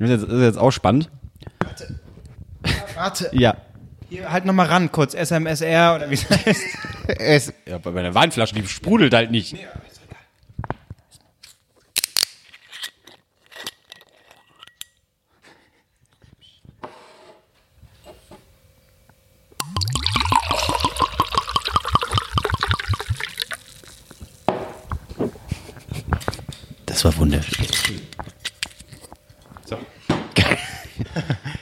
[0.00, 1.10] das ist jetzt, das ist jetzt auch spannend.
[2.94, 3.30] Warte.
[3.32, 3.56] Ja.
[4.08, 5.14] Hier, halt nochmal ran, kurz.
[5.14, 6.62] SMSR oder wie es heißt.
[7.08, 9.56] Es, ja, bei meiner Weinflasche, die sprudelt halt nicht.
[26.98, 27.64] Das war wunderschön.
[29.66, 29.78] So.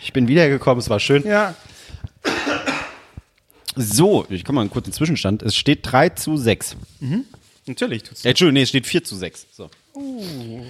[0.01, 1.25] Ich bin wiedergekommen, es war schön.
[1.27, 1.55] Ja.
[3.77, 5.43] So, ich komme mal einen kurzen Zwischenstand.
[5.43, 6.77] Es steht 3 zu 6.
[7.67, 8.25] Natürlich tut's.
[8.25, 9.47] Äh, Entschuldigung, nee, es steht 4 zu 6.
[9.53, 9.69] So.
[9.95, 10.63] Ähm,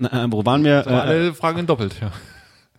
[0.00, 0.86] äh, wo waren wir?
[0.86, 2.12] Äh, Alle Fragen doppelt, ja.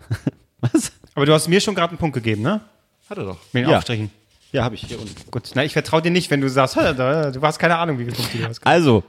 [0.62, 0.94] was?
[1.16, 2.62] Aber du hast mir schon gerade einen Punkt gegeben, ne?
[3.10, 3.38] Hat er doch.
[3.52, 3.78] Mit den Ja.
[3.78, 4.10] Aufstrichen.
[4.54, 5.16] Ja, habe ich hier unten.
[5.32, 5.52] Gut.
[5.56, 8.06] Na, ich vertraue dir nicht, wenn du sagst, "Hä, da- du hast keine Ahnung, wie
[8.06, 8.66] viele Punkte du hast.
[8.66, 9.04] Also,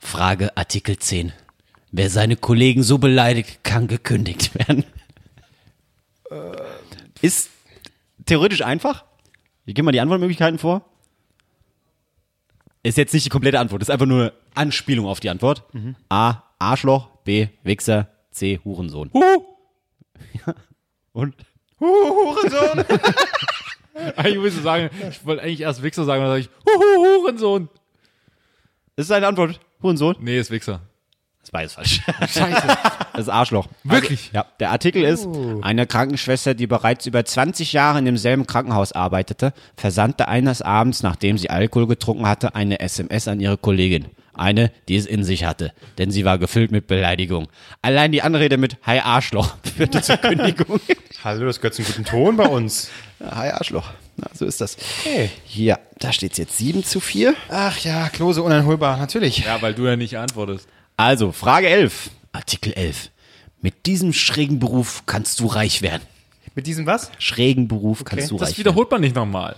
[0.00, 1.32] Frage Artikel 10.
[1.96, 4.84] Wer seine Kollegen so beleidigt, kann gekündigt werden.
[7.22, 7.48] Ist
[8.26, 9.06] theoretisch einfach.
[9.64, 10.84] Ich gebe mal die Antwortmöglichkeiten vor.
[12.82, 15.64] Ist jetzt nicht die komplette Antwort, ist einfach nur eine Anspielung auf die Antwort.
[16.10, 16.42] A.
[16.58, 17.08] Arschloch.
[17.24, 17.48] B.
[17.62, 18.10] Wichser.
[18.30, 18.60] C.
[18.62, 19.10] Hurensohn.
[19.14, 20.54] Ja.
[21.14, 21.34] Und?
[21.80, 22.84] Hurensohn!
[24.16, 27.70] Eigentlich müsste ich sagen, ich wollte eigentlich erst Wichser sagen, dann sage ich, Huhu, Hurensohn.
[28.96, 29.58] Ist das deine Antwort?
[29.82, 30.16] Hurensohn?
[30.20, 30.82] Nee, ist Wichser.
[31.46, 32.00] Ist beides falsch.
[32.20, 32.66] Scheiße.
[33.12, 33.68] Das ist Arschloch.
[33.84, 34.30] Wirklich?
[34.32, 35.28] Ja, der Artikel ist,
[35.62, 41.38] eine Krankenschwester, die bereits über 20 Jahre in demselben Krankenhaus arbeitete, versandte eines Abends, nachdem
[41.38, 44.06] sie Alkohol getrunken hatte, eine SMS an ihre Kollegin.
[44.34, 47.48] Eine, die es in sich hatte, denn sie war gefüllt mit Beleidigung.
[47.80, 50.78] Allein die Anrede mit Hi Arschloch führte zur Kündigung.
[51.24, 52.90] Hallo, das gehört zum guten Ton bei uns.
[53.18, 53.88] Hi Arschloch.
[54.16, 54.76] Na, so ist das.
[55.00, 55.30] Okay.
[55.54, 57.34] Ja, da steht es jetzt 7 zu 4.
[57.48, 59.38] Ach ja, Klose uneinholbar, natürlich.
[59.38, 60.68] Ja, weil du ja nicht antwortest.
[60.96, 62.10] Also, Frage 11.
[62.32, 63.10] Artikel 11.
[63.60, 66.02] Mit diesem schrägen Beruf kannst du reich werden.
[66.54, 67.10] Mit diesem was?
[67.18, 68.66] Schrägen Beruf kannst du Das reich werden.
[68.66, 69.56] wiederholt man nicht nochmal.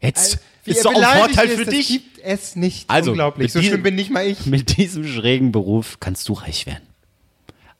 [0.00, 1.88] Jetzt Wie ist doch ein Vorteil ist, für das dich.
[1.88, 2.88] gibt es nicht.
[2.88, 3.52] Also, Unglaublich.
[3.52, 4.46] So diesem- schlimm bin nicht mal ich.
[4.46, 6.86] Mit diesem schrägen Beruf kannst du reich werden.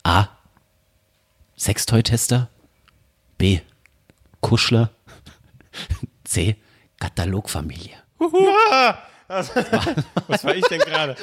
[0.02, 0.28] A.
[1.56, 2.48] Sextoy-Tester.
[3.36, 3.60] B.
[4.40, 4.90] Kuschler.
[6.24, 6.56] C.
[6.98, 7.94] Katalogfamilie.
[9.28, 11.16] Was war ich denn gerade?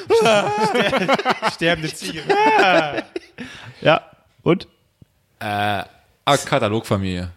[1.52, 2.22] Sterbende Ziege.
[3.80, 4.02] Ja.
[4.42, 4.68] Und?
[5.40, 5.86] Ah,
[6.24, 7.30] Katalogfamilie.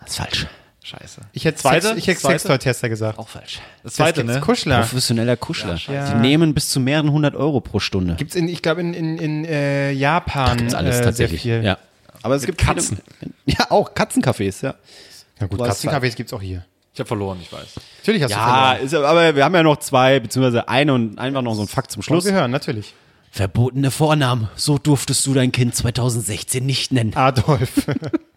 [0.00, 0.46] Das ist falsch.
[0.82, 1.20] Scheiße.
[1.32, 1.88] Ich hätte Zweite?
[1.88, 2.38] Sex, ich hätte Zweite?
[2.38, 3.18] Sextoy-Tester gesagt.
[3.18, 3.60] Auch falsch.
[3.82, 4.40] Das zweite, gibt's ne?
[4.40, 4.78] Kuschler.
[4.80, 5.74] Professioneller Kuschler.
[5.86, 6.14] Ja.
[6.14, 8.14] Die nehmen bis zu mehreren hundert Euro pro Stunde.
[8.14, 11.42] Gibt's in, ich glaube, in, in, in äh, Japan Gibt's alles äh, tatsächlich.
[11.42, 11.66] sehr viel.
[11.66, 11.76] Ja.
[12.22, 13.00] Aber es gibt Katzen.
[13.18, 14.76] Viele, ja, auch Katzencafés, ja.
[15.38, 16.64] Na gut, Katzencafés gibt's auch hier.
[16.98, 17.76] Ich habe verloren, ich weiß.
[17.98, 18.38] Natürlich hast Ja,
[18.72, 18.86] du verloren.
[18.86, 21.92] ist, aber wir haben ja noch zwei, beziehungsweise eine und einfach noch so ein Fakt
[21.92, 22.24] zum Schluss.
[22.24, 22.92] Wir hören, natürlich.
[23.30, 24.48] Verbotene Vornamen.
[24.56, 27.14] So durftest du dein Kind 2016 nicht nennen.
[27.14, 27.86] Adolf.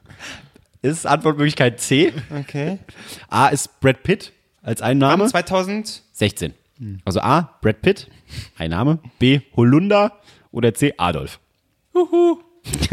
[0.83, 2.13] Ist Antwortmöglichkeit C.
[2.39, 2.77] Okay.
[3.29, 4.31] A ist Brad Pitt
[4.61, 5.25] als ein Name.
[5.27, 6.03] 2000.
[6.13, 6.53] 16.
[7.03, 8.09] Also A, Brad Pitt,
[8.59, 8.99] ein Name.
[9.17, 10.19] B, Holunder.
[10.51, 11.39] Oder C, Adolf.
[11.95, 12.39] Huhu.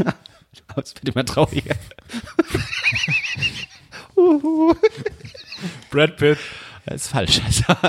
[0.68, 1.74] Aber es wird immer trauriger.
[5.90, 6.38] Brad Pitt.
[6.86, 7.40] Das ist falsch.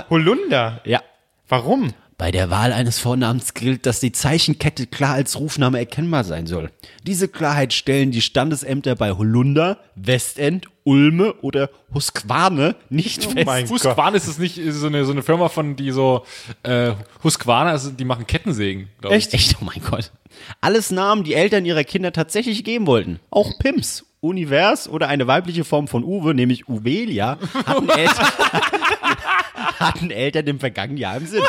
[0.09, 0.81] Holunder.
[0.85, 1.01] ja.
[1.47, 1.93] Warum?
[2.19, 6.69] Bei der Wahl eines Vornamens gilt, dass die Zeichenkette klar als Rufname erkennbar sein soll.
[7.07, 13.45] Diese Klarheit stellen die Standesämter bei Holunder, Westend, Ulme oder Husqvarna nicht fest.
[13.45, 16.25] mein Husqvarna ist es nicht ist so eine, so eine Firma von, die so,
[16.63, 16.91] äh,
[17.23, 19.19] Husqvarna, also die machen Kettensägen, glaub ich.
[19.19, 19.33] Echt?
[19.33, 19.55] Echt?
[19.61, 20.11] Oh mein Gott.
[20.59, 23.21] Alles Namen, die Eltern ihrer Kinder tatsächlich geben wollten.
[23.29, 28.27] Auch Pimps, Univers oder eine weibliche Form von Uwe, nämlich Uvelia, hatten Eltern,
[29.79, 31.43] hatten Eltern im vergangenen Jahr im Sinn.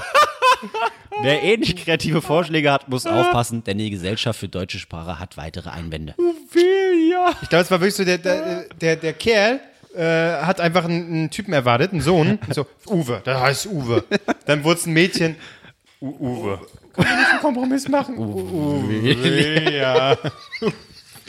[1.22, 5.70] Wer ähnlich kreative Vorschläge hat, muss aufpassen, denn die Gesellschaft für deutsche Sprache hat weitere
[5.70, 6.14] Einwände.
[7.42, 9.60] Ich glaube, es war wirklich so, der, der, der, der Kerl
[9.94, 12.38] äh, hat einfach einen, einen Typen erwartet, einen Sohn.
[12.50, 14.04] So, Uwe, der heißt Uwe.
[14.46, 15.36] Dann wurde es ein Mädchen.
[16.00, 16.60] U Uwe.
[16.94, 18.16] Können wir nicht einen Kompromiss machen?
[18.16, 20.16] Uwe, ja.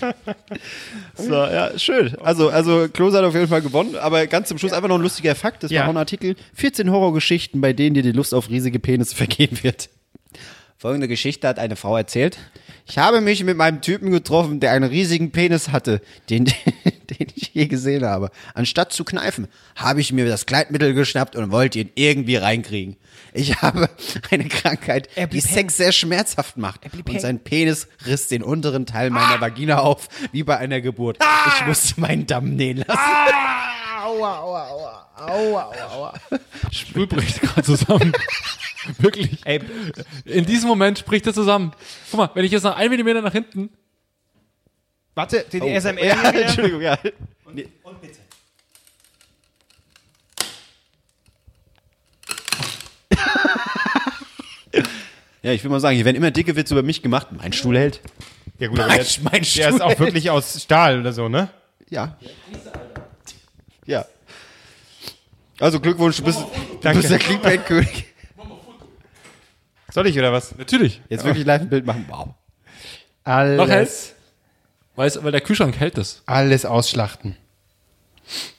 [1.16, 2.16] So, ja, schön.
[2.22, 5.02] Also, also Klose hat auf jeden Fall gewonnen, aber ganz zum Schluss einfach noch ein
[5.02, 5.64] lustiger Fakt.
[5.64, 5.82] Das Ja.
[5.82, 6.36] war noch ein Artikel.
[6.56, 9.90] 14 Horrorgeschichten, bei denen dir die Lust auf riesige Penisse vergehen wird.
[10.78, 12.38] Folgende Geschichte hat eine Frau erzählt.
[12.88, 16.52] Ich habe mich mit meinem Typen getroffen, der einen riesigen Penis hatte, den,
[17.20, 18.32] den ich je gesehen habe.
[18.54, 22.98] Anstatt zu kneifen, habe ich mir das Kleidmittel geschnappt und wollte ihn irgendwie reinkriegen.
[23.34, 23.90] Ich habe
[24.32, 26.82] eine Krankheit, die Sex sehr schmerzhaft macht.
[27.08, 31.18] Und sein Penis riss den unteren Teil meiner Vagina auf, wie bei einer Geburt.
[31.60, 33.00] Ich musste meinen Damm nähen lassen.
[36.72, 38.12] Stuhl bricht gerade zusammen.
[38.98, 39.46] Wirklich.
[39.46, 39.62] Ey,
[40.26, 41.72] In diesem Moment bricht er zusammen.
[42.10, 43.70] Guck mal, wenn ich jetzt noch einen Millimeter nach hinten.
[45.16, 46.30] Warte, die, die SMR ja.
[46.32, 46.98] Entschuldigung, ja.
[55.44, 57.30] Ja, ich will mal sagen, hier werden immer dicke Witze über mich gemacht.
[57.32, 58.00] Mein Stuhl hält.
[58.60, 61.30] Ja gut, aber Mein, der, mein der Stuhl ist auch wirklich aus Stahl oder so,
[61.30, 61.50] ne?
[61.90, 62.16] Ja.
[63.86, 64.06] Ja.
[65.60, 66.48] Also Glückwunsch, du bist, du
[66.82, 67.00] Danke.
[67.00, 68.06] bist der Clickbait-König.
[69.92, 70.56] Soll ich oder was?
[70.58, 71.02] Natürlich.
[71.10, 72.06] Jetzt wirklich live ein Bild machen.
[72.08, 72.30] Wow.
[73.24, 74.21] Alles, Noch?
[74.96, 76.22] Weiß, weil der Kühlschrank hält es.
[76.26, 77.38] alles ausschlachten.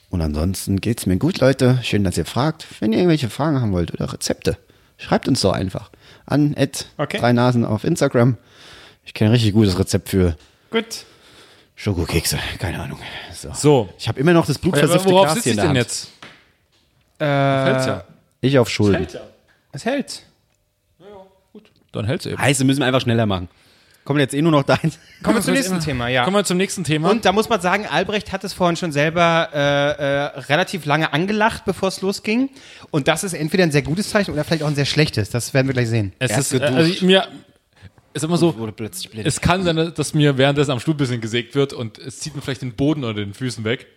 [0.09, 1.79] Und ansonsten geht's mir gut, Leute.
[1.83, 2.65] Schön, dass ihr fragt.
[2.79, 4.57] Wenn ihr irgendwelche Fragen haben wollt oder Rezepte,
[4.97, 5.89] schreibt uns doch einfach
[6.25, 6.55] an
[6.97, 7.17] Okay.
[7.17, 8.37] drei Nasen auf Instagram.
[9.05, 10.35] Ich kenne ein richtig gutes Rezept für
[10.69, 11.05] Gut.
[11.75, 12.37] Schokokekse.
[12.59, 12.99] Keine Ahnung.
[13.33, 13.51] So.
[13.53, 13.89] So.
[13.97, 15.87] Ich habe immer noch das blutversiffte Worauf Glas sitze hier ich in der denn Hand.
[15.87, 16.11] jetzt?
[17.19, 18.03] Äh, Hält's ja.
[18.41, 19.07] Ich auf Schulden.
[19.71, 20.23] Es hält.
[21.91, 22.39] Dann hält's eben.
[22.39, 23.49] Heißt, wir müssen wir einfach schneller machen.
[24.03, 24.99] Kommen jetzt eh nur noch deins.
[25.23, 26.25] Kommen wir zum nächsten Thema, ja.
[26.25, 27.09] Kommen wir zum nächsten Thema.
[27.09, 31.13] Und da muss man sagen, Albrecht hat es vorhin schon selber äh, äh, relativ lange
[31.13, 32.49] angelacht, bevor es losging.
[32.91, 35.29] Und das ist entweder ein sehr gutes Zeichen oder vielleicht auch ein sehr schlechtes.
[35.29, 36.11] Das werden wir gleich sehen.
[36.19, 36.73] es ist, äh, geduscht.
[36.75, 37.27] also ich- mir,
[38.13, 39.25] ist immer so, Wurde plötzlich blind.
[39.25, 42.35] es kann sein, dass mir währenddessen am Stuhl ein bisschen gesägt wird und es zieht
[42.35, 43.87] mir vielleicht den Boden unter den Füßen weg.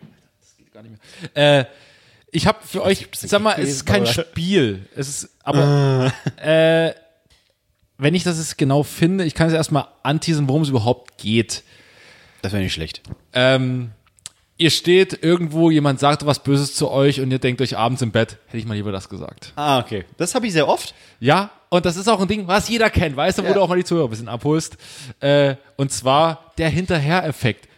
[0.41, 0.95] Das geht gar nicht
[1.35, 1.61] mehr.
[1.61, 1.65] Äh,
[2.31, 4.87] ich habe für euch, sag mal, es ist kein Spiel.
[4.95, 6.93] Es ist, aber äh,
[7.99, 11.63] wenn ich das jetzt genau finde, ich kann es erstmal anteasen, worum es überhaupt geht.
[12.43, 13.03] Das wäre nicht schlecht.
[13.33, 13.91] Ähm,
[14.59, 18.11] ihr steht irgendwo, jemand sagt was Böses zu euch und ihr denkt euch abends im
[18.13, 19.53] Bett, hätte ich mal lieber das gesagt.
[19.57, 20.05] Ah, okay.
[20.19, 20.95] Das habe ich sehr oft.
[21.21, 23.55] Ja, und das ist auch ein Ding, was jeder kennt, weißt du, wo Ja.
[23.55, 24.77] du auch mal die Zuhörer ein bisschen abholst.
[25.21, 27.69] Äh, und zwar der Hinterher-Effekt.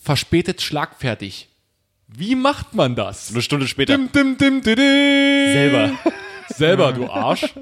[0.00, 1.48] Verspätet schlagfertig.
[2.06, 3.32] Wie macht man das?
[3.32, 3.96] Eine Stunde später.
[3.96, 5.52] Dim, dim, dim, dim, dim.
[5.52, 5.90] Selber.
[6.48, 7.52] Selber, du Arsch.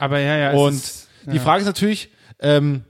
[0.00, 0.50] Aber ja, ja.
[0.52, 2.08] Und ist- die Frage ist natürlich,
[2.40, 2.82] ähm,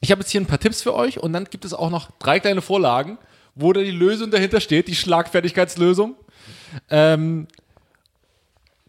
[0.00, 2.10] ich habe jetzt hier ein paar Tipps für euch und dann gibt es auch noch
[2.18, 3.18] drei kleine Vorlagen,
[3.54, 6.14] wo da die Lösung dahinter steht, die Schlagfertigkeitslösung.
[6.90, 7.46] Ähm,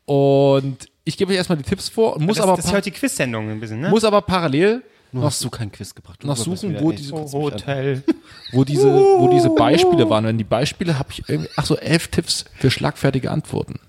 [0.06, 2.90] und ich gebe euch erstmal die Tipps vor und muss, das, aber, das ist heute
[2.90, 3.90] die Quiz-Sendung ein bisschen, ne?
[3.90, 6.22] muss aber parallel noch, Hast du keinen Quiz gebracht?
[6.22, 8.04] Du noch suchen, wo diese, Hotel.
[8.52, 10.26] wo, diese, wo diese Beispiele waren.
[10.26, 13.80] Wenn die Beispiele habe ich irgendwie, ach so, elf Tipps für schlagfertige Antworten.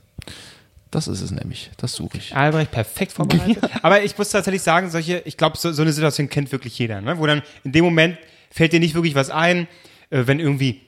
[0.90, 1.70] Das ist es nämlich.
[1.78, 2.34] Das suche ich.
[2.34, 3.58] Albrecht perfekt vorbereitet.
[3.82, 7.00] Aber ich muss tatsächlich sagen, solche, ich glaube, so, so eine Situation kennt wirklich jeder,
[7.00, 7.18] ne?
[7.18, 8.18] wo dann in dem Moment
[8.50, 9.66] fällt dir nicht wirklich was ein,
[10.10, 10.80] äh, wenn irgendwie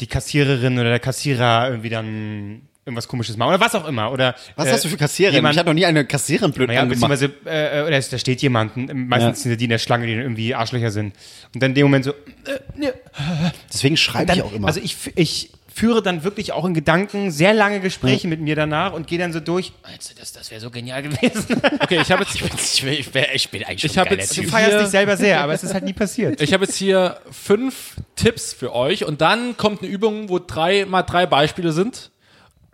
[0.00, 4.10] die Kassiererin oder der Kassierer irgendwie dann irgendwas komisches machen oder was auch immer.
[4.12, 5.34] Oder, Was äh, hast du für Kassiererin?
[5.38, 7.10] jemand- Ich hatte noch nie eine Kassiererin blöd Naja, angemacht.
[7.10, 10.22] beziehungsweise, äh, oder es- da steht jemand, meistens sind die in der Schlange, die dann
[10.22, 11.14] irgendwie Arschlöcher sind.
[11.52, 12.14] Und dann in dem Moment so,
[13.72, 14.68] Deswegen schreibe ich auch immer.
[14.68, 18.92] Also ich, ich führe dann wirklich auch in Gedanken sehr lange Gespräche mit mir danach
[18.92, 19.72] und gehe dann so durch.
[19.84, 21.44] Meinst du, das, das wäre so genial gewesen?
[21.80, 24.20] Okay, ich habe jetzt, ich, will- ich, wär- ich bin eigentlich schon ich ein geiler
[24.20, 26.40] jetzt Du feierst dich selber sehr, aber es ist halt nie passiert.
[26.40, 30.84] Ich habe jetzt hier fünf Tipps für euch und dann kommt eine Übung, wo drei
[30.84, 32.10] mal drei Beispiele sind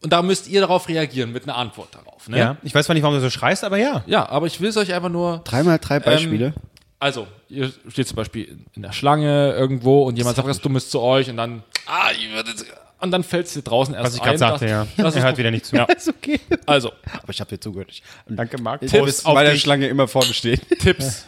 [0.02, 2.28] und da müsst ihr darauf reagieren mit einer Antwort darauf.
[2.28, 2.38] Ne?
[2.38, 4.02] Ja, ich weiß zwar nicht, warum du so schreist, aber ja.
[4.06, 5.42] ja, aber ich will es euch einfach nur.
[5.44, 6.54] Dreimal drei Beispiele.
[6.98, 11.00] Also, ihr steht zum Beispiel in der Schlange irgendwo und jemand sagt was Dummes zu
[11.02, 12.64] euch und dann, ah, ich würde jetzt,
[13.00, 14.86] und dann fällt es dir draußen erst Was ich gerade sagte, ja.
[14.96, 15.76] Das er ist hört wieder nicht zu.
[15.76, 15.84] Ja.
[15.96, 16.40] ist okay.
[16.66, 16.92] Also,
[17.22, 17.90] Aber ich habe dir zugehört.
[17.90, 18.82] Ich, Danke, Marc.
[18.82, 19.56] ich Tipps muss auf bei der.
[19.56, 20.60] Schlange immer vorne stehen.
[20.78, 21.26] Tipps.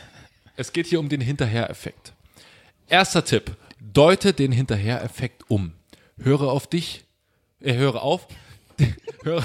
[0.57, 2.13] Es geht hier um den Hinterher-Effekt.
[2.89, 3.57] Erster Tipp.
[3.81, 5.73] Deute den Hinterher-Effekt um.
[6.19, 7.05] Höre auf dich.
[7.61, 8.27] Äh, höre auf.
[9.23, 9.43] höre,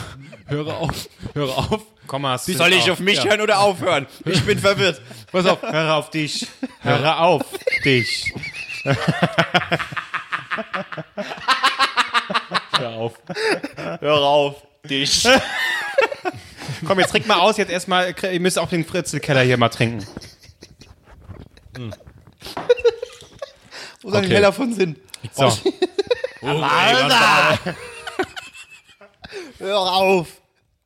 [0.48, 1.10] höre auf.
[1.34, 1.82] Höre auf.
[2.08, 2.46] Kommas.
[2.46, 4.08] Soll ich auf mich hören oder aufhören?
[4.26, 5.02] Ich bin verwirrt.
[5.32, 5.62] Pass auf.
[5.62, 6.48] Höre auf dich.
[6.82, 7.46] Höre auf
[7.86, 8.34] dich.
[12.78, 13.14] Hör auf.
[14.00, 14.56] Hör auf.
[14.90, 15.28] Dich.
[16.88, 17.58] Komm, jetzt trink mal aus.
[17.58, 20.06] Jetzt erstmal, ihr müsst auch den Fritzelkeller hier mal trinken.
[24.02, 24.26] Wo soll Okay.
[24.28, 24.96] ich heller von Sinn?
[25.34, 25.52] So.
[29.60, 30.28] Hör auf.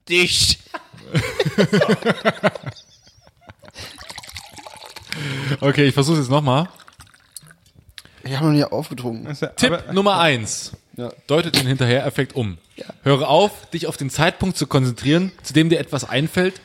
[0.09, 0.59] Dich.
[5.61, 6.67] Okay, ich versuche es jetzt nochmal.
[8.23, 9.35] Ich habe noch nie aufgetrunken.
[9.55, 10.19] Tipp Nummer
[10.97, 11.13] eins.
[11.27, 12.57] Deute den Hinterher-Effekt um.
[13.03, 16.61] Höre auf, dich auf den Zeitpunkt zu konzentrieren, zu dem dir etwas einfällt.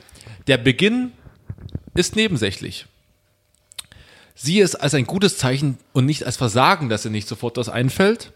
[0.46, 1.12] Der Beginn
[1.94, 2.86] ist nebensächlich.
[4.34, 7.68] Siehe es als ein gutes Zeichen und nicht als Versagen, dass dir nicht sofort was
[7.68, 8.32] einfällt.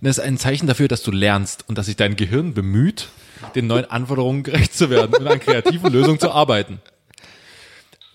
[0.00, 3.08] Denn es ist ein Zeichen dafür, dass du lernst und dass sich dein Gehirn bemüht,
[3.54, 6.80] den neuen Anforderungen gerecht zu werden und an kreativen Lösungen zu arbeiten.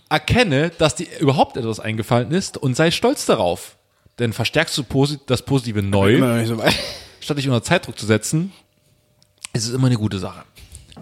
[0.09, 3.75] Erkenne, dass dir überhaupt etwas eingefallen ist und sei stolz darauf.
[4.19, 6.17] Denn verstärkst du das Positive neu,
[7.27, 8.53] So statt dich unter Zeitdruck zu setzen,
[9.51, 10.45] ist es immer eine gute Sache.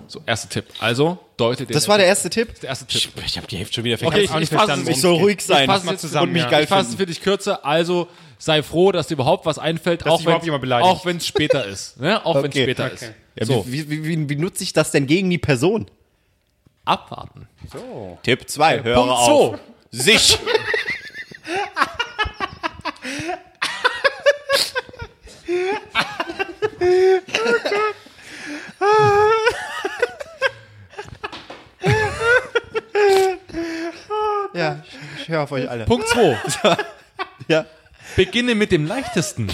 [0.07, 0.65] So, erster Tipp.
[0.79, 2.59] Also, deute den Das war der erste Tipp?
[2.61, 3.11] der erste Tipp.
[3.23, 5.01] Ich habe die Hälfte schon wieder Okay, ich, auch nicht ich fasse verstanden, es Ich
[5.03, 5.65] soll ruhig sein.
[5.65, 6.49] Ich fasse mal es zusammen, und mich ja.
[6.49, 7.63] geil ich fasse es für dich kürzer.
[7.63, 8.07] Also,
[8.39, 11.63] sei froh, dass dir überhaupt was einfällt, auch dich überhaupt wenn auch wenn es später
[11.67, 11.99] ist.
[11.99, 12.25] Ne?
[12.25, 12.63] Auch wenn es Okay.
[12.63, 12.95] später Okay.
[12.95, 13.13] ist.
[13.35, 15.85] Ja, so, wie, wie, wie, wie nutze ich das denn gegen die Person?
[16.85, 17.47] abwarten.
[18.23, 19.51] Tipp 2, höre Punkt auf.
[19.51, 19.59] zwei.
[19.91, 20.39] Sich.
[34.53, 34.83] ja,
[35.19, 35.85] ich, höre auf euch alle.
[35.85, 36.37] Punkt 2.
[37.47, 37.65] Ja.
[38.15, 39.51] Beginne mit dem leichtesten.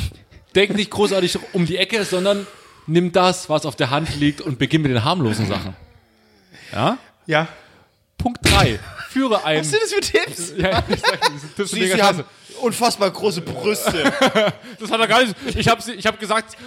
[0.56, 2.48] Denk nicht großartig um die Ecke, sondern
[2.88, 5.76] nimm das, was auf der Hand liegt und beginn mit den harmlosen Sachen.
[6.72, 6.98] Ja?
[7.26, 7.48] Ja.
[8.18, 8.80] Punkt 3.
[9.12, 9.60] Führe ein.
[9.60, 10.54] Was sind das für Tipps?
[10.58, 11.20] Ja, ich sag,
[11.56, 12.24] Tipps Sie, Sie haben
[12.62, 14.12] unfassbar große Brüste.
[14.80, 15.36] Das hat er gar nicht.
[15.56, 16.58] Ich habe ich hab gesagt,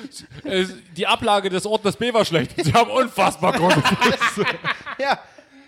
[0.44, 0.66] äh,
[0.96, 2.52] die Ablage des Ordners B war schlecht.
[2.62, 4.46] Sie haben unfassbar große Brüste.
[4.98, 5.18] ja.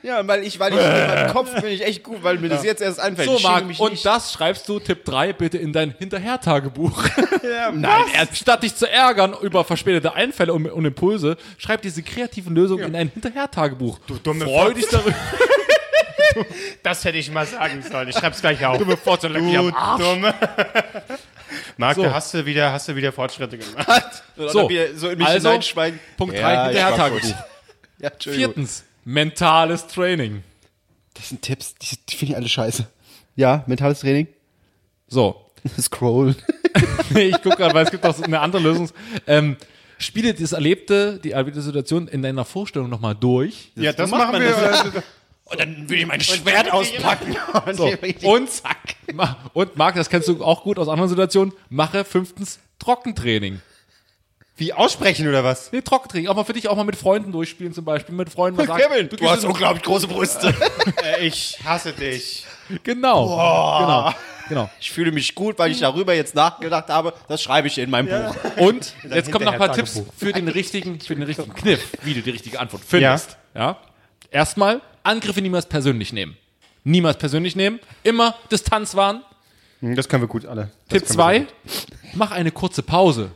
[0.02, 2.80] Ja, weil ich, weil ich in Kopf bin ich echt gut, weil mir das jetzt
[2.80, 3.28] erst einfällt.
[3.28, 4.06] So, Marc, mich und nicht.
[4.06, 7.02] das schreibst du, Tipp 3, bitte in dein Hinterher-Tagebuch.
[7.74, 12.84] Nein, Statt dich zu ärgern über verspätete Einfälle und, und Impulse, schreib diese kreativen Lösungen
[12.84, 13.98] in ein Hinterher-Tagebuch.
[14.06, 15.16] Du dumme Freu dich darüber.
[16.82, 18.08] Das hätte ich mal sagen sollen.
[18.08, 18.78] Ich schreib's gleich auf.
[18.78, 20.02] Dumme am Arsch.
[20.02, 20.34] dumme.
[21.76, 22.02] Marc, So.
[22.02, 24.22] da hast du wieder, hast du wieder Fortschritte gemacht.
[24.36, 25.50] so, So, so in mich also.
[26.16, 27.34] Punkt 3, Ja, Hinterher-Tagebuch.
[27.98, 28.10] Ja.
[28.20, 30.42] Viertens, mentales Training.
[31.14, 32.86] Das sind Tipps, die, die finde ich alle scheiße.
[33.36, 34.26] Ja, mentales Training.
[35.08, 35.50] So.
[35.80, 36.36] Scrollen.
[37.10, 38.90] Nee, ich gucke gerade, weil es gibt auch eine andere Lösung.
[39.26, 39.56] Ähm,
[39.98, 43.72] spiele das Erlebte, die erlebte Situation in deiner Vorstellung nochmal durch.
[43.76, 45.02] Ja, das machen wir.
[45.48, 47.36] Und dann will ich mein Schwert auspacken.
[47.66, 47.92] Und, So.
[48.22, 48.50] Und,
[49.14, 53.60] Ma- und Marc, das kennst du auch gut aus anderen Situationen, mache fünftens Trockentraining.
[54.56, 55.70] Wie aussprechen oder was?
[55.70, 56.28] Nee, Trockentraining.
[56.28, 58.14] Auch mal für dich, auch mal mit Freunden durchspielen zum Beispiel.
[58.14, 60.54] Mit Freunden mal sagen, Kevin, du, gehst hast unglaublich große Brüste.
[61.04, 62.44] Äh, ich hasse dich.
[62.82, 63.28] Genau.
[63.28, 64.14] Genau.
[64.48, 64.70] Genau.
[64.80, 67.12] Ich fühle mich gut, weil ich darüber jetzt nachgedacht habe.
[67.28, 68.34] Das schreibe ich in meinem Buch.
[68.56, 72.14] Und jetzt kommen noch ein paar Tipps für den richtigen, für den richtigen Kniff, wie
[72.14, 73.36] du die richtige Antwort findest.
[73.54, 73.76] Ja.
[74.30, 76.36] Erstmal Angriffe niemals persönlich nehmen.
[76.84, 77.80] Niemals persönlich nehmen.
[78.02, 79.22] Immer Distanz wahren.
[79.80, 80.70] Hm, Das können wir gut alle.
[80.88, 81.46] Das Tipp können wir 2,
[82.14, 83.30] mach eine kurze Pause.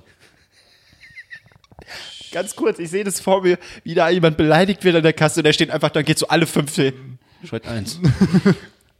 [2.32, 5.40] Ganz kurz, ich sehe das vor mir, wie da jemand beleidigt wird an der Kasse
[5.40, 7.18] und der steht einfach, dann geht so alle fünf hin.
[7.44, 7.98] Schritt eins.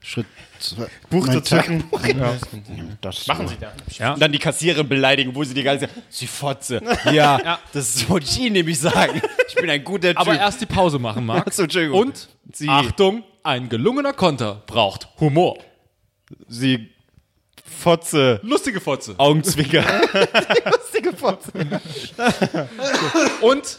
[0.03, 0.27] Schritt
[0.59, 0.87] zwei.
[1.11, 1.85] Buch zu zücken.
[3.01, 3.73] Das Machen Sie da.
[3.99, 4.13] Ja.
[4.15, 6.81] Und dann die Kassiererin beleidigen, wo sie die ganze Zeit, sie Fotze.
[7.13, 9.21] Ja, das wollte ich Ihnen nämlich sagen.
[9.49, 10.21] Ich bin ein guter Typ.
[10.21, 11.47] Aber erst die Pause machen, Marc.
[11.49, 11.65] Ach so.
[11.93, 15.59] Und Sie- Achtung, ein gelungener Konter braucht Humor.
[16.49, 16.89] sie
[17.65, 18.41] Fotze.
[18.43, 19.15] Lustige Fotze.
[19.19, 19.83] Augenzwicker.
[20.67, 21.53] Lustige Fotze.
[23.41, 23.79] Und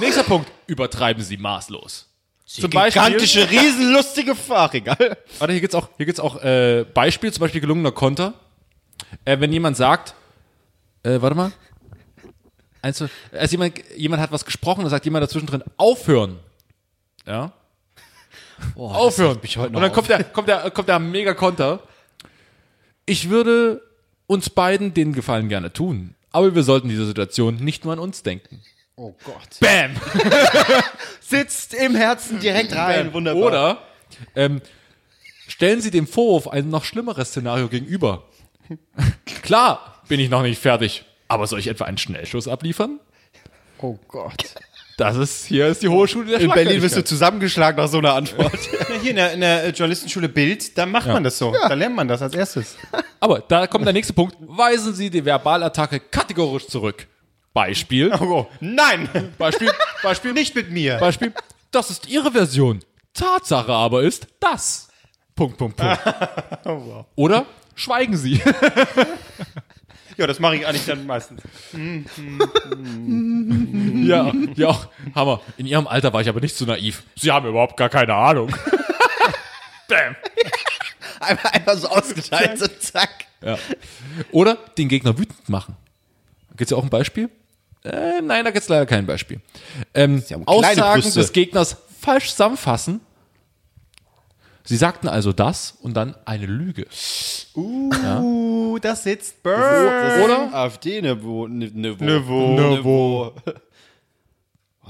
[0.00, 2.08] nächster Punkt, übertreiben Sie maßlos.
[2.46, 5.16] Zum Beispiel, Gigantische, riesenlustige Fach, egal.
[5.38, 8.34] warte, hier gibt's auch, hier gibt's auch äh, Beispiel, zum Beispiel gelungener Konter.
[9.24, 10.14] Äh, wenn jemand sagt,
[11.02, 11.52] äh, warte mal,
[12.82, 13.08] also
[13.50, 16.38] jemand, jemand hat was gesprochen, dann sagt jemand dazwischen drin, aufhören.
[17.26, 17.52] Ja.
[18.76, 19.38] aufhören.
[19.42, 21.80] heute noch Und dann kommt der, kommt der, kommt der mega Konter.
[23.06, 23.82] Ich würde
[24.26, 28.22] uns beiden den Gefallen gerne tun, aber wir sollten diese Situation nicht nur an uns
[28.22, 28.60] denken.
[28.96, 29.58] Oh Gott.
[29.60, 29.96] Bam!
[31.20, 33.12] Sitzt im Herzen direkt rein.
[33.12, 33.42] Wunderbar.
[33.42, 33.78] Oder
[34.36, 34.60] ähm,
[35.48, 38.24] stellen Sie dem Vorwurf ein noch schlimmeres Szenario gegenüber.
[39.42, 43.00] Klar bin ich noch nicht fertig, aber soll ich etwa einen Schnellschuss abliefern?
[43.78, 44.54] Oh Gott.
[44.96, 47.98] Das ist, hier ist die hohe Schule der in Berlin wirst du zusammengeschlagen nach so
[47.98, 48.52] einer Antwort.
[48.94, 51.52] Ja, hier in der, in der äh, Journalistenschule Bild, da macht man das so.
[51.52, 52.76] Da lernt man das als erstes.
[53.18, 54.36] Aber da kommt der nächste Punkt.
[54.40, 57.08] Weisen Sie die Verbalattacke kategorisch zurück.
[57.54, 59.08] Beispiel, Oh, nein!
[59.38, 59.70] Beispiel,
[60.02, 60.98] Beispiel, Nicht mit mir.
[60.98, 61.32] Beispiel,
[61.70, 62.80] das ist Ihre Version.
[63.14, 64.88] Tatsache aber ist das.
[65.36, 65.98] Punkt, Punkt, Punkt.
[67.14, 68.42] Oder schweigen Sie.
[70.16, 71.42] Ja, das mache ich eigentlich dann meistens.
[74.06, 74.80] Ja, ja,
[75.12, 75.40] Hammer.
[75.56, 77.02] In Ihrem Alter war ich aber nicht so naiv.
[77.16, 78.54] Sie haben überhaupt gar keine Ahnung.
[79.88, 80.14] Bam.
[81.18, 83.24] Einfach, einfach so ausgeteilt, so zack.
[83.42, 83.58] Ja.
[84.30, 85.76] Oder den Gegner wütend machen.
[86.50, 87.28] Gibt es ja auch ein Beispiel?
[87.84, 89.40] Äh, nein, da gibt es leider kein Beispiel.
[89.92, 91.20] Ähm, Aussagen Brüste.
[91.20, 93.00] des Gegners falsch zusammenfassen.
[94.66, 96.86] Sie sagten also das und dann eine Lüge.
[97.54, 100.22] Uh, das sitzt Burn.
[100.24, 100.54] Oder?
[100.54, 101.46] AfD-Niveau.
[101.48, 102.02] Niveau.
[102.04, 102.56] Niveau.
[102.56, 103.32] Niveau.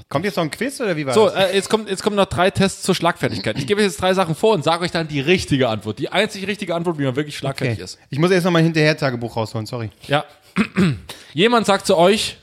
[0.07, 1.51] Kommt jetzt noch ein Quiz oder wie war So, das?
[1.51, 3.57] äh, jetzt, kommt, jetzt kommen noch drei Tests zur Schlagfertigkeit.
[3.57, 5.99] Ich gebe euch jetzt drei Sachen vor und sage euch dann die richtige Antwort.
[5.99, 7.97] Die einzig richtige Antwort, wie man wirklich schlagfertig ist.
[8.09, 9.89] Ich muss erst noch mal ein Hinterher-Tagebuch rausholen, sorry.
[10.07, 10.23] Ja.
[11.33, 12.37] Jemand sagt zu euch,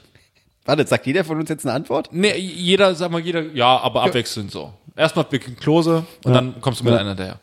[0.65, 2.11] Warte, sagt jeder von uns jetzt eine Antwort?
[2.13, 4.73] Nee, jeder, sag mal, jeder, ja, aber abwechselnd so.
[4.95, 7.41] Erstmal Bicken Klose und dann kommst du mit einer daher.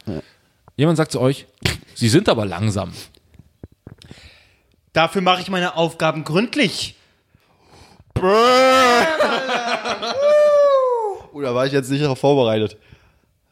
[0.77, 1.45] Jemand sagt zu euch,
[1.95, 2.93] sie sind aber langsam.
[4.93, 6.95] Dafür mache ich meine Aufgaben gründlich.
[11.33, 12.77] Oder war ich jetzt nicht darauf vorbereitet?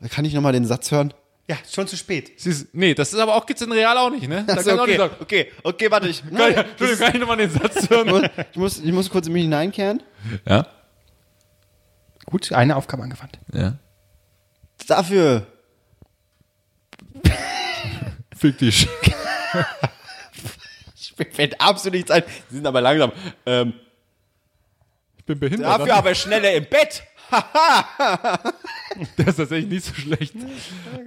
[0.10, 1.14] Kann ich nochmal den Satz hören?
[1.50, 2.34] Ja, schon zu spät.
[2.40, 4.44] Sie ist, nee, das ist aber auch, gibt's in Real auch nicht, ne?
[4.46, 5.16] Da Achso, kann ich auch nicht okay, sagen.
[5.22, 8.30] okay, okay, warte, ich, Kann ich, Entschuldigung, kann ich nochmal den Satz hören?
[8.52, 10.04] ich, muss, ich muss kurz in mich hineinkehren.
[10.46, 10.68] Ja.
[12.26, 13.40] Gut, eine Aufgabe angewandt.
[13.54, 13.78] Ja.
[14.88, 15.48] Dafür
[18.36, 18.88] Fick dich.
[21.18, 22.24] mir fällt absolut nichts ein.
[22.50, 23.12] Sie sind aber langsam.
[23.46, 23.74] Ähm,
[25.18, 25.80] Ich bin behindert.
[25.80, 27.04] dafür aber schneller im Bett.
[29.18, 30.34] Das ist tatsächlich nicht so schlecht.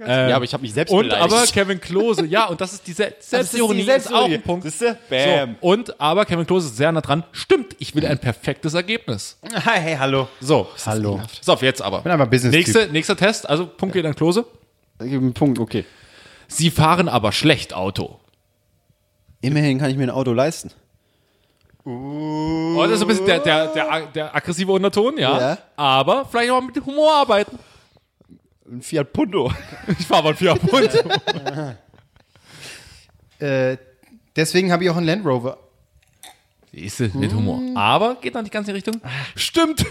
[0.05, 1.33] ja, aber ich habe mich selbst Und beleidigt.
[1.33, 4.63] aber Kevin Klose, ja, und das ist die Se Selbstironie, ist, auch ein Punkt.
[4.63, 4.97] Siehste?
[5.09, 5.55] So, Bam.
[5.61, 7.23] und aber Kevin Klose ist sehr nah dran.
[7.31, 9.37] Stimmt, ich will ein perfektes Ergebnis.
[9.51, 10.27] Hey, hallo.
[10.39, 11.21] So, Hallo.
[11.41, 12.01] so, jetzt aber.
[12.01, 12.67] bin aber Business-Typ.
[12.75, 14.45] Nächste, nächster Test, also Punkt geht an Klose.
[14.99, 15.85] Gib einen Punkt, okay.
[16.47, 18.19] Sie fahren aber schlecht Auto.
[19.41, 20.71] Immerhin kann ich mir ein Auto leisten.
[21.83, 25.39] Oh, das ist ein bisschen der, der, der, der aggressive Unterton, ja.
[25.39, 25.57] Ja.
[25.75, 27.57] Aber vielleicht auch mit Humor arbeiten.
[28.71, 29.51] Ein Fiat Punto.
[29.99, 30.97] Ich fahre mal ein Fiat Punto.
[33.39, 33.77] Äh,
[34.35, 35.57] deswegen habe ich auch einen Land Rover.
[36.71, 37.59] Siehste, mit Humor.
[37.73, 39.01] Aber geht noch nicht ganz in die Richtung.
[39.35, 39.83] Stimmt,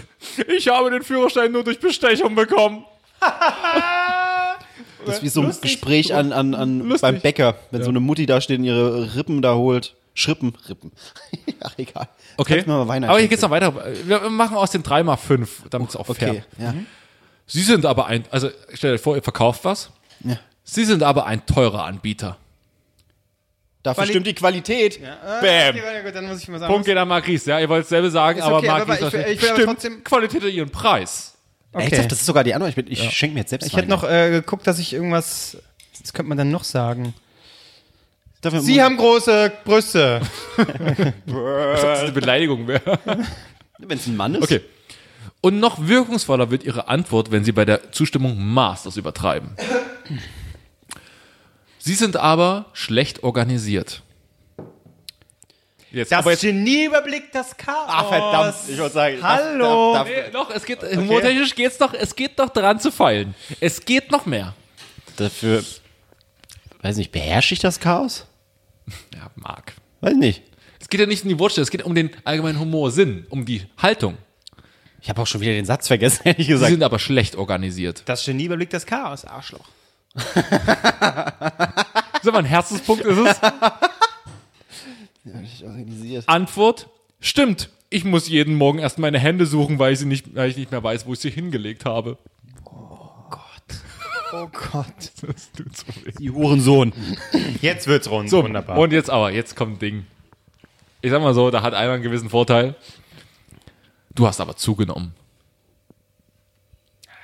[0.47, 2.85] ich habe den Führerschein nur durch Bestechung bekommen.
[5.05, 8.27] Das ist wie so ein Gespräch an, an, an beim Bäcker, wenn so eine Mutti
[8.27, 9.95] da steht und ihre Rippen da holt.
[10.13, 10.91] Schrippen, Rippen.
[11.59, 12.07] Ach, egal.
[12.37, 12.53] Okay.
[12.53, 13.73] Kannst mir mal Wein aber hier geht's noch weiter.
[14.05, 16.29] Wir machen aus den drei mal fünf, damit es auch fair.
[16.29, 16.75] Okay, ja.
[17.51, 19.89] Sie sind aber ein, also stellt euch vor, ihr verkauft was.
[20.23, 20.37] Ja.
[20.63, 22.37] Sie sind aber ein teurer Anbieter.
[23.83, 25.01] Dafür Quali- stimmt die Qualität.
[25.01, 25.75] Bam.
[25.75, 26.71] Okay, gut, dann muss ich mal sagen.
[26.71, 27.59] Punkt geht an Marc Ries, ja.
[27.59, 30.51] Ihr wollt dasselbe sagen, Ist aber okay, Ries ich ich aber stimmt, trotzdem- Qualität hat
[30.51, 31.33] ihren Preis.
[31.73, 32.69] Ernsthaft, das ist sogar die Antwort.
[32.69, 35.57] Ich, bin, ich schenke mir jetzt selbst Ich hätte noch äh, geguckt, dass ich irgendwas.
[36.01, 37.13] Was könnte man dann noch sagen?
[38.41, 40.21] Dafür Sie haben große Brüste.
[41.27, 42.99] Das eine Beleidigung wäre.
[43.77, 44.43] Wenn es ein Mann ist.
[44.43, 44.61] Okay.
[45.41, 49.55] Und noch wirkungsvoller wird Ihre Antwort, wenn Sie bei der Zustimmung maßlos übertreiben.
[51.79, 54.03] Sie sind aber schlecht organisiert.
[55.91, 57.85] Jetzt, Das aber jetzt, Genie überblickt das Chaos.
[57.87, 58.55] Ach, verdammt.
[58.69, 59.17] Ich wollte sagen.
[59.21, 59.93] Hallo.
[59.93, 63.33] Darf, darf, Nee, noch, es geht, humortechnisch geht's doch, es geht doch dran zu feilen.
[63.59, 64.53] Es geht noch mehr.
[65.17, 65.63] dafür,
[66.81, 68.25] weiß nicht, beherrsche ich das Chaos?
[69.13, 69.73] Ja, Marc.
[69.99, 70.43] Weiß nicht.
[70.79, 73.63] Es geht ja nicht um die Wortstelle, es geht um den allgemeinen Humorsinn, um die
[73.77, 74.17] Haltung.
[75.01, 76.71] Ich habe auch schon wieder den Satz vergessen, ehrlich Sie gesagt.
[76.71, 78.03] sind aber schlecht organisiert.
[78.05, 79.25] Das Genie überblickt das Chaos.
[79.25, 79.65] Arschloch.
[82.23, 83.39] So, ein Herzenspunkt ist es.
[85.63, 86.27] organisiert.
[86.27, 86.87] Antwort:
[87.19, 87.69] Stimmt.
[87.89, 90.71] Ich muss jeden Morgen erst meine Hände suchen, weil ich, sie nicht, weil ich nicht
[90.71, 92.17] mehr weiß, wo ich sie hingelegt habe.
[92.65, 93.51] Oh Gott.
[95.21, 96.13] Das tut so weh.
[96.19, 96.93] Die Hurensohn.
[97.61, 98.29] Jetzt wird's rund.
[98.29, 98.77] So, Wunderbar.
[98.77, 100.05] und jetzt aber, jetzt kommt ein Ding.
[101.01, 102.75] Ich sag mal so, da hat einer einen gewissen Vorteil.
[104.15, 105.13] Du hast aber zugenommen.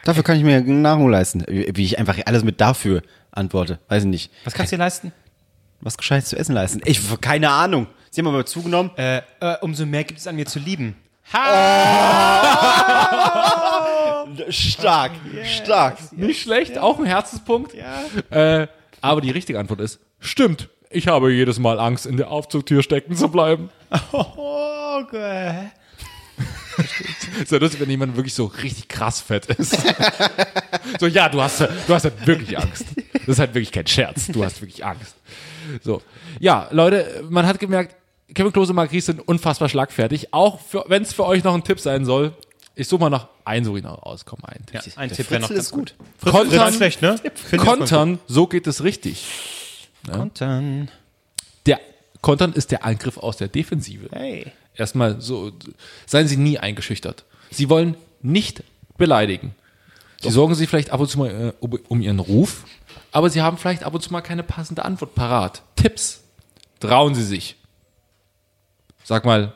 [0.03, 1.43] Dafür kann ich mir Nachhol leisten.
[1.47, 3.01] Wie ich einfach alles mit dafür
[3.31, 3.79] antworte.
[3.89, 4.31] Weiß ich nicht.
[4.45, 5.11] Was kannst du dir leisten?
[5.81, 6.81] Was Gescheites zu essen leisten.
[6.85, 7.87] Ich, keine Ahnung.
[8.09, 8.91] Sie haben aber zugenommen.
[8.95, 10.95] Äh, äh, umso mehr gibt es an mir zu lieben.
[14.49, 15.11] Stark,
[15.43, 15.97] stark.
[16.13, 17.73] Nicht schlecht, auch ein Herzenspunkt.
[18.29, 18.67] Äh,
[19.01, 20.69] aber die richtige Antwort ist: Stimmt.
[20.89, 23.69] Ich habe jedes Mal Angst, in der Aufzugtür stecken zu bleiben.
[24.13, 25.71] Oh Gott.
[27.41, 29.77] Ist ja lustig, wenn jemand wirklich so richtig krass fett ist.
[30.99, 32.85] so, ja, du hast, du hast halt wirklich Angst.
[33.13, 34.27] Das ist halt wirklich kein Scherz.
[34.27, 35.15] Du hast wirklich Angst.
[35.83, 36.01] So.
[36.39, 37.95] Ja, Leute, man hat gemerkt,
[38.33, 40.33] Kevin Klose und Ries sind unfassbar schlagfertig.
[40.33, 42.33] Auch wenn es für euch noch ein Tipp sein soll.
[42.75, 44.25] Ich suche mal noch ein so hinaus aus.
[44.25, 44.81] Komm, ein Tipp.
[44.97, 45.95] Ein Der Tipp wäre noch ganz ist gut.
[46.23, 46.73] Kontern.
[46.73, 47.19] Schlecht, ne?
[47.57, 49.25] Kontern, so geht es richtig.
[50.09, 50.91] Kontern.
[51.65, 51.79] Der
[52.21, 54.09] Kontern ist der Angriff aus der Defensive.
[54.11, 54.51] Hey.
[54.77, 55.51] Erstmal so,
[56.05, 57.25] seien Sie nie eingeschüchtert.
[57.51, 58.63] Sie wollen nicht
[58.97, 59.55] beleidigen.
[60.21, 62.65] Sie sorgen sich vielleicht ab und zu mal äh, um- um Ihren Ruf,
[63.11, 65.61] aber Sie haben vielleicht ab und zu mal keine passende Antwort parat.
[65.75, 66.21] Tipps.
[66.79, 67.55] Trauen Sie sich.
[69.03, 69.53] Sag mal,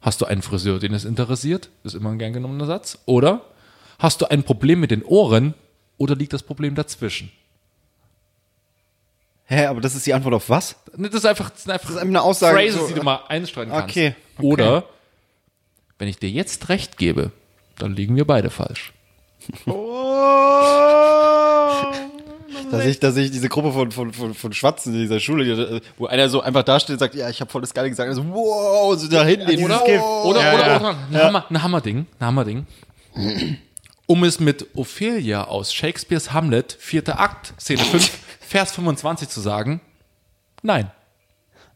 [0.00, 1.68] hast du einen Friseur, den es interessiert?
[1.84, 2.98] Ist immer ein gern genommener Satz.
[3.06, 3.42] Oder
[3.98, 5.54] hast du ein Problem mit den Ohren
[5.98, 7.30] oder liegt das Problem dazwischen?
[9.46, 10.76] Hä, aber das ist die Antwort auf was?
[10.96, 12.56] Das ist einfach, das sind einfach Das ist einfach eine Aussage.
[12.56, 13.84] Phrases, so- die du mal einstreuen kannst.
[13.90, 14.46] Okay, okay.
[14.46, 14.84] Oder,
[15.98, 17.32] wenn ich dir jetzt recht gebe,
[17.78, 18.92] dann liegen wir beide falsch.
[22.70, 25.80] Dass ich, dass ich diese Gruppe von, von, von, von Schwatzen in dieser Schule, die,
[25.98, 28.08] wo einer so einfach dasteht und sagt, ja, ich habe voll das Geile gesagt.
[28.08, 29.62] Also, wow, so da hinten.
[29.62, 30.24] Oder, wow.
[30.24, 30.76] oder, Ja, oder, ja.
[30.80, 32.66] oder ein, Hammer, ein Hammerding, ein Hammerding.
[34.06, 38.10] Um es mit Ophelia aus Shakespeares Hamlet, vierter Akt, Szene 5,
[38.40, 39.80] Vers 25 zu sagen,
[40.62, 40.90] nein.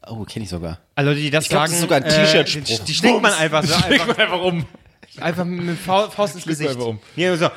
[0.08, 0.78] Oh, kenne ich sogar.
[0.94, 2.78] Also Leute, die das Ich glaub, sagen, das ist sogar ein äh, T-Shirt-Spruch.
[2.80, 3.74] Die, die schlägt man einfach so.
[3.74, 4.64] Einfach, einfach um.
[5.20, 6.70] einfach mit Faust, ins Schlägt man Gesicht.
[6.70, 7.00] einfach um.
[7.14, 7.48] Hier, so.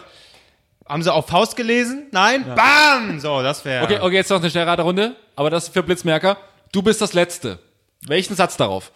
[0.88, 2.08] Haben sie auf Faust gelesen?
[2.12, 2.44] Nein?
[2.56, 3.20] Bam!
[3.20, 3.84] So, das wäre.
[3.84, 6.38] Okay, okay, jetzt noch eine Schnellraterunde, aber das ist für Blitzmerker.
[6.72, 7.60] Du bist das Letzte.
[8.08, 8.92] Welchen Satz darauf?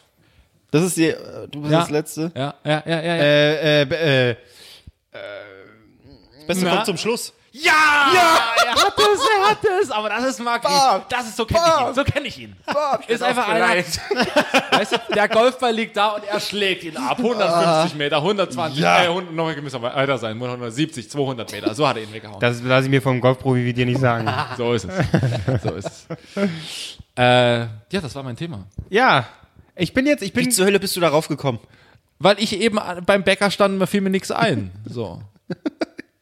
[0.71, 1.81] Das ist die, äh, du bist Ja.
[1.81, 2.31] das Letzte.
[2.35, 3.15] Ja, ja, ja, ja.
[3.15, 3.23] ja.
[3.23, 4.35] Äh, äh, äh,
[6.47, 6.71] Das Beste Na?
[6.75, 7.33] kommt zum Schluss.
[7.51, 7.71] Ja!
[8.65, 10.63] Er hat es, er hat es, aber das ist Marc.
[11.09, 12.55] Das ist, so kenne ich ihn, so kenne ich ihn.
[13.07, 13.67] ist einfach einer,
[14.71, 17.17] weißt du, der Golfball liegt da und er schlägt ihn ab.
[17.19, 19.03] 150 Meter, 120, Ja.
[19.03, 22.39] äh, 100, noch müssen wir weiter sein, 170, 200 Meter, so hat er ihn weggehauen.
[22.39, 24.27] das lasse ich mir vom Golfprofi wie dir nicht sagen.
[24.57, 26.07] so ist es, so ist es.
[27.15, 28.65] Äh, ja, das war mein Thema.
[28.89, 29.25] ja.
[29.75, 31.59] Ich bin jetzt, ich bin Wie zur Hölle bist du darauf gekommen?
[32.19, 34.71] Weil ich eben beim Bäcker stand, mir fiel mir nichts ein.
[34.87, 35.21] So.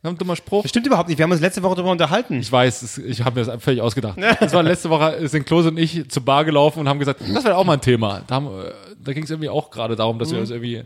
[0.04, 0.64] Ein dummer Spruch.
[0.64, 1.18] Das stimmt überhaupt nicht.
[1.20, 2.40] Wir haben uns letzte Woche darüber unterhalten.
[2.40, 4.18] Ich weiß, es- ich habe mir das völlig ausgedacht.
[4.40, 7.44] Das war letzte Woche, sind Klose und ich zur Bar gelaufen und haben gesagt, das
[7.44, 8.22] wäre auch mal ein Thema.
[8.26, 8.72] Da, haben, äh,
[9.04, 10.84] da ging es irgendwie auch gerade darum, dass wir uns irgendwie.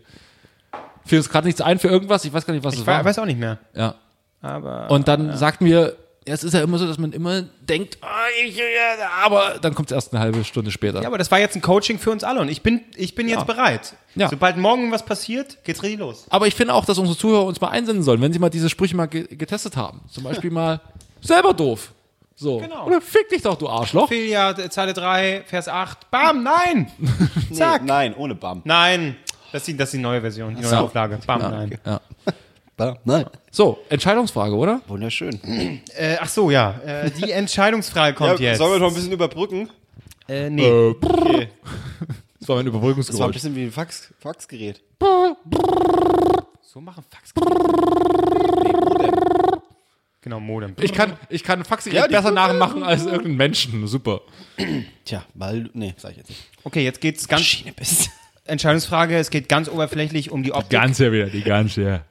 [1.05, 3.05] Fiel uns gerade nichts ein für irgendwas, ich weiß gar nicht, was es ich war.
[3.05, 3.59] weiß auch nicht mehr.
[3.73, 3.95] Ja.
[4.41, 4.89] Aber.
[4.91, 5.91] Und dann sagten wir, ja,
[6.25, 8.63] es ist ja immer so, dass man immer denkt, ah, ich, ja,
[9.23, 11.01] aber dann kommt es erst eine halbe Stunde später.
[11.01, 13.29] ja, aber das war jetzt ein Coaching für uns alle und ich bin, ich bin
[13.29, 13.93] jetzt bereit.
[14.15, 14.29] Ja.
[14.29, 16.25] Sobald morgen was passiert, geht's richtig los.
[16.29, 18.69] Aber ich finde auch, dass unsere Zuhörer uns mal einsenden sollen, wenn sie mal diese
[18.69, 20.01] Sprüche mal ge getestet haben.
[20.09, 20.81] Zum Beispiel mal
[21.21, 21.91] selber doof.
[22.35, 22.57] So.
[22.59, 22.85] Genau.
[22.87, 24.11] Oder fick dich doch, du Arschloch.
[24.11, 26.11] Äh, Zeile 3, Vers 8.
[26.11, 26.91] Bam, nein!
[27.53, 27.83] Zack.
[27.83, 28.61] nein, ohne Bam.
[28.65, 29.15] Nein!
[29.51, 30.75] Das ist die, das ist die neue Version, die neue so.
[30.77, 31.19] Auflage.
[31.25, 31.79] Bam, nein.
[32.77, 32.97] Bam.
[33.05, 33.25] Nein.
[33.51, 34.81] So, Entscheidungsfrage, oder?
[34.87, 35.39] Wunderschön.
[35.97, 36.79] Äh, ach so, ja.
[36.85, 38.57] Äh, die Entscheidungsfrage kommt jetzt.
[38.57, 39.69] Sollen wir noch ein bisschen überbrücken?
[40.27, 40.67] Äh, nee.
[40.69, 40.99] Okay.
[41.01, 41.47] Das war mein
[42.39, 43.33] Das war ein Überbrückungsgeräusch.
[43.33, 44.81] bisschen wie ein Fax, Faxgerät.
[46.61, 47.31] so machen Fax.
[50.21, 50.73] Genau, Modem.
[50.81, 53.87] Ich kann, ich kann Faxi Ja, die- besser nachmachen als irgendeinen Menschen.
[53.87, 54.21] Super.
[55.05, 56.41] Tja, weil, nee, sag ich jetzt nicht.
[56.63, 57.43] Okay, jetzt geht's ganz.
[57.43, 58.09] Schiene bist.
[58.45, 60.71] Entscheidungsfrage, es geht ganz oberflächlich um die Optik.
[60.71, 62.01] Ganze wieder, die ganze, ja.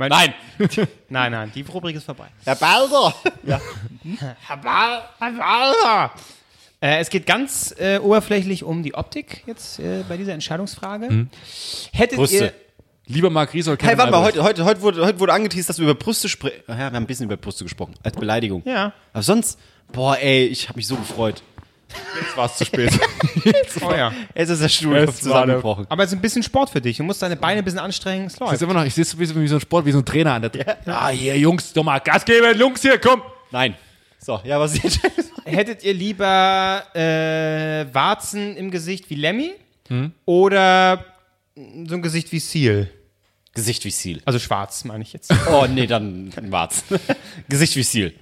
[0.00, 0.34] Mein- Nein!
[1.10, 2.28] nein, nein, die Rubrik ist vorbei.
[2.46, 3.14] Herr Balder!
[3.44, 3.60] Ja.
[6.82, 11.26] Äh, es geht ganz äh, oberflächlich um die Optik jetzt äh, bei dieser Entscheidungsfrage.
[11.92, 12.36] Hättet Brüste.
[12.36, 12.52] ihr.
[13.04, 15.78] Lieber Marc Ries oder Hey, warte mal, heute, heute, heute, wurde, heute wurde angeteased, dass
[15.78, 16.62] wir über Brüste sprechen.
[16.66, 17.92] Ja, wir haben ein bisschen über Brüste gesprochen.
[18.02, 18.62] Als Beleidigung.
[18.64, 18.94] Ja.
[19.12, 19.58] Aber sonst,
[19.92, 21.42] boah, ey, ich habe mich so gefreut.
[22.20, 22.90] Jetzt war es zu spät.
[23.82, 24.12] Oh ja.
[24.34, 25.86] Jetzt ist der Stuhl war zusammengebrochen.
[25.88, 26.96] Aber es ist ein bisschen Sport für dich.
[26.98, 28.26] Du musst deine Beine ein bisschen anstrengen.
[28.26, 28.58] Es Ich läuft.
[28.58, 30.04] sehe immer noch, ich sehe es wie, so- wie so ein Sport, wie so ein
[30.04, 33.22] Trainer an der Ah, hier, Jungs, doch mal Gas geben, Jungs, hier, komm.
[33.50, 33.74] Nein.
[34.18, 35.00] So, ja, was ist jetzt?
[35.44, 39.52] Hättet ihr lieber äh, Warzen im Gesicht wie Lemmy
[40.26, 41.04] oder
[41.56, 42.90] so ein Gesicht wie Seal?
[43.54, 44.20] Gesicht wie Seal.
[44.24, 45.32] Also schwarz, meine ich jetzt.
[45.50, 46.84] Oh, nee, dann war's.
[47.48, 48.12] Gesicht wie Seal.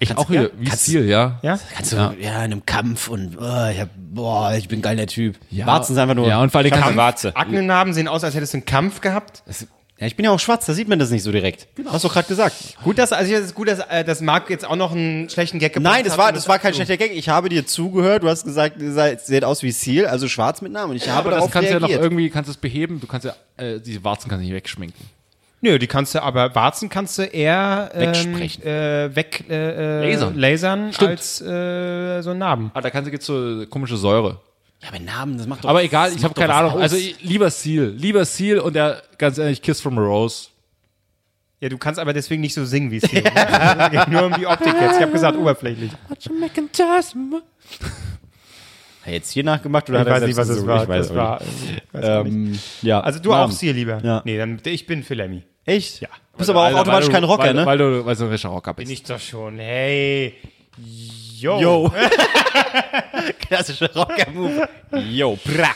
[0.00, 1.38] Ich auch wieder, wie Kannst- Ziel, ja.
[1.42, 1.58] Ja?
[1.74, 5.06] Kannst du, ja, in einem Kampf und, oh, ich hab, boah, ich bin ein geiler
[5.06, 5.36] Typ.
[5.50, 6.28] Warzen sind einfach nur.
[6.28, 7.34] Ja, und vor allem Kampf- Warze.
[7.36, 9.42] Aknenarben sehen aus, als hättest du einen Kampf gehabt.
[10.00, 11.66] Ja, ich bin ja auch schwarz, da sieht man das nicht so direkt.
[11.86, 12.54] Hast du gerade gesagt.
[12.84, 15.58] Gut, dass, also es ist gut, dass, äh, dass Marc jetzt auch noch einen schlechten
[15.58, 17.10] Gag gebracht Nein, das hat, war, das war kein schlechter Gag.
[17.16, 18.22] Ich habe dir zugehört.
[18.22, 20.90] Du hast gesagt, ihr seid, seht aus wie Seal, also schwarz mit Namen.
[20.92, 22.04] Und ich habe Aber das kannst du ja noch reagiert.
[22.04, 25.04] irgendwie, kannst du es beheben, du kannst ja, äh, diese Warzen kannst du nicht wegschminken.
[25.60, 28.62] Nö, die kannst du, aber Warzen kannst du eher ähm, Wegsprechen.
[28.64, 29.54] Äh, weg äh,
[30.04, 30.38] äh, Lasern.
[30.38, 31.10] lasern Stimmt.
[31.10, 32.70] als äh, so ein Narben.
[32.74, 34.40] Aber da kannst du jetzt so komische Säure.
[34.82, 36.72] ja, aber Namen, das macht doch Aber egal, ich habe keine Ahnung.
[36.74, 36.80] aus.
[36.80, 40.48] Also lieber Seal, lieber Seal und der, ganz ehrlich, Kiss from a Rose.
[41.60, 43.22] Ja, du kannst aber deswegen nicht so singen wie es hier.
[43.24, 44.06] ne?
[44.10, 44.94] Nur um die Optik jetzt.
[44.96, 45.90] Ich habe gesagt, oberflächlich.
[49.08, 50.82] Hat er jetzt hier nachgemacht oder Ich hat er weiß nicht, was es war.
[50.82, 51.82] Ich weiß Das auch war nicht.
[51.92, 52.26] weiß.
[52.26, 53.00] Ähm, ja.
[53.00, 53.50] also du Namen.
[53.50, 54.00] auch Seal lieber.
[54.04, 54.20] Ja.
[54.26, 55.42] Nee, dann ich bin für Lemmy.
[55.64, 56.00] Echt?
[56.02, 56.08] Ja.
[56.32, 57.66] Du bist aber auch Alter, automatisch weil kein du- Rocker, weil, ne?
[57.66, 58.86] Weil du, weil du ein richtiger Rocker bist.
[58.86, 59.58] Bin ich doch schon.
[59.58, 60.34] Hey.
[61.38, 61.58] Yo.
[61.60, 61.92] Yo.
[63.48, 64.68] Klassischer Rocker-Move.
[65.10, 65.70] Yo, bra.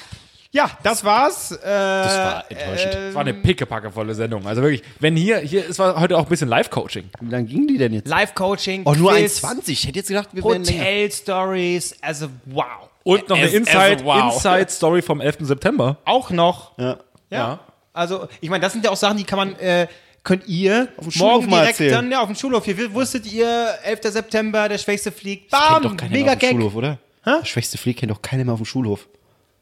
[0.54, 1.52] Ja, das war's.
[1.52, 2.94] Äh, das war enttäuschend.
[2.94, 4.46] Das war eine pickepackevolle Sendung.
[4.46, 7.04] Also wirklich, wenn hier, hier, es war heute auch ein bisschen Live-Coaching.
[7.20, 8.06] Wie lang ging die denn jetzt?
[8.06, 9.70] Live-Coaching, Oh, nur Quiz, 1,20.
[9.70, 10.62] Ich hätte jetzt gedacht, wir wären.
[10.62, 11.96] Hotel-Stories.
[12.02, 12.66] Also, wow.
[13.04, 14.34] Und noch eine Inside, wow.
[14.34, 15.38] Inside-Story vom 11.
[15.40, 15.96] September.
[16.04, 16.78] Auch noch.
[16.78, 16.98] Ja.
[17.30, 17.60] Ja.
[17.92, 19.86] Also, ich meine, das sind ja auch Sachen, die kann man, äh,
[20.22, 21.92] könnt ihr dem Schulhof morgen mal direkt erzählen.
[21.94, 22.64] dann, ja, auf dem Schulhof.
[22.64, 24.00] Hier wusstet ihr, 11.
[24.12, 25.50] September, der Schwächste fliegt.
[25.50, 26.50] Kennt Bam, doch keiner mega auf Gag.
[26.52, 26.98] Schulhof, oder?
[27.24, 29.06] Der schwächste Flieg kennt doch keiner mehr auf dem Schulhof.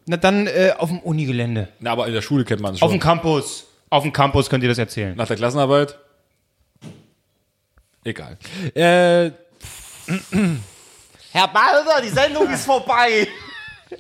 [0.07, 1.69] Na dann äh, auf dem Unigelände.
[1.79, 2.99] Na, aber in der Schule kennt man es Auf schon.
[2.99, 3.67] dem Campus.
[3.91, 5.15] Auf dem Campus könnt ihr das erzählen.
[5.17, 5.99] Nach der Klassenarbeit.
[8.05, 8.39] Egal.
[8.75, 9.33] Äh,
[11.33, 13.29] Herr Balder, die Sendung ist vorbei.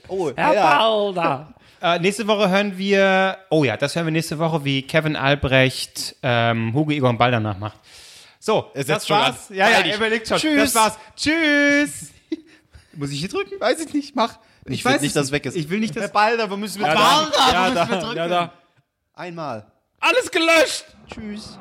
[0.06, 1.52] Oh, Herr Balder.
[1.82, 6.14] Äh, nächste Woche hören wir, oh ja, das hören wir nächste Woche, wie Kevin Albrecht
[6.22, 7.76] ähm, Hugo Egon Balder nachmacht.
[8.38, 9.50] So, setzt das schon war's.
[9.50, 9.56] an.
[9.56, 10.38] Ja, ja, er überlegt schon.
[10.38, 10.72] Tschüss.
[10.72, 10.98] Das war's.
[11.16, 12.12] Tschüss.
[12.94, 13.58] Muss ich hier drücken?
[13.58, 14.14] Weiß ich nicht.
[14.14, 14.38] Mach.
[14.66, 15.56] Ich, Ich will weiß nicht, es dass es weg ist.
[15.56, 16.04] Ich will nicht, dass...
[16.04, 17.32] Herr Balder, wo müssen wir Ja, drücken?
[17.36, 17.52] da.
[17.52, 17.80] Ja, Wo da.
[17.84, 18.16] müssen wir drücken?
[18.16, 18.52] Ja, da.
[19.14, 19.66] Einmal.
[19.98, 20.84] Alles gelöscht.
[21.12, 21.58] Tschüss.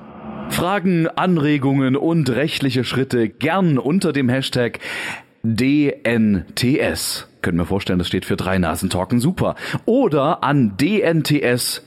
[0.52, 4.80] Fragen, Anregungen und rechtliche Schritte gern unter dem Hashtag
[5.44, 7.28] DNTS.
[7.41, 9.56] Können wir vorstellen, das steht für drei Nasen Talken super.
[9.86, 11.84] Oder an dnts.gmx.net.